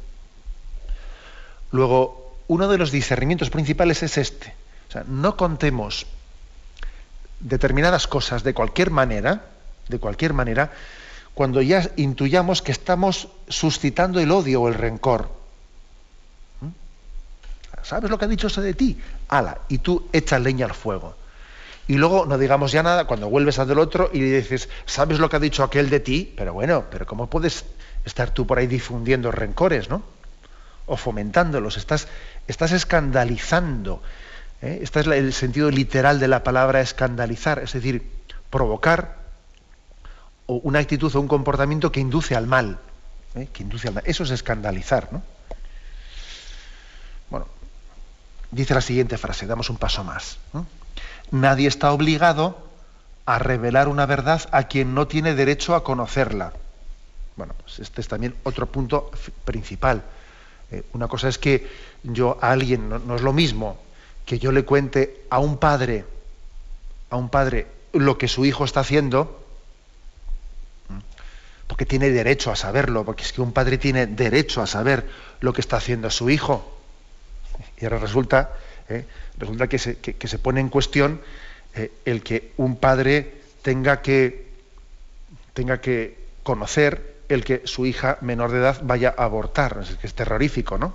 Luego, 1.73 2.37
uno 2.47 2.69
de 2.69 2.79
los 2.79 2.93
discernimientos 2.93 3.51
principales 3.51 4.03
es 4.03 4.19
este. 4.19 4.55
O 4.93 4.99
sea, 5.01 5.05
no 5.09 5.39
contemos 5.39 6.05
determinadas 7.41 8.07
cosas 8.07 8.43
de 8.43 8.53
cualquier 8.53 8.91
manera, 8.91 9.47
de 9.89 9.99
cualquier 9.99 10.35
manera, 10.35 10.71
cuando 11.33 11.63
ya 11.63 11.91
intuyamos 11.97 12.61
que 12.61 12.73
estamos 12.73 13.29
suscitando 13.49 14.21
el 14.21 14.31
odio 14.31 14.61
o 14.61 14.69
el 14.69 14.75
rencor. 14.75 15.31
¿Mm? 16.61 16.69
¿Sabes 17.83 18.11
lo 18.11 18.19
que 18.19 18.27
ha 18.27 18.29
dicho 18.29 18.49
ese 18.49 18.61
de 18.61 18.75
ti? 18.75 19.01
Ala, 19.29 19.61
y 19.71 19.79
tú 19.79 20.11
echas 20.13 20.43
leña 20.43 20.67
al 20.67 20.75
fuego. 20.75 21.17
Y 21.89 21.95
luego 21.95 22.27
no 22.27 22.37
digamos 22.37 22.71
ya 22.71 22.83
nada 22.83 23.07
cuando 23.07 23.31
vuelves 23.31 23.59
al 23.59 23.69
del 23.69 23.79
otro 23.79 24.11
y 24.13 24.21
dices, 24.21 24.69
¿sabes 24.85 25.19
lo 25.19 25.31
que 25.31 25.37
ha 25.37 25.41
dicho 25.41 25.65
aquel 25.65 25.89
de 25.89 26.01
ti? 26.01 26.35
Pero 26.37 26.53
bueno, 26.53 26.85
pero 26.91 27.07
¿cómo 27.07 27.31
puedes 27.31 27.65
estar 28.05 28.29
tú 28.29 28.47
por 28.47 28.59
ahí 28.59 28.67
difundiendo 28.67 29.33
rencores, 29.33 29.89
¿no? 29.89 30.03
O 30.85 30.99
fomentándolos, 30.99 31.79
estás, 31.79 32.09
estás 32.47 32.73
escandalizando. 32.73 34.03
¿Eh? 34.63 34.79
Este 34.83 35.01
es 35.01 35.07
el 35.07 35.33
sentido 35.33 35.71
literal 35.71 36.19
de 36.21 36.29
la 36.29 36.43
palabra 36.43 36.81
escandalizar, 36.81 37.59
es 37.59 37.73
decir, 37.73 38.11
provocar 38.51 39.21
una 40.47 40.79
actitud 40.79 41.15
o 41.15 41.21
un 41.21 41.29
comportamiento 41.29 41.93
que 41.93 42.01
induce 42.01 42.37
al 42.37 42.47
mal. 42.47 42.79
¿eh? 43.35 43.49
Que 43.53 43.63
induce 43.63 43.89
al 43.89 43.95
mal. 43.95 44.05
Eso 44.07 44.25
es 44.25 44.31
escandalizar, 44.31 45.09
¿no? 45.13 45.23
Bueno, 47.31 47.47
dice 48.51 48.75
la 48.75 48.81
siguiente 48.81 49.17
frase, 49.19 49.47
damos 49.47 49.71
un 49.71 49.77
paso 49.77 50.05
más. 50.05 50.39
Nadie 51.31 51.69
está 51.69 51.93
obligado 51.93 52.59
a 53.25 53.39
revelar 53.39 53.89
una 53.89 54.05
verdad 54.05 54.43
a 54.53 54.65
quien 54.65 54.95
no 54.95 55.07
tiene 55.07 55.35
derecho 55.35 55.75
a 55.75 55.85
conocerla. 55.85 56.53
Bueno, 57.37 57.55
pues 57.63 57.79
este 57.79 58.03
es 58.03 58.09
también 58.09 58.35
otro 58.43 58.67
punto 58.67 59.11
principal. 59.45 60.03
Eh, 60.71 60.85
una 60.93 61.09
cosa 61.09 61.29
es 61.29 61.39
que 61.39 61.67
yo 62.03 62.39
a 62.43 62.51
alguien, 62.51 62.89
no, 62.89 63.17
es 63.17 63.23
lo 63.23 63.33
mismo 63.33 63.79
que 64.33 64.39
yo 64.39 64.51
le 64.51 64.65
cuente 64.65 65.27
a 65.29 65.41
un 65.41 65.59
padre, 65.59 66.07
a 67.11 67.17
un 67.17 67.29
padre 67.29 67.67
lo 67.93 68.17
que 68.17 68.29
su 68.29 68.47
hijo 68.47 68.65
está 68.65 68.81
haciendo, 68.81 69.45
porque 71.67 71.85
tiene 71.85 72.09
derecho 72.09 72.51
a 72.51 72.57
saberlo, 72.57 73.05
porque 73.05 73.25
es 73.25 73.35
que 73.35 73.43
un 73.43 73.53
padre 73.53 73.77
tiene 73.77 74.07
derecho 74.07 74.63
a 74.63 74.67
saber 74.67 75.07
lo 75.41 75.53
que 75.53 75.61
está 75.61 75.77
haciendo 75.77 76.09
su 76.09 76.31
hijo. 76.31 76.79
Y 77.77 77.85
ahora 77.85 77.99
resulta 77.99 78.57
¿eh? 78.89 79.05
resulta 79.37 79.69
que 79.69 79.79
se, 79.79 79.99
se, 80.01 80.39
pone 80.39 80.61
en 80.63 80.71
cuestión 80.71 81.21
eh, 81.75 81.93
el 82.07 82.23
que 82.23 82.53
un 82.57 82.77
padre 82.77 83.35
tenga 83.61 84.01
que, 84.01 84.49
tenga 85.53 85.83
que 85.83 86.17
conocer 86.43 87.17
el 87.29 87.45
que 87.45 87.67
su 87.67 87.85
hija 87.85 88.17
menor 88.23 88.51
de 88.51 88.61
edad 88.61 88.81
vaya 88.83 89.15
a 89.15 89.25
abortar. 89.25 89.81
Es 89.83 89.97
que 89.97 90.07
es 90.07 90.15
terrorífico, 90.15 90.79
¿no? 90.79 90.95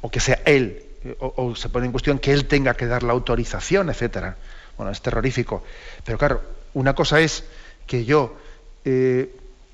O 0.00 0.10
que 0.10 0.18
sea 0.18 0.40
él, 0.46 0.89
eh, 1.04 1.16
o, 1.20 1.54
se 1.54 1.68
pone 1.68 1.86
en 1.86 1.92
cuestión 1.92 2.18
que 2.18 2.32
él 2.32 2.46
tenga 2.46 2.74
que 2.74 2.86
dar 2.86 3.02
la 3.02 3.12
autorización, 3.12 3.90
etcétera. 3.90 4.36
Bueno, 4.76 4.92
es 4.92 5.00
terrorífico. 5.02 5.62
Pero 6.04 6.18
claro, 6.18 6.42
una 6.74 6.94
cosa 6.94 7.20
es 7.20 7.44
que 7.86 8.04
yo 8.04 8.36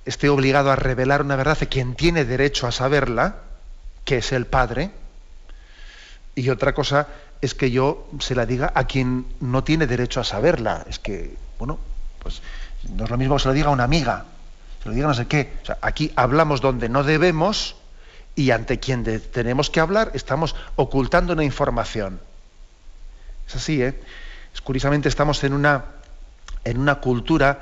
esté 0.04 0.28
obligado 0.28 0.72
a 0.72 0.76
revelar 0.76 1.22
una 1.22 1.36
verdad 1.36 1.58
de 1.58 1.68
quien 1.68 1.94
tiene 1.94 2.24
derecho 2.24 2.66
a 2.66 2.72
saberla, 2.72 3.36
que 4.04 4.18
es 4.18 4.32
el 4.32 4.46
padre, 4.46 4.90
y 6.34 6.50
otra 6.50 6.74
cosa 6.74 7.08
es 7.40 7.54
que 7.54 7.70
yo 7.70 8.08
se 8.20 8.34
la 8.34 8.46
diga 8.46 8.72
a 8.74 8.84
quien 8.84 9.26
no 9.40 9.64
tiene 9.64 9.86
derecho 9.86 10.20
a 10.20 10.24
saberla. 10.24 10.84
Es 10.88 10.98
que, 10.98 11.34
bueno, 11.58 11.78
pues 12.22 12.42
no 12.88 13.04
es 13.04 13.10
lo 13.10 13.16
mismo 13.16 13.36
que 13.36 13.42
se 13.42 13.48
lo 13.48 13.54
diga 13.54 13.68
a 13.68 13.72
una 13.72 13.84
amiga, 13.84 14.24
se 14.82 14.88
lo 14.88 14.94
diga 14.94 15.08
no 15.08 15.14
sé 15.14 15.26
qué. 15.26 15.52
O 15.62 15.66
sea, 15.66 15.78
aquí 15.80 16.12
hablamos 16.14 16.60
donde 16.60 16.88
no 16.88 17.02
debemos 17.02 17.76
y 18.36 18.50
ante 18.52 18.78
quien 18.78 19.02
tenemos 19.32 19.70
que 19.70 19.80
hablar 19.80 20.12
estamos 20.14 20.54
ocultando 20.76 21.32
una 21.32 21.44
información. 21.44 22.20
Es 23.48 23.56
así, 23.56 23.82
¿eh? 23.82 24.00
Es, 24.54 24.60
curiosamente 24.60 25.08
estamos 25.08 25.42
en 25.42 25.52
una, 25.52 25.86
en 26.64 26.78
una 26.78 26.96
cultura 26.96 27.60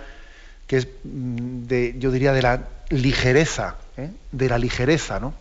que 0.67 0.79
es, 0.79 0.89
mm, 1.05 1.67
de, 1.67 1.95
yo 1.99 2.11
diría, 2.11 2.33
de 2.33 2.43
la 2.43 2.69
ligereza, 2.91 3.77
¿eh? 3.97 4.11
de 4.33 4.49
la 4.49 4.59
ligereza, 4.59 5.21
¿no? 5.21 5.33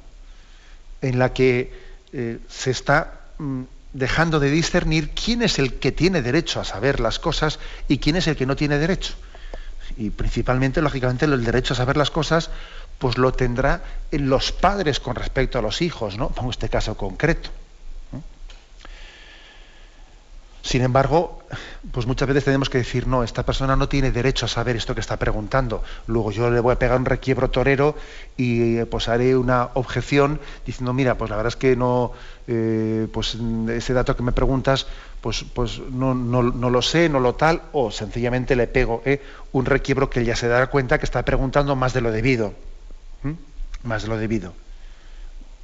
En 1.01 1.19
la 1.19 1.33
que 1.33 1.73
eh, 2.13 2.39
se 2.47 2.71
está 2.71 3.23
Mm, 3.37 3.63
dejando 3.93 4.39
de 4.39 4.49
discernir 4.49 5.11
quién 5.11 5.43
es 5.43 5.59
el 5.59 5.75
que 5.75 5.91
tiene 5.91 6.23
derecho 6.23 6.59
a 6.59 6.65
saber 6.65 6.99
las 6.99 7.19
cosas 7.19 7.59
y 7.87 7.99
quién 7.99 8.15
es 8.15 8.25
el 8.25 8.35
que 8.35 8.47
no 8.47 8.55
tiene 8.55 8.79
derecho. 8.79 9.13
Y 9.97 10.09
principalmente, 10.09 10.81
lógicamente, 10.81 11.25
el 11.25 11.43
derecho 11.43 11.73
a 11.73 11.77
saber 11.77 11.97
las 11.97 12.09
cosas, 12.09 12.49
pues 12.99 13.17
lo 13.17 13.31
tendrá 13.31 13.83
los 14.11 14.51
padres 14.51 14.99
con 14.99 15.15
respecto 15.15 15.59
a 15.59 15.61
los 15.61 15.81
hijos, 15.81 16.17
¿no? 16.17 16.29
Pongo 16.29 16.51
este 16.51 16.69
caso 16.69 16.95
concreto. 16.95 17.49
Sin 20.63 20.81
embargo, 20.81 21.43
pues 21.91 22.07
muchas 22.07 22.25
veces 22.25 22.45
tenemos 22.45 22.69
que 22.69 22.77
decir, 22.77 23.05
no, 23.05 23.21
esta 23.23 23.43
persona 23.43 23.75
no 23.75 23.89
tiene 23.89 24.11
derecho 24.11 24.45
a 24.45 24.49
saber 24.49 24.77
esto 24.77 24.95
que 24.95 25.01
está 25.01 25.17
preguntando. 25.17 25.83
Luego 26.07 26.31
yo 26.31 26.49
le 26.49 26.61
voy 26.61 26.71
a 26.71 26.79
pegar 26.79 26.97
un 26.97 27.03
requiebro 27.03 27.49
torero 27.49 27.97
y 28.37 28.77
eh, 28.77 28.85
pues 28.85 29.09
haré 29.09 29.35
una 29.35 29.71
objeción 29.73 30.39
diciendo, 30.65 30.93
mira, 30.93 31.17
pues 31.17 31.29
la 31.29 31.35
verdad 31.35 31.49
es 31.49 31.57
que 31.57 31.75
no, 31.75 32.13
eh, 32.47 33.09
pues 33.11 33.37
ese 33.69 33.93
dato 33.93 34.15
que 34.15 34.23
me 34.23 34.31
preguntas, 34.31 34.87
pues, 35.19 35.43
pues 35.53 35.79
no, 35.79 36.13
lo 36.13 36.81
sé, 36.81 37.09
no 37.09 37.19
lo 37.19 37.35
tal, 37.35 37.63
o 37.73 37.91
sencillamente 37.91 38.55
le 38.55 38.67
pego 38.67 39.01
eh, 39.03 39.21
un 39.51 39.65
requiebro 39.65 40.09
que 40.09 40.23
ya 40.23 40.37
se 40.37 40.47
dará 40.47 40.67
cuenta 40.67 40.97
que 40.97 41.05
está 41.05 41.23
preguntando 41.23 41.75
más 41.75 41.93
de 41.93 41.99
lo 41.99 42.11
debido. 42.13 42.53
Más 43.83 44.03
de 44.03 44.07
lo 44.09 44.17
debido. 44.17 44.53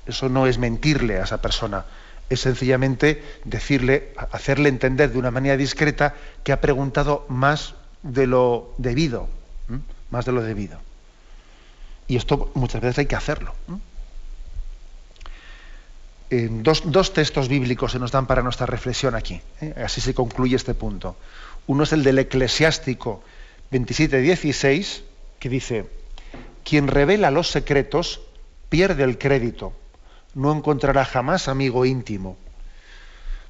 Eso 0.05 0.29
no 0.29 0.47
es 0.47 0.57
mentirle 0.57 1.19
a 1.19 1.23
esa 1.23 1.41
persona 1.41 1.85
es 2.29 2.41
sencillamente 2.41 3.23
decirle, 3.43 4.13
hacerle 4.31 4.69
entender 4.69 5.11
de 5.11 5.17
una 5.17 5.31
manera 5.31 5.57
discreta 5.57 6.15
que 6.43 6.51
ha 6.51 6.61
preguntado 6.61 7.25
más 7.27 7.73
de 8.03 8.27
lo 8.27 8.73
debido, 8.77 9.27
más 10.11 10.25
de 10.25 10.31
lo 10.31 10.41
debido. 10.41 10.79
Y 12.07 12.15
esto 12.15 12.51
muchas 12.53 12.81
veces 12.81 12.99
hay 12.99 13.05
que 13.07 13.15
hacerlo. 13.15 13.53
dos, 16.29 17.13
textos 17.13 17.49
bíblicos 17.49 17.91
se 17.91 17.99
nos 17.99 18.11
dan 18.11 18.27
para 18.27 18.43
nuestra 18.43 18.67
reflexión 18.67 19.15
aquí. 19.15 19.41
¿eh? 19.61 19.73
Así 19.83 19.99
se 20.01 20.13
concluye 20.13 20.55
este 20.55 20.75
punto. 20.75 21.15
Uno 21.65 21.83
es 21.83 21.93
el 21.93 22.03
del 22.03 22.19
eclesiástico 22.19 23.23
27.16, 23.71 25.01
que 25.39 25.49
dice, 25.49 25.89
quien 26.63 26.87
revela 26.87 27.31
los 27.31 27.49
secretos 27.49 28.21
pierde 28.69 29.03
el 29.03 29.17
crédito 29.17 29.73
no 30.35 30.53
encontrará 30.53 31.05
jamás 31.05 31.47
amigo 31.47 31.85
íntimo. 31.85 32.37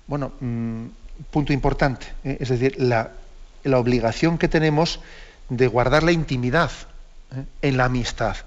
Bueno, 0.07 0.31
mm, 0.39 0.85
punto 1.31 1.53
importante, 1.53 2.07
¿eh? 2.23 2.37
es 2.39 2.49
decir, 2.49 2.75
la, 2.79 3.11
obligación 3.71 4.37
que 4.37 4.47
tenemos 4.47 4.99
de 5.49 5.67
guardar 5.67 6.03
la 6.03 6.11
intimidad 6.11 6.71
¿eh? 7.35 7.43
en 7.61 7.77
la 7.77 7.85
amistad. 7.85 8.37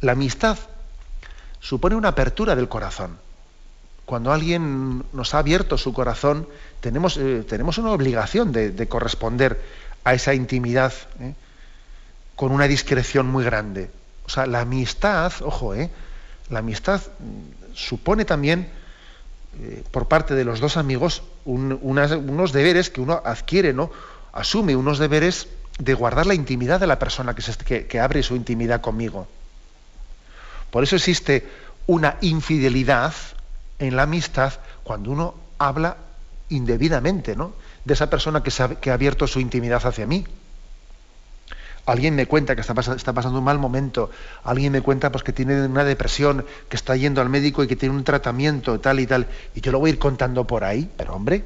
La 0.00 0.12
amistad 0.12 0.58
supone 1.60 1.96
una 1.96 2.08
apertura 2.08 2.56
del 2.56 2.68
corazón. 2.68 3.18
Cuando 4.06 4.32
alguien 4.32 5.04
nos 5.12 5.34
ha 5.34 5.38
abierto 5.38 5.76
su 5.76 5.92
corazón, 5.92 6.48
tenemos, 6.80 7.16
eh, 7.16 7.44
tenemos 7.46 7.78
una 7.78 7.92
obligación 7.92 8.50
de, 8.52 8.88
corresponder 8.88 9.60
a 10.02 10.14
esa 10.14 10.34
intimidad 10.34 10.92
con 12.34 12.50
una 12.50 12.66
discreción 12.66 13.26
muy 13.26 13.44
grande. 13.44 13.90
O 14.30 14.32
sea, 14.32 14.46
la 14.46 14.60
amistad, 14.60 15.32
ojo, 15.42 15.74
¿eh? 15.74 15.90
la 16.50 16.60
amistad 16.60 17.00
supone 17.74 18.24
también, 18.24 18.70
eh, 19.60 19.82
por 19.90 20.06
parte 20.06 20.36
de 20.36 20.44
los 20.44 20.60
dos 20.60 20.76
amigos, 20.76 21.24
unos 21.44 22.52
deberes 22.52 22.90
que 22.90 23.00
uno 23.00 23.20
adquiere, 23.24 23.72
¿no? 23.72 23.90
Asume 24.32 24.76
unos 24.76 25.00
deberes 25.00 25.48
de 25.80 25.94
guardar 25.94 26.26
la 26.26 26.34
intimidad 26.34 26.78
de 26.78 26.86
la 26.86 27.00
persona 27.00 27.34
que, 27.34 27.98
abre 27.98 28.22
su 28.22 28.36
intimidad 28.36 28.80
conmigo. 28.80 29.26
Por 30.70 30.84
eso 30.84 30.94
existe 30.94 31.48
una 31.88 32.16
infidelidad 32.20 33.12
en 33.80 33.96
la 33.96 34.04
amistad 34.04 34.52
cuando 34.84 35.10
uno 35.10 35.34
habla 35.58 35.96
indebidamente, 36.50 37.34
¿no? 37.34 37.52
De 37.84 37.94
esa 37.94 38.08
persona 38.08 38.44
que 38.44 38.90
ha 38.90 38.94
abierto 38.94 39.26
su 39.26 39.40
intimidad 39.40 39.84
hacia 39.84 40.06
mí 40.06 40.24
alguien 41.86 42.14
me 42.14 42.26
cuenta 42.26 42.54
que 42.54 42.60
está, 42.60 42.74
pasando 42.74 43.38
un 43.38 43.44
mal 43.44 43.58
momento, 43.58 44.10
alguien 44.44 44.72
me 44.72 44.80
cuenta 44.80 45.10
pues, 45.10 45.24
que 45.24 45.32
tiene 45.32 45.62
una 45.66 45.84
depresión, 45.84 46.44
que 46.68 46.76
está 46.76 46.96
yendo 46.96 47.20
al 47.20 47.28
médico 47.28 47.64
y 47.64 47.66
que 47.66 47.76
tiene 47.76 47.94
un 47.94 48.04
tratamiento 48.04 48.78
tal 48.80 49.00
y 49.00 49.06
tal, 49.06 49.26
y 49.54 49.60
yo 49.60 49.72
lo 49.72 49.78
voy 49.78 49.90
a 49.90 49.92
ir 49.94 49.98
contando 49.98 50.46
por 50.46 50.64
ahí, 50.64 50.90
pero 50.96 51.14
hombre, 51.14 51.44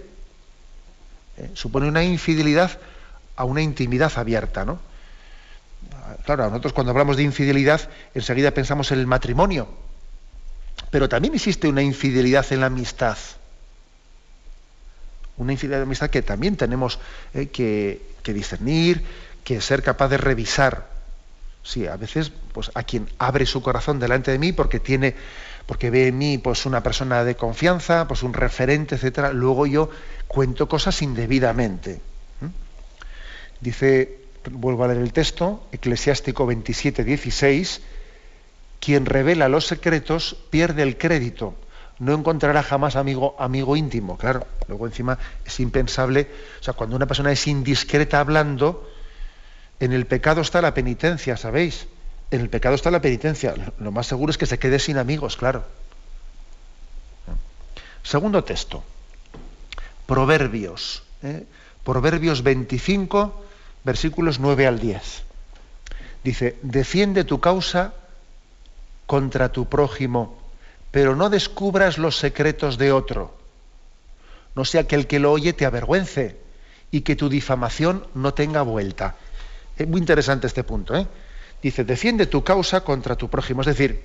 ¿eh? 1.36 1.50
supone 1.54 1.88
una 1.88 2.04
infidelidad 2.04 2.78
a 3.36 3.44
una 3.44 3.62
intimidad 3.62 4.12
abierta, 4.16 4.64
¿no? 4.64 4.78
Claro, 6.24 6.48
nosotros 6.48 6.72
cuando 6.72 6.90
hablamos 6.90 7.16
de 7.16 7.22
infidelidad 7.22 7.88
enseguida 8.14 8.52
pensamos 8.52 8.92
en 8.92 8.98
el 8.98 9.06
matrimonio, 9.06 9.68
pero 10.90 11.08
también 11.08 11.34
existe 11.34 11.68
una 11.68 11.82
infidelidad 11.82 12.46
en 12.52 12.60
la 12.60 12.66
amistad. 12.66 13.16
Una 15.36 15.52
infidelidad 15.52 15.78
en 15.78 15.86
la 15.86 15.88
amistad 15.88 16.10
que 16.10 16.22
también 16.22 16.56
tenemos 16.56 16.98
eh, 17.32 17.48
que, 17.48 18.14
que 18.22 18.32
discernir, 18.32 19.02
que 19.44 19.60
ser 19.60 19.82
capaz 19.82 20.08
de 20.08 20.16
revisar. 20.16 20.88
Sí, 21.62 21.86
a 21.86 21.96
veces, 21.96 22.32
pues 22.52 22.70
a 22.74 22.82
quien 22.82 23.08
abre 23.18 23.46
su 23.46 23.62
corazón 23.62 23.98
delante 23.98 24.30
de 24.30 24.38
mí 24.38 24.52
porque 24.52 24.80
tiene, 24.80 25.14
porque 25.66 25.90
ve 25.90 26.08
en 26.08 26.18
mí 26.18 26.38
pues 26.38 26.66
una 26.66 26.82
persona 26.82 27.24
de 27.24 27.36
confianza, 27.36 28.06
pues 28.08 28.22
un 28.22 28.34
referente, 28.34 28.96
etcétera, 28.96 29.32
luego 29.32 29.66
yo 29.66 29.90
cuento 30.26 30.68
cosas 30.68 31.00
indebidamente. 31.00 32.00
Dice, 33.60 34.18
vuelvo 34.50 34.84
a 34.84 34.88
leer 34.88 35.00
el 35.00 35.12
texto, 35.12 35.66
Eclesiástico 35.72 36.44
27, 36.44 37.02
16, 37.02 37.80
quien 38.78 39.06
revela 39.06 39.48
los 39.48 39.66
secretos 39.66 40.36
pierde 40.50 40.82
el 40.82 40.98
crédito, 40.98 41.54
no 41.98 42.12
encontrará 42.12 42.62
jamás 42.62 42.96
amigo, 42.96 43.36
amigo 43.38 43.76
íntimo. 43.76 44.18
Claro, 44.18 44.46
luego 44.68 44.86
encima 44.86 45.18
es 45.46 45.60
impensable, 45.60 46.28
o 46.60 46.62
sea, 46.62 46.74
cuando 46.74 46.96
una 46.96 47.06
persona 47.06 47.32
es 47.32 47.46
indiscreta 47.46 48.20
hablando, 48.20 48.90
en 49.80 49.92
el 49.92 50.06
pecado 50.06 50.40
está 50.40 50.60
la 50.62 50.74
penitencia, 50.74 51.36
¿sabéis? 51.36 51.86
En 52.30 52.40
el 52.40 52.48
pecado 52.48 52.74
está 52.74 52.90
la 52.90 53.00
penitencia. 53.00 53.54
Lo 53.78 53.92
más 53.92 54.06
seguro 54.06 54.30
es 54.30 54.38
que 54.38 54.46
se 54.46 54.58
quede 54.58 54.78
sin 54.78 54.98
amigos, 54.98 55.36
claro. 55.36 55.64
Segundo 58.02 58.44
texto. 58.44 58.84
Proverbios. 60.06 61.02
¿eh? 61.22 61.44
Proverbios 61.84 62.42
25, 62.42 63.44
versículos 63.84 64.38
9 64.38 64.66
al 64.66 64.78
10. 64.78 65.22
Dice, 66.22 66.56
defiende 66.62 67.24
tu 67.24 67.40
causa 67.40 67.94
contra 69.06 69.52
tu 69.52 69.68
prójimo, 69.68 70.38
pero 70.90 71.14
no 71.16 71.28
descubras 71.28 71.98
los 71.98 72.16
secretos 72.16 72.78
de 72.78 72.92
otro. 72.92 73.36
No 74.54 74.64
sea 74.64 74.86
que 74.86 74.94
el 74.94 75.06
que 75.06 75.18
lo 75.18 75.32
oye 75.32 75.52
te 75.52 75.66
avergüence 75.66 76.38
y 76.90 77.02
que 77.02 77.16
tu 77.16 77.28
difamación 77.28 78.06
no 78.14 78.34
tenga 78.34 78.62
vuelta. 78.62 79.16
Es 79.76 79.88
muy 79.88 80.00
interesante 80.00 80.46
este 80.46 80.64
punto. 80.64 80.96
¿eh? 80.96 81.06
Dice, 81.62 81.84
defiende 81.84 82.26
tu 82.26 82.44
causa 82.44 82.82
contra 82.82 83.16
tu 83.16 83.28
prójimo. 83.28 83.62
Es 83.62 83.66
decir, 83.66 84.04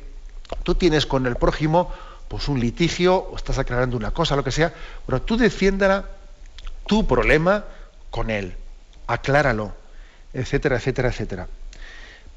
tú 0.64 0.76
tienes 0.76 1.06
con 1.06 1.26
el 1.28 1.36
prójimo 1.36 1.92
pues 2.28 2.48
un 2.48 2.60
litigio, 2.60 3.16
o 3.16 3.36
estás 3.36 3.58
aclarando 3.58 3.98
una 3.98 4.12
cosa, 4.12 4.36
lo 4.36 4.44
que 4.44 4.52
sea, 4.52 4.72
pero 5.06 5.22
tú 5.24 5.36
defiéndala 5.36 6.06
tu 6.86 7.08
problema 7.08 7.66
con 8.12 8.30
él, 8.30 8.56
acláralo, 9.08 9.74
etcétera, 10.32 10.78
etcétera, 10.78 11.10
etcétera. 11.10 11.48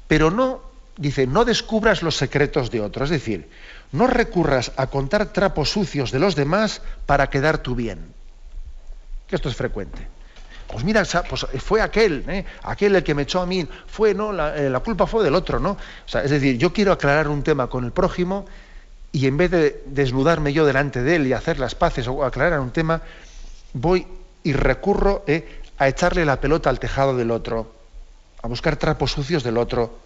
Pero 0.07 0.31
no, 0.31 0.61
dice, 0.97 1.27
no 1.27 1.45
descubras 1.45 2.01
los 2.01 2.15
secretos 2.15 2.71
de 2.71 2.81
otros, 2.81 3.11
es 3.11 3.21
decir, 3.21 3.49
no 3.91 4.07
recurras 4.07 4.71
a 4.77 4.87
contar 4.87 5.27
trapos 5.31 5.69
sucios 5.69 6.11
de 6.11 6.17
los 6.17 6.35
demás 6.35 6.81
para 7.05 7.29
quedar 7.29 7.59
tu 7.59 7.75
bien. 7.75 8.13
Esto 9.29 9.47
es 9.47 9.55
frecuente 9.55 10.12
pues 10.67 10.83
mira, 10.83 11.03
pues 11.29 11.45
fue 11.59 11.81
aquel, 11.81 12.25
¿eh? 12.27 12.45
aquel 12.63 12.95
el 12.95 13.03
que 13.03 13.13
me 13.13 13.23
echó 13.23 13.41
a 13.41 13.45
mí, 13.45 13.67
fue, 13.87 14.13
¿no? 14.13 14.31
Eh, 14.31 14.69
la, 14.69 14.79
culpa 14.79 15.05
fue 15.05 15.23
del 15.23 15.35
otro, 15.35 15.59
¿no? 15.59 15.77
es 16.07 16.29
decir, 16.29 16.57
yo 16.57 16.73
quiero 16.73 16.91
aclarar 16.91 17.27
un 17.27 17.43
tema 17.43 17.67
con 17.67 17.85
el 17.85 17.91
prójimo 17.91 18.45
y 19.11 19.27
en 19.27 19.37
vez 19.37 19.51
de 19.51 19.83
desnudarme 19.85 20.53
yo 20.53 20.65
delante 20.65 21.03
de 21.03 21.17
él 21.17 21.27
y 21.27 21.33
hacer 21.33 21.59
las 21.59 21.75
paces 21.75 22.07
o 22.07 22.23
aclarar 22.23 22.59
un 22.59 22.71
tema, 22.71 23.01
voy 23.73 24.07
y 24.43 24.53
recurro 24.53 25.23
¿eh? 25.27 25.61
a 25.77 25.87
echarle 25.87 26.25
la 26.25 26.41
pelota 26.41 26.69
al 26.69 26.79
tejado 26.79 27.15
del 27.15 27.31
otro, 27.31 27.71
a 28.41 28.47
buscar 28.47 28.75
trapos 28.75 29.11
sucios 29.11 29.43
del 29.43 29.57
otro. 29.57 29.99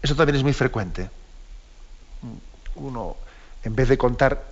Eso 0.00 0.14
también 0.14 0.36
es 0.36 0.42
muy 0.42 0.52
frecuente. 0.52 1.10
Uno, 2.76 3.16
en 3.62 3.74
vez 3.74 3.88
de 3.88 3.98
contar 3.98 4.42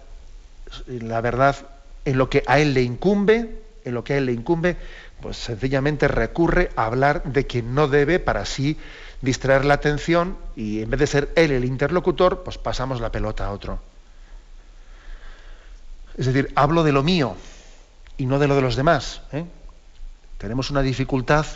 la 0.87 1.21
verdad 1.21 1.57
en 2.05 2.19
lo 2.19 2.29
que 2.29 2.43
a 2.47 2.59
él 2.59 2.75
le 2.75 2.83
incumbe, 2.83 3.62
en 3.85 3.95
lo 3.95 4.05
que 4.05 4.15
a 4.15 4.19
él 4.19 4.27
le 4.27 4.33
incumbe, 4.33 4.77
pues 5.21 5.37
sencillamente 5.37 6.09
recurre 6.09 6.71
a 6.77 6.87
hablar 6.87 7.23
de 7.25 7.47
quien 7.47 7.75
no 7.75 7.89
debe 7.89 8.19
para 8.19 8.41
así 8.41 8.79
distraer 9.21 9.65
la 9.65 9.75
atención 9.75 10.37
y 10.57 10.83
en 10.83 10.91
vez 10.91 11.01
de 11.01 11.07
ser 11.07 11.33
él 11.37 11.53
el 11.53 11.65
interlocutor, 11.65 12.43
pues 12.43 12.59
pasamos 12.59 13.01
la 13.01 13.13
pelota 13.13 13.47
a 13.47 13.53
otro. 13.53 13.81
Es 16.17 16.27
decir, 16.27 16.53
hablo 16.55 16.83
de 16.83 16.93
lo 16.93 17.03
mío 17.03 17.37
y 18.17 18.27
no 18.27 18.39
de 18.39 18.49
lo 18.49 18.57
de 18.57 18.63
los 18.63 18.77
demás. 18.77 19.23
¿eh? 19.33 19.47
Tenemos 20.39 20.71
una 20.71 20.83
dificultad 20.83 21.47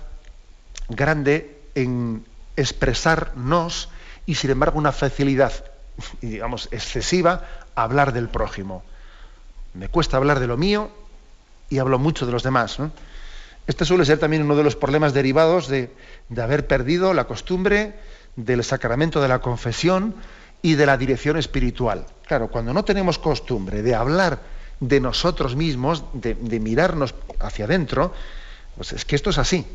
grande 0.89 1.61
en 1.75 2.25
expresarnos 2.57 3.89
y 4.25 4.37
sin 4.37 4.51
embargo 4.51 4.79
una 4.79 4.93
facilidad, 4.93 5.53
digamos, 6.23 6.69
excesiva 6.71 7.45
a 7.75 7.83
hablar 7.83 8.13
del 8.13 8.29
prójimo. 8.29 8.83
Me 9.75 9.89
cuesta 9.89 10.17
hablar 10.17 10.41
de 10.41 10.47
lo 10.47 10.57
mío 10.57 10.91
y 11.69 11.79
hablo 11.79 11.99
mucho 11.99 12.27
de 12.27 12.33
los 12.33 12.43
demás. 12.43 12.79
Este 13.67 13.85
suele 13.85 14.05
ser 14.05 14.19
también 14.19 14.43
uno 14.43 14.57
de 14.57 14.63
los 14.63 14.77
problemas 14.77 15.13
derivados 15.13 15.69
de, 15.69 15.91
haber 16.37 16.67
perdido 16.67 17.15
la 17.15 17.25
costumbre 17.25 17.95
del 18.37 18.63
sacramento 18.63 19.21
de 19.21 19.29
la 19.29 19.41
confesión 19.41 20.15
y 20.63 20.75
de 20.75 20.87
la 20.87 20.97
dirección 20.97 21.37
espiritual. 21.37 22.07
Claro, 22.27 22.49
cuando 22.49 22.73
no 22.73 22.85
tenemos 22.85 23.19
costumbre 23.19 23.83
de 23.83 23.95
hablar 23.95 24.41
de 24.79 25.01
nosotros 25.01 25.57
mismos, 25.57 26.05
de, 26.13 26.35
mirarnos 26.61 27.15
hacia 27.41 27.65
adentro, 27.65 28.13
pues 28.77 28.93
es 28.93 29.05
que 29.05 29.17
esto 29.17 29.31
es 29.31 29.39
así. 29.39 29.67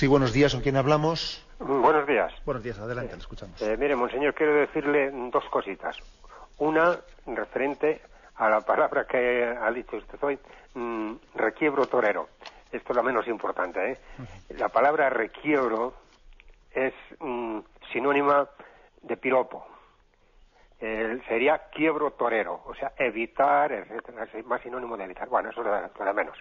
Sí, 0.00 0.06
buenos 0.06 0.32
días, 0.32 0.54
¿con 0.54 0.62
quién 0.62 0.78
hablamos? 0.78 1.46
Buenos 1.58 2.06
días. 2.06 2.32
Buenos 2.46 2.62
días, 2.62 2.78
adelante, 2.78 3.12
le 3.12 3.18
escuchamos. 3.18 3.60
Eh, 3.60 3.76
mire, 3.78 3.94
monseñor, 3.94 4.32
quiero 4.32 4.54
decirle 4.54 5.10
dos 5.30 5.44
cositas. 5.50 5.94
Una, 6.56 6.98
referente 7.26 8.00
a 8.36 8.48
la 8.48 8.62
palabra 8.62 9.06
que 9.06 9.44
ha 9.44 9.70
dicho 9.72 9.98
usted 9.98 10.18
hoy, 10.22 10.38
mm, 10.72 11.16
requiebro 11.34 11.86
torero. 11.88 12.30
Esto 12.72 12.94
es 12.94 12.96
lo 12.96 13.02
menos 13.02 13.28
importante, 13.28 13.92
¿eh? 13.92 13.98
La 14.56 14.70
palabra 14.70 15.10
requiebro 15.10 15.92
es 16.70 16.94
mm, 17.18 17.58
sinónima 17.92 18.48
de 19.02 19.18
piropo. 19.18 19.66
Eh, 20.80 21.20
sería 21.28 21.68
quiebro 21.74 22.12
torero, 22.12 22.62
o 22.64 22.74
sea, 22.74 22.94
evitar, 22.96 23.70
etcétera, 23.70 24.26
es 24.32 24.46
más 24.46 24.62
sinónimo 24.62 24.96
de 24.96 25.04
evitar. 25.04 25.28
Bueno, 25.28 25.50
eso 25.50 25.60
es 25.60 25.66
lo 25.66 25.74
de- 25.74 25.90
lo 25.98 26.04
de 26.06 26.12
menos. 26.14 26.38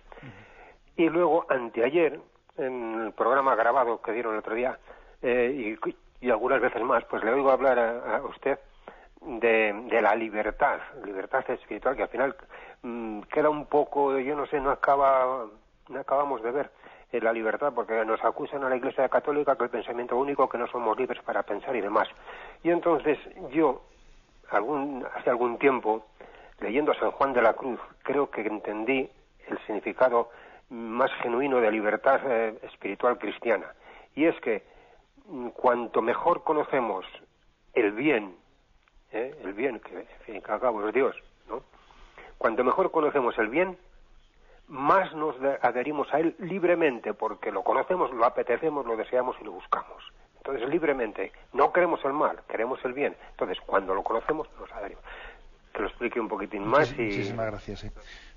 Y 0.95 1.09
luego, 1.09 1.45
anteayer, 1.49 2.21
en 2.59 3.01
el 3.05 3.11
programa 3.13 3.55
grabado 3.55 4.01
que 4.01 4.11
dieron 4.11 4.33
el 4.33 4.39
otro 4.39 4.55
día, 4.55 4.77
eh, 5.21 5.77
y, 6.21 6.29
algunas 6.29 6.61
veces 6.61 6.81
más, 6.83 7.03
pues 7.05 7.23
le 7.23 7.31
oigo 7.31 7.49
hablar 7.49 7.79
a, 7.79 8.21
usted 8.23 8.59
de, 9.21 10.01
la 10.01 10.15
libertad, 10.15 10.79
libertad 11.05 11.49
espiritual, 11.49 11.95
que 11.95 12.03
al 12.03 12.09
final 12.09 12.35
mm, 12.81 13.21
queda 13.21 13.49
un 13.49 13.65
poco, 13.65 14.17
yo 14.19 14.35
no 14.35 14.45
sé, 14.45 14.59
no 14.59 14.71
acaba, 14.71 15.45
no 15.87 15.99
acabamos 15.99 16.43
de 16.43 16.51
ver 16.51 16.71
eh, 17.11 17.21
la 17.21 17.31
libertad, 17.31 17.71
porque 17.73 18.03
nos 18.05 18.23
acusan 18.23 18.63
a 18.63 18.69
la 18.69 18.75
Iglesia 18.75 19.07
Católica 19.07 19.55
que 19.55 19.63
el 19.63 19.69
pensamiento 19.69 20.17
único, 20.17 20.49
que 20.49 20.57
no 20.57 20.67
somos 20.67 20.97
libres 20.97 21.21
para 21.23 21.43
pensar 21.43 21.75
y 21.75 21.81
demás. 21.81 22.09
Y 22.63 22.69
entonces 22.69 23.17
yo, 23.51 23.81
algún, 24.51 25.05
hace 25.15 25.29
algún 25.29 25.57
tiempo, 25.57 26.05
leyendo 26.59 26.91
a 26.91 26.99
San 26.99 27.11
Juan 27.11 27.33
de 27.33 27.41
la 27.41 27.53
Cruz, 27.53 27.79
creo 28.03 28.29
que 28.29 28.41
entendí 28.41 29.09
el 29.47 29.57
significado 29.65 30.29
más 30.69 31.11
genuino 31.21 31.59
de 31.59 31.71
libertad 31.71 32.21
eh, 32.25 32.59
espiritual 32.63 33.17
cristiana. 33.17 33.73
Y 34.15 34.25
es 34.25 34.39
que 34.41 34.63
mm, 35.25 35.49
cuanto 35.49 36.01
mejor 36.01 36.43
conocemos 36.43 37.05
el 37.73 37.91
bien, 37.91 38.35
¿eh? 39.11 39.35
el 39.43 39.53
bien, 39.53 39.79
que 39.79 39.99
en 39.99 40.07
fin 40.25 40.41
que 40.41 40.51
al 40.51 40.87
es 40.87 40.93
Dios, 40.93 41.15
¿no? 41.47 41.63
Cuanto 42.37 42.63
mejor 42.63 42.91
conocemos 42.91 43.37
el 43.37 43.49
bien, 43.49 43.77
más 44.67 45.13
nos 45.13 45.35
adherimos 45.61 46.13
a 46.13 46.19
él 46.19 46.35
libremente, 46.39 47.13
porque 47.13 47.51
lo 47.51 47.63
conocemos, 47.63 48.11
lo 48.11 48.23
apetecemos, 48.25 48.85
lo 48.85 48.95
deseamos 48.95 49.35
y 49.41 49.43
lo 49.43 49.51
buscamos. 49.51 50.03
Entonces, 50.37 50.69
libremente, 50.69 51.31
no 51.53 51.73
queremos 51.73 52.03
el 52.05 52.13
mal, 52.13 52.39
queremos 52.47 52.79
el 52.85 52.93
bien. 52.93 53.15
Entonces, 53.31 53.57
cuando 53.65 53.93
lo 53.93 54.03
conocemos, 54.03 54.47
nos 54.59 54.71
adherimos. 54.71 55.03
Que 55.73 55.81
lo 55.81 55.87
explique 55.87 56.19
un 56.19 56.27
poquitín 56.27 56.65
más 56.65 56.91
y... 56.93 57.03
Muchísimas 57.03 57.45
gracias. 57.47 57.79
sí. 57.79 57.89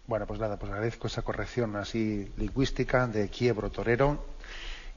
Bueno, 0.06 0.26
pues 0.26 0.40
nada, 0.40 0.58
pues 0.58 0.70
agradezco 0.72 1.06
esa 1.06 1.22
corrección 1.22 1.76
así 1.76 2.30
lingüística 2.36 3.06
de 3.06 3.28
quiebro 3.28 3.70
torero. 3.70 4.24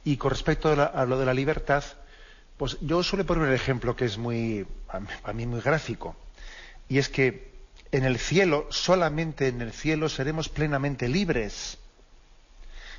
Y 0.03 0.17
con 0.17 0.31
respecto 0.31 0.69
a, 0.71 1.05
lo 1.05 1.17
de 1.17 1.25
la 1.25 1.33
libertad, 1.33 1.83
pues 2.57 2.77
yo 2.81 3.01
suelo 3.03 3.25
poner 3.25 3.47
un 3.47 3.53
ejemplo 3.53 3.95
que 3.95 4.05
es 4.05 4.17
muy, 4.17 4.65
a 5.23 5.33
mí- 5.33 5.45
muy 5.45 5.61
gráfico. 5.61 6.15
Y 6.89 6.97
es 6.97 7.09
que 7.09 7.53
en 7.91 8.03
el 8.03 8.17
cielo, 8.19 8.67
solamente 8.69 9.47
en 9.47 9.61
el 9.61 9.71
cielo 9.71 10.09
seremos 10.09 10.49
plenamente 10.49 11.07
libres. 11.07 11.77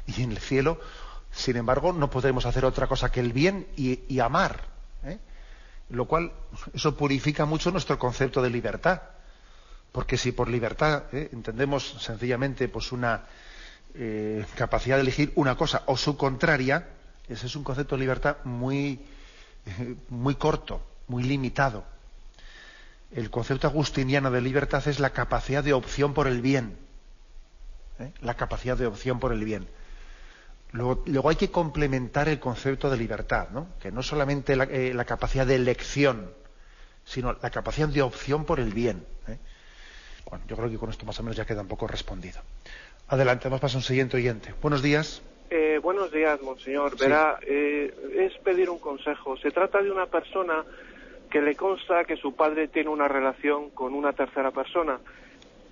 Y 0.07 0.23
en 0.23 0.31
el 0.33 0.39
cielo, 0.39 0.81
sin 1.33 1.57
embargo, 1.57 1.93
no 1.93 2.09
podremos 2.11 2.47
hacer 2.47 2.65
otra 2.65 2.87
cosa 2.87 3.11
que 3.11 3.21
el 3.21 3.33
bien 3.33 3.67
y, 3.77 4.01
y 4.09 4.21
amar. 4.21 4.61
¿eh? 5.05 5.19
Lo 5.91 6.07
cual, 6.07 6.33
eso 6.75 6.97
purifica 6.97 7.45
mucho 7.45 7.71
nuestro 7.71 7.99
concepto 7.99 8.43
de 8.43 8.51
libertad. 8.51 9.03
Porque 9.97 10.19
si 10.19 10.33
por 10.33 10.49
libertad 10.51 11.05
¿eh? 11.15 11.31
entendemos 11.33 11.97
sencillamente 12.03 12.69
pues 12.69 12.93
una 12.93 13.23
eh, 13.95 14.45
capacidad 14.55 14.97
de 14.97 15.01
elegir 15.01 15.33
una 15.37 15.57
cosa 15.57 15.85
o 15.87 15.97
su 15.97 16.19
contraria, 16.19 16.87
ese 17.27 17.47
es 17.47 17.57
un 17.57 17.65
concepto 17.65 17.95
de 17.95 18.01
libertad 18.01 18.37
muy, 18.45 19.01
eh, 19.65 19.97
muy 20.11 20.35
corto, 20.35 20.83
muy 21.09 21.23
limitado. 21.23 21.83
El 23.11 23.31
concepto 23.31 23.69
agustiniano 23.69 24.31
de 24.31 24.43
libertad 24.43 24.87
es 24.87 25.01
la 25.01 25.15
capacidad 25.15 25.65
de 25.65 25.73
opción 25.73 26.13
por 26.13 26.27
el 26.27 26.43
bien. 26.43 26.77
La 28.21 28.35
capacidad 28.35 28.77
de 28.77 28.85
opción 28.87 29.19
por 29.19 29.33
el 29.33 29.47
bien. 29.47 29.67
Luego, 30.73 31.31
hay 31.31 31.37
que 31.37 31.51
complementar 31.51 32.29
el 32.29 32.39
concepto 32.39 32.91
de 32.91 32.99
libertad, 32.99 33.49
¿no? 33.51 33.69
que 33.81 33.91
no 33.91 34.03
solamente 34.03 34.57
la, 34.57 35.05
capacidad 35.07 35.47
de 35.47 35.55
elección, 35.55 36.31
sino 37.07 37.33
la 37.33 37.49
capacidad 37.49 37.89
de 37.89 38.03
opción 38.03 38.45
por 38.45 38.61
el 38.61 38.75
bien. 38.75 39.03
Bueno, 40.29 40.45
yo 40.49 40.57
creo 40.57 40.71
que 40.71 40.79
con 40.79 40.91
esto 40.91 41.07
más 41.07 41.19
o 41.21 41.23
menos 41.23 41.37
ya 41.37 41.45
queda 41.47 41.63
un 41.63 41.69
poco 41.69 41.87
respondido. 41.87 42.41
Adelante, 43.09 43.45
vamos 43.45 43.61
a 43.61 43.63
pasar 43.63 43.77
a 43.77 43.79
un 43.79 43.85
siguiente 43.85 44.17
oyente. 44.17 44.53
Buenos 44.61 44.83
días. 44.83 45.23
Eh, 45.51 45.79
buenos 45.81 46.11
días, 46.11 46.43
monseñor. 46.43 46.93
Sí. 46.93 47.05
Verá, 47.05 47.39
eh, 47.43 47.95
es 48.17 48.37
pedir 48.39 48.69
un 48.69 48.79
consejo. 48.79 49.37
Se 49.37 49.53
trata 49.53 49.81
de 49.81 49.91
una 49.91 50.07
persona 50.07 50.65
que 51.31 51.41
le 51.41 51.55
consta 51.55 52.05
que 52.05 52.17
su 52.17 52.35
padre 52.35 52.67
tiene 52.67 52.91
una 52.91 53.07
relación 53.07 53.71
con 53.71 53.95
una 53.95 54.13
tercera 54.13 54.51
persona. 54.51 54.99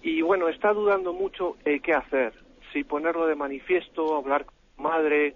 Y 0.02 0.22
bueno, 0.22 0.48
está 0.48 0.72
dudando 0.72 1.12
mucho 1.12 1.56
eh, 1.64 1.80
qué 1.80 1.94
hacer. 1.94 2.32
Si 2.72 2.84
ponerlo 2.84 3.26
de 3.26 3.34
manifiesto, 3.34 4.16
hablar 4.16 4.44
con 4.44 4.54
su 4.76 4.82
madre, 4.82 5.34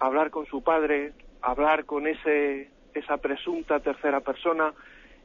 hablar 0.00 0.30
con 0.30 0.46
su 0.46 0.62
padre, 0.62 1.12
hablar 1.42 1.84
con 1.84 2.08
ese, 2.08 2.70
esa 2.94 3.18
presunta 3.18 3.78
tercera 3.78 4.20
persona. 4.20 4.72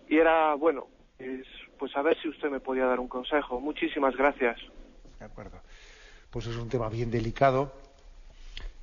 Y 0.07 0.17
era, 0.17 0.53
bueno, 0.53 0.87
es, 1.17 1.47
pues 1.77 1.95
a 1.95 2.01
ver 2.01 2.17
si 2.21 2.29
usted 2.29 2.49
me 2.49 2.59
podía 2.59 2.85
dar 2.85 2.99
un 2.99 3.07
consejo. 3.07 3.59
Muchísimas 3.59 4.15
gracias. 4.15 4.57
De 5.19 5.25
acuerdo. 5.25 5.59
Pues 6.29 6.47
es 6.47 6.55
un 6.57 6.69
tema 6.69 6.89
bien 6.89 7.11
delicado, 7.11 7.71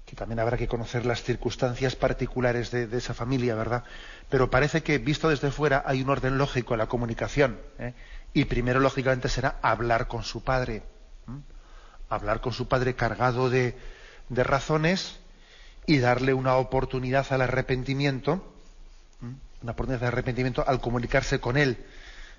que 0.07 0.17
también 0.17 0.41
habrá 0.41 0.57
que 0.57 0.69
conocer 0.69 1.05
las 1.05 1.23
circunstancias 1.23 1.97
particulares 1.97 2.71
de, 2.71 2.89
esa 2.97 3.15
familia, 3.15 3.55
¿verdad? 3.55 3.85
Pero 4.29 4.51
parece 4.51 4.83
que, 4.83 4.99
visto 4.99 5.29
desde 5.29 5.51
fuera, 5.51 5.83
hay 5.87 6.03
un 6.03 6.11
orden 6.11 6.39
lógico 6.39 6.75
en 6.75 6.79
la 6.79 6.87
comunicación. 6.87 7.59
¿eh? 7.79 7.95
Y 8.33 8.47
primero, 8.47 8.81
lógicamente, 8.81 9.29
será 9.29 9.59
hablar 9.63 10.09
con 10.09 10.23
su 10.23 10.43
padre. 10.43 10.83
Hablar 12.09 12.41
con 12.41 12.53
su 12.53 12.69
padre 12.69 12.95
cargado 12.95 13.51
de, 13.51 13.77
razones 14.31 15.19
y 15.87 15.99
darle 15.99 16.33
una 16.33 16.57
oportunidad 16.57 17.31
al 17.33 17.43
arrepentimiento, 17.43 18.55
una 19.63 19.73
oportunidad 19.73 20.01
de 20.01 20.07
arrepentimiento 20.07 20.65
al 20.67 20.81
comunicarse 20.81 21.41
con 21.41 21.57
él. 21.57 21.79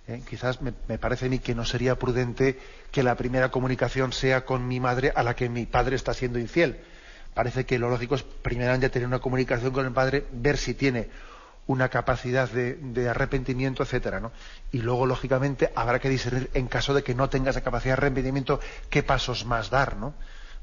¿Eh? 0.08 0.22
Quizás 0.28 0.60
me, 0.62 0.72
parece 0.98 1.28
a 1.28 1.30
mí 1.30 1.40
que 1.40 1.56
no 1.56 1.66
sería 1.66 1.96
prudente 1.96 2.60
que 2.92 3.04
la 3.04 3.16
primera 3.16 3.50
comunicación 3.50 4.14
sea 4.14 4.46
con 4.46 4.68
mi 4.68 4.80
madre 4.80 5.12
a 5.16 5.24
la 5.24 5.36
que 5.36 5.50
mi 5.50 5.66
padre 5.66 5.96
está 5.96 6.14
siendo 6.14 6.40
infiel. 6.40 6.80
Parece 7.34 7.66
que 7.66 7.80
lo 7.80 7.90
lógico 7.90 8.16
es 8.16 8.24
primeramente 8.24 8.90
tener 8.90 9.08
una 9.08 9.20
comunicación 9.20 9.72
con 9.72 9.86
el 9.86 9.92
padre, 9.92 10.26
ver 10.32 10.58
si 10.58 10.74
tiene 10.74 11.10
una 11.66 11.90
capacidad 11.90 12.50
de, 12.50 13.10
arrepentimiento, 13.10 13.84
etcétera, 13.84 14.20
¿no? 14.20 14.32
Y 14.72 14.80
luego, 14.80 15.06
lógicamente, 15.06 15.72
habrá 15.76 16.00
que 16.00 16.10
discernir, 16.10 16.50
en 16.54 16.68
caso 16.68 16.94
de 16.94 17.04
que 17.04 17.16
no 17.16 17.30
tenga 17.30 17.52
esa 17.52 17.62
capacidad 17.62 17.96
de 17.96 18.02
arrepentimiento, 18.06 18.60
qué 18.90 19.02
pasos 19.02 19.46
más 19.46 19.70
dar, 19.70 19.96
¿no? 19.96 20.14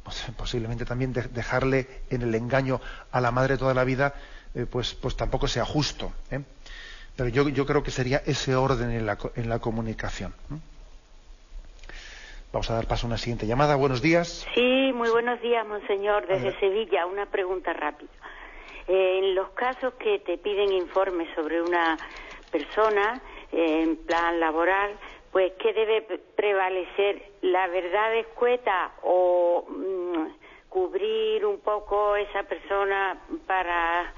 Pues, 0.05 0.23
posiblemente 0.37 0.85
también 0.85 1.13
dejarle 1.13 2.03
en 2.11 2.23
el 2.23 2.35
engaño 2.35 2.81
a 3.11 3.21
la 3.21 3.31
madre 3.31 3.57
toda 3.57 3.75
la 3.75 3.85
vida, 3.85 4.15
eh, 4.55 4.67
pues, 4.71 4.95
pues 4.95 5.17
tampoco 5.17 5.49
sea 5.49 5.65
justo. 5.65 6.13
¿eh? 6.31 6.41
Pero 7.21 7.29
yo, 7.29 7.49
yo, 7.51 7.67
creo 7.67 7.83
que 7.83 7.91
sería 7.91 8.23
ese 8.25 8.57
orden 8.57 8.91
en 8.93 9.05
la, 9.05 9.19
en 9.37 9.51
la 9.51 9.59
comunicación. 9.59 10.33
Vamos 12.51 12.71
a 12.71 12.75
dar 12.77 12.87
paso 12.87 13.07
a 13.07 13.09
una 13.09 13.19
siguiente 13.19 13.47
llamada. 13.47 13.77
Buenos 13.77 14.01
días. 14.01 14.47
Sí, 14.55 14.91
muy 14.95 15.11
buenos 15.11 15.39
días, 15.43 15.67
monseñor, 15.67 16.27
desde 16.27 16.59
Sevilla. 16.59 17.05
Una 17.05 17.27
pregunta 17.27 17.75
rápida. 17.75 18.09
Eh, 18.89 19.19
en 19.19 19.35
los 19.35 19.51
casos 19.51 19.93
que 19.99 20.21
te 20.21 20.39
piden 20.39 20.73
informes 20.73 21.29
sobre 21.35 21.61
una 21.61 21.99
persona 22.51 23.21
eh, 23.53 23.83
en 23.83 23.97
plan 23.99 24.41
laboral, 24.41 24.93
pues 25.31 25.53
¿qué 25.61 25.75
debe 25.75 26.01
prevalecer? 26.37 27.23
¿La 27.43 27.67
verdad 27.67 28.15
escueta 28.15 28.93
o 29.03 29.67
mm, 29.69 30.71
cubrir 30.71 31.45
un 31.45 31.61
poco 31.61 32.17
esa 32.17 32.45
persona 32.45 33.19
para 33.47 34.11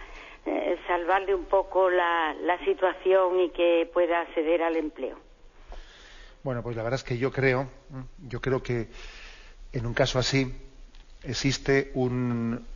eh, 0.46 0.78
salvarle 0.86 1.34
un 1.34 1.44
poco 1.44 1.90
la, 1.90 2.34
la 2.34 2.58
situación 2.64 3.40
y 3.40 3.50
que 3.50 3.90
pueda 3.92 4.20
acceder 4.20 4.62
al 4.62 4.76
empleo? 4.76 5.18
Bueno, 6.42 6.62
pues 6.62 6.74
la 6.76 6.82
verdad 6.82 6.98
es 6.98 7.04
que 7.04 7.18
yo 7.18 7.30
creo, 7.30 7.68
yo 8.28 8.40
creo 8.40 8.62
que 8.62 8.88
en 9.72 9.86
un 9.86 9.94
caso 9.94 10.18
así 10.18 10.52
existe 11.24 11.92
un, 11.94 12.66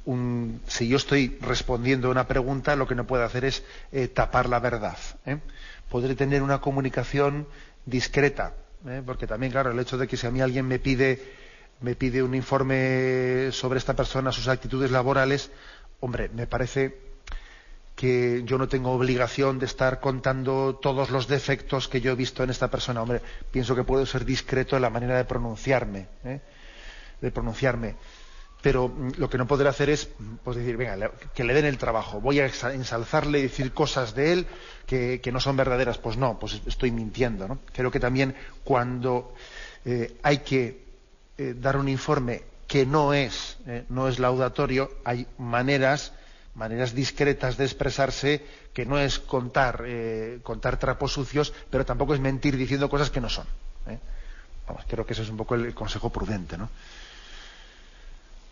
si 0.67 0.89
yo 0.89 0.97
estoy 0.97 1.37
respondiendo 1.41 2.09
a 2.09 2.11
una 2.13 2.29
pregunta, 2.29 2.77
lo 2.77 2.87
que 2.87 2.95
no 2.95 3.07
puedo 3.07 3.25
hacer 3.25 3.45
es 3.45 3.65
eh, 3.93 4.09
tapar 4.09 4.49
la 4.49 4.61
verdad. 4.61 4.97
¿eh? 5.27 5.39
Podré 5.91 6.15
tener 6.15 6.43
una 6.43 6.61
comunicación 6.61 7.47
discreta, 7.85 8.55
¿eh? 8.87 9.03
porque 9.05 9.27
también, 9.27 9.53
claro, 9.53 9.73
el 9.73 9.79
hecho 9.81 9.99
de 9.99 10.07
que 10.07 10.17
si 10.17 10.27
a 10.27 10.31
mí 10.31 10.41
alguien 10.41 10.67
me 10.67 10.79
pide, 10.79 11.21
me 11.81 11.95
pide 11.95 12.23
un 12.23 12.35
informe 12.35 13.51
sobre 13.51 13.79
esta 13.79 13.95
persona, 13.95 14.33
sus 14.33 14.49
actitudes 14.49 14.91
laborales, 14.91 15.51
hombre, 16.01 16.29
me 16.29 16.47
parece 16.47 17.06
que 17.97 18.43
yo 18.45 18.59
no 18.59 18.69
tengo 18.69 18.93
obligación 18.93 19.59
de 19.59 19.65
estar 19.65 20.01
contando 20.01 20.79
todos 20.81 21.11
los 21.11 21.27
defectos 21.27 21.89
que 21.89 22.03
yo 22.03 22.13
he 22.13 22.15
visto 22.15 22.45
en 22.45 22.51
esta 22.51 22.71
persona. 22.71 23.01
Hombre, 23.01 23.23
pienso 23.51 23.75
que 23.75 23.85
puedo 23.85 24.05
ser 24.05 24.27
discreto 24.27 24.77
en 24.77 24.83
la 24.83 24.91
manera 24.91 25.17
de 25.17 25.25
pronunciarme, 25.25 26.07
¿eh? 26.23 26.41
de 27.23 27.31
pronunciarme. 27.31 27.97
Pero 28.61 28.89
mm, 28.89 29.13
lo 29.17 29.31
que 29.31 29.39
no 29.39 29.47
podré 29.47 29.71
hacer 29.71 29.89
es 29.89 30.11
pues, 30.45 30.59
decir, 30.59 30.77
venga, 30.77 31.11
que 31.35 31.43
le 31.43 31.55
den 31.55 31.65
el 31.65 31.79
trabajo. 31.79 32.21
Voy 32.21 32.39
a 32.39 32.47
ensalzarle 32.47 33.39
y 33.39 33.43
decir 33.43 33.73
cosas 33.73 34.15
de 34.15 34.33
él 34.35 34.47
que, 34.87 35.31
no 35.33 35.41
son 35.41 35.57
verdaderas. 35.57 35.97
Pues 35.97 36.19
no, 36.19 36.39
pues 36.39 36.61
estoy 36.67 36.91
mintiendo. 36.91 37.59
Creo 37.73 37.91
que 37.91 37.99
también 37.99 38.35
cuando 38.63 39.33
eh, 39.87 40.19
hay 40.23 40.39
que 40.39 40.85
eh, 41.39 41.55
dar 41.59 41.79
un 41.79 41.89
informe 41.89 42.43
que 42.67 42.85
no 42.85 43.15
es, 43.15 43.59
no 43.89 44.09
es 44.09 44.19
laudatorio, 44.19 44.91
hay 45.05 45.29
maneras 45.39 46.13
maneras 46.57 46.95
discretas 46.95 47.57
de 47.57 47.65
expresarse 47.65 48.45
que 48.73 48.87
no 48.87 48.99
es 48.99 49.19
contar, 49.19 49.85
eh, 49.87 50.41
contar 50.43 50.79
trapos 50.79 51.13
sucios, 51.13 51.53
pero 51.71 51.85
tampoco 51.85 52.15
es 52.15 52.21
mentir 52.21 52.57
diciendo 52.57 52.89
cosas 52.89 53.11
que 53.11 53.21
no 53.21 53.29
son. 53.29 53.47
¿eh? 53.89 53.99
creo 54.89 55.07
que 55.07 55.13
ese 55.13 55.23
es 55.23 55.29
un 55.29 55.37
poco 55.37 55.55
el, 55.55 55.75
consejo 55.75 56.11
prudente. 56.11 56.59
¿no? 56.59 56.69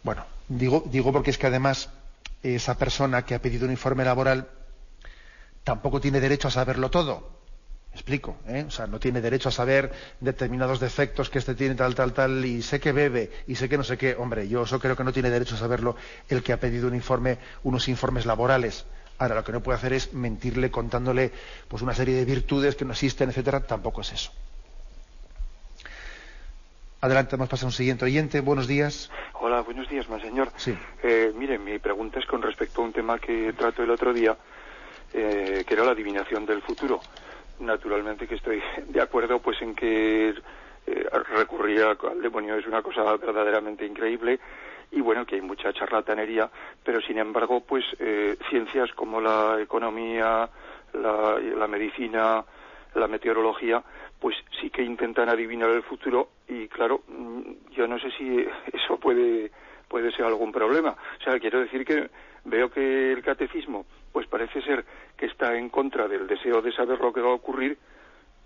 Bueno, 0.03 0.25
digo, 0.49 0.85
digo 0.87 1.13
porque 1.13 1.31
es 1.31 1.39
que 1.39 1.47
además 1.47 1.89
esa 2.43 2.77
persona 2.77 3.25
que 3.25 3.35
ha 3.35 3.43
pedido 3.43 3.65
un 3.65 3.73
informe 3.73 4.05
laboral 4.05 4.49
tampoco 5.65 6.01
tiene 6.01 6.21
derecho 6.21 6.49
a 6.49 6.51
saberlo 6.51 6.91
todo 6.91 7.44
explico, 7.95 8.37
¿eh? 8.49 8.65
o 8.67 8.71
sea, 8.71 8.87
no 8.87 8.99
tiene 8.99 9.21
derecho 9.21 9.49
a 9.49 9.53
saber 9.53 9.93
determinados 10.21 10.81
defectos 10.81 11.31
que 11.31 11.39
este 11.39 11.55
tiene 11.55 11.77
tal, 11.77 11.95
tal, 11.95 12.13
tal, 12.13 12.45
y 12.45 12.61
sé 12.61 12.81
que 12.81 12.93
bebe, 12.93 13.31
y 13.47 13.55
sé 13.55 13.69
que 13.69 13.79
no 13.79 13.85
sé 13.85 13.97
qué. 13.97 14.17
Hombre, 14.17 14.49
yo 14.49 14.65
eso 14.65 14.81
creo 14.81 14.97
que 14.97 15.05
no 15.05 15.13
tiene 15.13 15.31
derecho 15.31 15.55
a 15.55 15.59
saberlo 15.59 15.97
el 16.29 16.43
que 16.43 16.53
ha 16.53 16.59
pedido 16.59 16.89
un 16.89 16.95
informe, 16.95 17.39
unos 17.63 17.89
informes 17.89 18.27
laborales. 18.27 18.85
Ahora, 19.19 19.37
lo 19.37 19.45
que 19.45 19.53
no 19.53 19.63
puede 19.63 19.79
hacer 19.79 19.93
es 19.93 20.13
mentirle 20.13 20.73
contándole 20.73 21.31
pues 21.69 21.83
una 21.83 21.95
serie 21.95 22.17
de 22.17 22.25
virtudes 22.25 22.75
que 22.75 22.85
no 22.85 22.93
existen, 22.93 23.31
etcétera. 23.31 23.61
Tampoco 23.61 24.01
es 24.01 24.13
eso. 24.13 24.33
Adelante, 27.01 27.37
vamos 27.37 27.49
a 27.49 27.51
pasar 27.51 27.67
a 27.67 27.69
un 27.69 27.73
siguiente 27.73 28.05
oyente. 28.05 28.41
Buenos 28.41 28.67
días. 28.67 29.11
Hola, 29.35 29.61
buenos 29.61 29.89
días, 29.89 30.07
señor. 30.21 30.51
Sí. 30.57 30.77
Eh, 31.03 31.33
mire, 31.37 31.59
mi 31.61 31.79
pregunta 31.79 32.19
es 32.19 32.27
con 32.27 32.43
respecto 32.43 32.83
a 32.83 32.87
un 32.87 32.93
tema 32.93 33.21
que 33.21 33.53
trato 33.53 33.85
el 33.85 33.91
otro 33.91 34.13
día, 34.13 34.37
eh, 35.13 35.65
que 35.65 35.75
era 35.75 35.85
la 35.85 35.93
adivinación 35.93 36.45
del 36.45 36.61
futuro 36.63 37.01
naturalmente 37.61 38.27
que 38.27 38.37
estoy 38.37 38.63
de 38.89 39.01
acuerdo 39.01 39.41
pues 39.41 39.61
en 39.63 39.75
que 39.75 40.31
eh, 40.87 41.09
recurrir 41.37 41.83
al 41.83 42.21
demonio 42.21 42.57
es 42.57 42.67
una 42.67 42.83
cosa 42.83 43.03
verdaderamente 43.17 43.87
increíble 43.87 44.39
y 44.91 45.01
bueno 45.01 45.25
que 45.25 45.37
hay 45.37 45.41
mucha 45.41 45.73
charlatanería 45.73 46.51
pero 46.85 47.01
sin 47.01 47.19
embargo 47.19 47.61
pues 47.61 47.85
eh, 47.99 48.37
ciencias 48.51 48.91
como 48.93 49.21
la 49.21 49.59
economía 49.61 50.49
la, 50.93 51.39
la 51.39 51.67
medicina 51.69 52.45
la 52.95 53.09
meteorología 53.09 53.83
pues 54.21 54.37
sí 54.61 54.71
que 54.71 54.83
intentan 54.83 55.29
adivinar 55.29 55.71
el 55.71 55.83
futuro 55.83 56.29
y 56.49 56.69
claro 56.69 57.03
mm, 57.09 57.73
yo 57.77 57.87
no 57.87 57.99
sé 57.99 58.11
si 58.13 58.47
eso 58.73 58.99
puede 58.99 59.51
puede 59.89 60.11
ser 60.13 60.25
algún 60.25 60.51
problema. 60.51 60.97
O 61.21 61.23
sea 61.23 61.39
quiero 61.39 61.61
decir 61.61 61.85
que 61.85 62.11
veo 62.45 62.71
que 62.71 63.13
el 63.13 63.23
catecismo 63.23 63.87
pues 64.15 64.29
parece 64.29 64.63
ser 64.63 64.85
que 65.17 65.27
está 65.27 65.59
en 65.59 65.69
contra 65.69 66.07
del 66.07 66.29
deseo 66.29 66.63
de 66.63 66.71
saber 66.71 67.01
lo 67.01 67.13
que 67.13 67.21
va 67.21 67.31
a 67.31 67.35
ocurrir, 67.35 67.77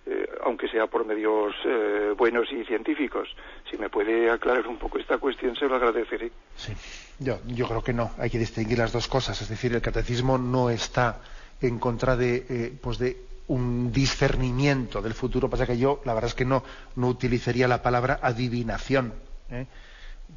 eh, 0.06 0.26
aunque 0.42 0.66
sea 0.66 0.86
por 0.86 1.04
medios 1.04 1.54
eh, 1.66 2.14
buenos 2.16 2.50
y 2.50 2.64
científicos. 2.64 3.28
Si 3.70 3.76
me 3.76 3.90
puede 3.90 4.30
aclarar 4.30 4.66
un 4.66 4.78
poco 4.78 4.98
esta 4.98 5.18
cuestión, 5.18 5.54
se 5.56 5.66
lo 5.66 5.74
agradeceré. 5.74 6.32
Sí, 6.56 6.72
yo, 7.18 7.38
creo 7.68 7.84
que 7.84 7.92
no. 7.92 8.12
Hay 8.16 8.30
que 8.30 8.38
distinguir 8.38 8.78
las 8.78 8.94
dos 8.94 9.08
cosas. 9.08 9.42
Es 9.42 9.50
decir, 9.50 9.74
el 9.74 9.82
catecismo 9.82 10.38
no 10.38 10.70
está 10.70 11.20
en 11.60 11.78
contra 11.78 12.16
de, 12.16 12.46
eh, 12.48 12.72
pues 12.80 12.96
de 12.96 13.18
un 13.48 13.92
discernimiento 13.92 15.02
del 15.02 15.12
futuro. 15.12 15.50
Pasa 15.50 15.66
que 15.66 15.76
yo, 15.76 16.00
la 16.06 16.14
verdad 16.14 16.28
es 16.28 16.34
que 16.34 16.46
no, 16.46 16.64
no 16.96 17.08
utilizaría 17.08 17.68
la 17.68 17.82
palabra 17.82 18.20
adivinación. 18.22 19.12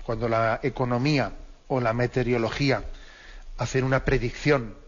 Cuando 0.05 0.27
la 0.27 0.59
economía 0.61 1.31
o 1.69 1.79
la 1.79 1.93
meteorología 1.93 2.83
hacen 3.57 3.85
una 3.85 4.03
predicción 4.03 4.80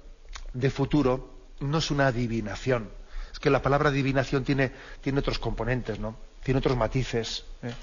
de 0.53 0.69
futuro 0.69 1.29
no 1.59 1.77
es 1.79 1.91
una 1.91 2.07
adivinación. 2.07 2.89
Es 3.31 3.39
que 3.39 3.49
la 3.49 3.61
palabra 3.61 3.89
adivinación 3.89 4.43
tiene, 4.43 4.71
tiene 5.01 5.19
otros 5.19 5.39
componentes, 5.39 5.99
¿no? 5.99 6.15
Tiene 6.43 6.59
otros 6.59 6.77
matices. 6.77 7.45
¿eh? 7.63 7.73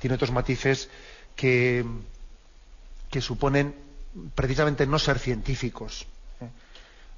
Tiene 0.00 0.14
otros 0.14 0.32
matices 0.32 0.88
que, 1.36 1.84
que 3.10 3.20
suponen 3.20 3.74
precisamente 4.34 4.86
no 4.86 4.98
ser 4.98 5.18
científicos. 5.18 6.06
¿eh? 6.40 6.48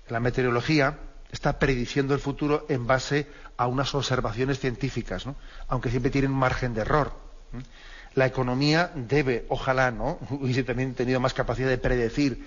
La 0.08 0.20
meteorología 0.20 0.98
está 1.30 1.58
prediciendo 1.58 2.14
el 2.14 2.20
futuro 2.20 2.66
en 2.68 2.86
base 2.86 3.26
a 3.56 3.66
unas 3.66 3.94
observaciones 3.94 4.58
científicas, 4.58 5.26
¿no? 5.26 5.36
aunque 5.68 5.90
siempre 5.90 6.10
tienen 6.10 6.32
margen 6.32 6.74
de 6.74 6.80
error. 6.82 7.12
¿eh? 7.54 7.62
La 8.14 8.26
economía 8.26 8.90
debe, 8.94 9.46
ojalá, 9.48 9.90
¿no? 9.90 10.18
hubiese 10.30 10.64
también 10.64 10.94
tenido 10.94 11.20
más 11.20 11.34
capacidad 11.34 11.68
de 11.68 11.78
predecir 11.78 12.44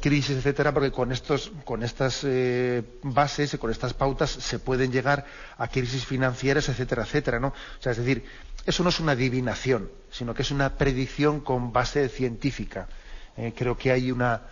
crisis 0.00 0.38
etcétera, 0.38 0.72
porque 0.72 0.90
con, 0.90 1.12
estos, 1.12 1.52
con 1.64 1.82
estas 1.82 2.22
eh, 2.24 2.82
bases 3.02 3.54
y 3.54 3.58
con 3.58 3.70
estas 3.70 3.92
pautas 3.92 4.30
se 4.30 4.58
pueden 4.58 4.90
llegar 4.90 5.26
a 5.58 5.68
crisis 5.68 6.06
financieras, 6.06 6.68
etcétera, 6.68 7.02
etcétera, 7.02 7.38
¿no? 7.38 7.48
O 7.48 7.82
sea, 7.82 7.92
es 7.92 7.98
decir, 7.98 8.24
eso 8.64 8.82
no 8.82 8.88
es 8.88 8.98
una 9.00 9.12
adivinación, 9.12 9.90
sino 10.10 10.34
que 10.34 10.42
es 10.42 10.50
una 10.50 10.76
predicción 10.78 11.40
con 11.40 11.72
base 11.72 12.08
científica. 12.08 12.88
Eh, 13.36 13.52
creo 13.54 13.76
que 13.76 13.92
hay 13.92 14.10
una 14.10 14.42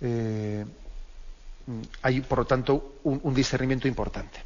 eh, 0.00 0.64
hay, 2.02 2.20
por 2.20 2.38
lo 2.38 2.44
tanto, 2.44 2.98
un, 3.02 3.34
discernimiento 3.34 3.88
importante. 3.88 4.38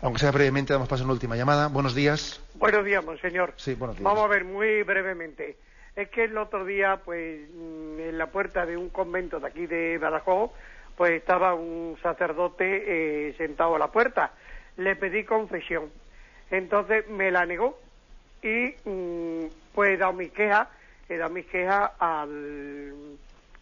Aunque 0.00 0.20
sea 0.20 0.30
brevemente, 0.30 0.72
damos 0.72 0.88
paso 0.88 1.02
a 1.02 1.06
una 1.06 1.14
última 1.14 1.36
llamada. 1.36 1.68
Buenos 1.68 1.94
días. 1.94 2.40
Buenos 2.54 2.84
días, 2.84 3.04
monseñor. 3.04 3.54
Sí, 3.56 3.74
buenos 3.74 3.96
días. 3.96 4.04
Vamos 4.04 4.24
a 4.24 4.28
ver 4.28 4.44
muy 4.44 4.82
brevemente 4.82 5.56
es 5.94 6.08
que 6.08 6.24
el 6.24 6.38
otro 6.38 6.64
día, 6.64 7.00
pues, 7.04 7.48
mm, 7.50 8.00
en 8.00 8.18
la 8.18 8.28
puerta 8.28 8.64
de 8.64 8.76
un 8.76 8.88
convento 8.88 9.40
de 9.40 9.46
aquí 9.46 9.66
de 9.66 9.98
Badajoz, 9.98 10.50
pues 10.96 11.12
estaba 11.12 11.54
un 11.54 11.98
sacerdote 12.02 13.28
eh, 13.28 13.34
sentado 13.36 13.74
a 13.76 13.78
la 13.78 13.88
puerta. 13.88 14.32
Le 14.76 14.96
pedí 14.96 15.24
confesión. 15.24 15.90
Entonces 16.50 17.08
me 17.08 17.30
la 17.30 17.46
negó 17.46 17.78
y 18.42 18.74
mm, 18.84 19.46
pues 19.74 19.94
he 19.94 19.96
dado 19.96 20.12
mis 20.12 20.32
quejas, 20.32 20.68
he 21.08 21.16
dado 21.16 21.32
mis 21.32 21.46
quejas 21.46 21.90
al 21.98 22.94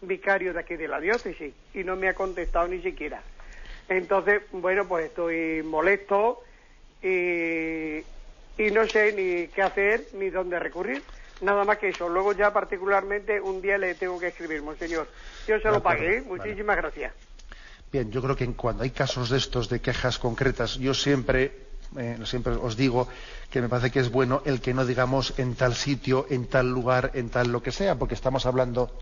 vicario 0.03 0.53
de 0.53 0.61
aquí 0.61 0.77
de 0.77 0.89
la 0.89 1.01
diócesis 1.01 1.55
y 1.75 1.85
no 1.85 1.97
me 1.97 2.09
ha 2.09 2.15
contestado 2.15 2.69
ni 2.69 2.81
siquiera. 2.81 3.23
Entonces, 3.89 4.43
bueno, 4.53 4.87
pues 4.87 5.07
estoy 5.07 5.63
molesto 5.63 6.43
y 7.03 8.03
no 8.73 8.87
sé 8.87 9.13
ni 9.13 9.49
qué 9.49 9.63
hacer 9.63 10.05
ni 10.15 10.31
dónde 10.31 10.59
recurrir. 10.59 11.03
Nada 11.41 11.65
más 11.65 11.79
que 11.79 11.89
eso. 11.89 12.09
Luego 12.09 12.33
ya 12.33 12.53
particularmente 12.53 13.41
un 13.41 13.61
día 13.63 13.79
le 13.79 13.95
tengo 13.95 14.19
que 14.19 14.29
escribir, 14.29 14.63
monseñor. 14.63 15.09
Yo 15.47 15.59
se 15.61 15.71
lo 15.71 15.83
pagué. 15.83 16.19
¿eh? 16.19 16.23
Muchísimas 16.23 16.77
gracias. 16.77 17.13
Bien, 17.93 18.11
yo 18.11 18.23
creo 18.23 18.37
que 18.37 18.47
cuando 18.53 18.85
hay 18.85 18.91
casos 18.91 19.31
de 19.31 19.39
estos, 19.39 19.69
de 19.69 19.81
quejas 19.81 20.19
concretas, 20.19 20.77
yo 20.77 20.95
siempre, 20.95 21.53
eh, 21.97 22.19
siempre 22.25 22.53
os 22.53 22.77
digo 22.77 23.09
que 23.51 23.61
me 23.61 23.69
parece 23.69 23.91
que 23.91 23.99
es 23.99 24.11
bueno 24.11 24.43
el 24.45 24.61
que 24.61 24.73
no 24.73 24.87
digamos 24.87 25.35
en 25.39 25.57
tal 25.57 25.75
sitio, 25.75 26.27
en 26.31 26.47
tal 26.47 26.71
lugar, 26.71 27.11
en 27.15 27.31
tal 27.31 27.51
lo 27.51 27.63
que 27.63 27.73
sea, 27.73 27.97
porque 27.97 28.15
estamos 28.15 28.47
hablando 28.47 28.93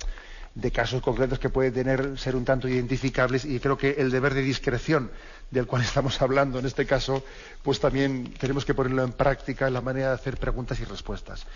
de 0.55 0.73
casos 0.73 1.03
concretos 1.03 1.39
que 1.39 1.51
pueden 1.51 1.73
tener, 1.73 2.19
ser 2.19 2.35
un 2.35 2.45
tanto 2.45 2.67
identificables 2.67 3.45
y 3.45 3.61
creo 3.61 3.77
que 3.77 3.91
el 3.99 4.11
deber 4.11 4.35
de 4.35 4.43
discreción 4.43 5.11
del 5.51 5.67
cual 5.67 5.83
estamos 5.85 6.21
hablando 6.23 6.59
en 6.59 6.67
este 6.67 6.87
caso, 6.87 7.23
pues 7.63 7.81
también 7.81 8.35
tenemos 8.41 8.65
que 8.65 8.75
ponerlo 8.75 9.05
en 9.05 9.13
práctica 9.13 9.69
en 9.69 9.75
la 9.75 9.81
manera 9.81 10.09
de 10.09 10.15
hacer 10.15 10.37
preguntas 10.37 10.81
y 10.81 10.85
respuestas. 10.85 11.47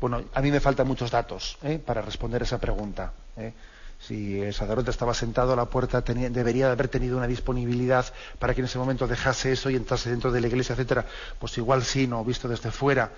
Bueno, 0.00 0.24
a 0.32 0.40
mí 0.40 0.50
me 0.50 0.60
faltan 0.60 0.86
muchos 0.86 1.10
datos 1.10 1.58
¿eh? 1.62 1.78
para 1.78 2.00
responder 2.00 2.42
esa 2.42 2.58
pregunta. 2.58 3.12
¿eh? 3.36 3.52
si 4.00 4.40
el 4.40 4.54
sacerdote 4.54 4.90
estaba 4.90 5.12
sentado 5.12 5.52
a 5.52 5.56
la 5.56 5.66
puerta, 5.66 6.00
debería 6.00 6.66
de 6.66 6.72
haber 6.72 6.88
tenido 6.88 7.18
una 7.18 7.26
disponibilidad 7.26 8.06
para 8.38 8.54
que 8.54 8.62
en 8.62 8.64
ese 8.64 8.78
momento 8.78 9.06
dejase 9.06 9.52
eso 9.52 9.68
y 9.68 9.76
entrase 9.76 10.08
dentro 10.08 10.32
de 10.32 10.40
la 10.40 10.46
iglesia, 10.46 10.72
etcétera. 10.72 11.04
Pues 11.38 11.58
igual 11.58 11.84
sí, 11.84 12.06
no, 12.06 12.24
visto 12.24 12.48
desde 12.48 12.70
fuera. 12.70 13.12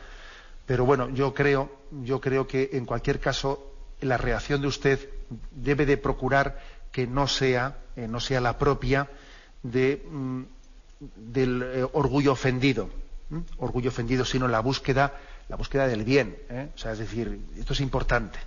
Pero 0.67 0.85
bueno, 0.85 1.09
yo 1.11 1.35
creo, 1.35 1.71
yo 2.03 2.21
creo 2.21 2.49
que 2.49 2.71
en 2.73 2.85
cualquier 2.85 3.21
caso 3.21 3.65
la 4.01 4.17
reacción 4.17 4.61
de 4.61 4.67
usted 4.67 5.09
debe 5.53 5.87
de 5.87 5.97
procurar 5.99 6.59
que 6.91 7.07
no 7.07 7.29
sea, 7.29 7.79
eh, 7.95 8.09
no 8.09 8.19
sea 8.19 8.41
la 8.41 8.59
propia 8.59 9.09
de, 9.63 10.05
mm, 10.11 10.43
del 11.17 11.89
orgullo 11.93 12.33
ofendido, 12.33 12.91
orgullo 13.57 13.91
ofendido, 13.91 14.25
sino 14.25 14.49
la 14.49 14.61
búsqueda, 14.61 15.15
la 15.53 15.57
búsqueda 15.57 15.87
del 15.87 16.03
bien. 16.03 16.35
¿eh? 16.49 16.71
O 16.75 16.79
sea, 16.79 16.93
es 16.93 16.99
decir, 16.99 17.39
esto 17.59 17.75
es 17.75 17.81
importante. 17.81 18.39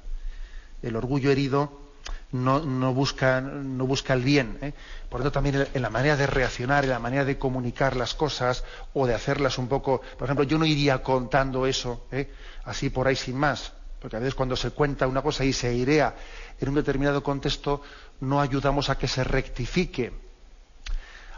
El 0.81 0.95
orgullo 0.95 1.29
herido 1.29 1.91
no, 2.31 2.93
busca, 2.95 3.37
el 3.37 4.23
bien. 4.23 4.57
¿eh? 4.59 4.73
Por 5.07 5.19
lo 5.19 5.25
tanto, 5.25 5.33
también 5.33 5.67
en 5.71 5.81
la 5.83 5.91
manera 5.91 6.17
de 6.17 6.25
reaccionar, 6.25 6.83
en 6.83 6.89
la 6.89 6.97
manera 6.97 7.23
de 7.23 7.37
comunicar 7.37 7.95
las 7.95 8.15
cosas 8.15 8.63
o 8.95 9.05
de 9.05 9.13
hacerlas 9.13 9.59
un 9.59 9.67
poco. 9.67 10.01
Por 10.17 10.25
ejemplo, 10.25 10.45
yo 10.45 10.57
no 10.57 10.65
iría 10.65 11.03
contando 11.03 11.67
eso 11.67 12.07
¿eh? 12.11 12.31
así 12.63 12.89
por 12.89 13.07
ahí 13.07 13.15
sin 13.15 13.37
más. 13.37 13.71
Porque 14.01 14.15
a 14.15 14.19
veces 14.19 14.33
cuando 14.33 14.55
se 14.55 14.71
cuenta 14.71 15.05
una 15.05 15.21
cosa 15.21 15.45
y 15.45 15.53
se 15.53 15.67
airea 15.67 16.15
en 16.59 16.69
un 16.69 16.73
determinado 16.73 17.21
contexto, 17.21 17.83
no 18.21 18.41
ayudamos 18.41 18.89
a 18.89 18.97
que 18.97 19.07
se 19.07 19.23
rectifique. 19.23 20.11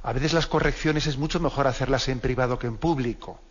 A 0.02 0.14
veces 0.14 0.32
las 0.32 0.48
correcciones 0.48 1.08
es 1.08 1.18
mucho 1.18 1.42
mejor 1.42 1.68
hacerlas 1.68 2.08
en 2.08 2.22
privado 2.22 2.58
que 2.58 2.68
en 2.68 2.78
público. 2.78 3.42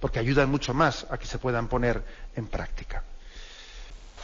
Porque 0.00 0.18
ayudan 0.18 0.50
mucho 0.50 0.74
más 0.74 1.06
a 1.10 1.18
que 1.18 1.26
se 1.26 1.38
puedan 1.38 1.68
poner 1.68 2.02
en 2.36 2.46
práctica. 2.46 3.02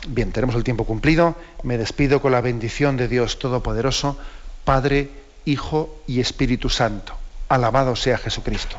Bien, 0.06 0.32
tenemos 0.32 0.56
el 0.56 0.64
tiempo 0.64 0.84
cumplido. 0.84 1.36
Me 1.62 1.78
despido 1.78 2.20
con 2.20 2.32
la 2.32 2.40
bendición 2.40 2.96
de 2.96 3.08
Dios 3.08 3.38
Todopoderoso, 3.38 4.18
Padre, 4.64 5.10
Hijo 5.44 6.02
y 6.06 6.20
Espíritu 6.20 6.68
Santo. 6.68 7.14
Alabado 7.48 7.94
sea 7.96 8.18
Jesucristo. 8.18 8.78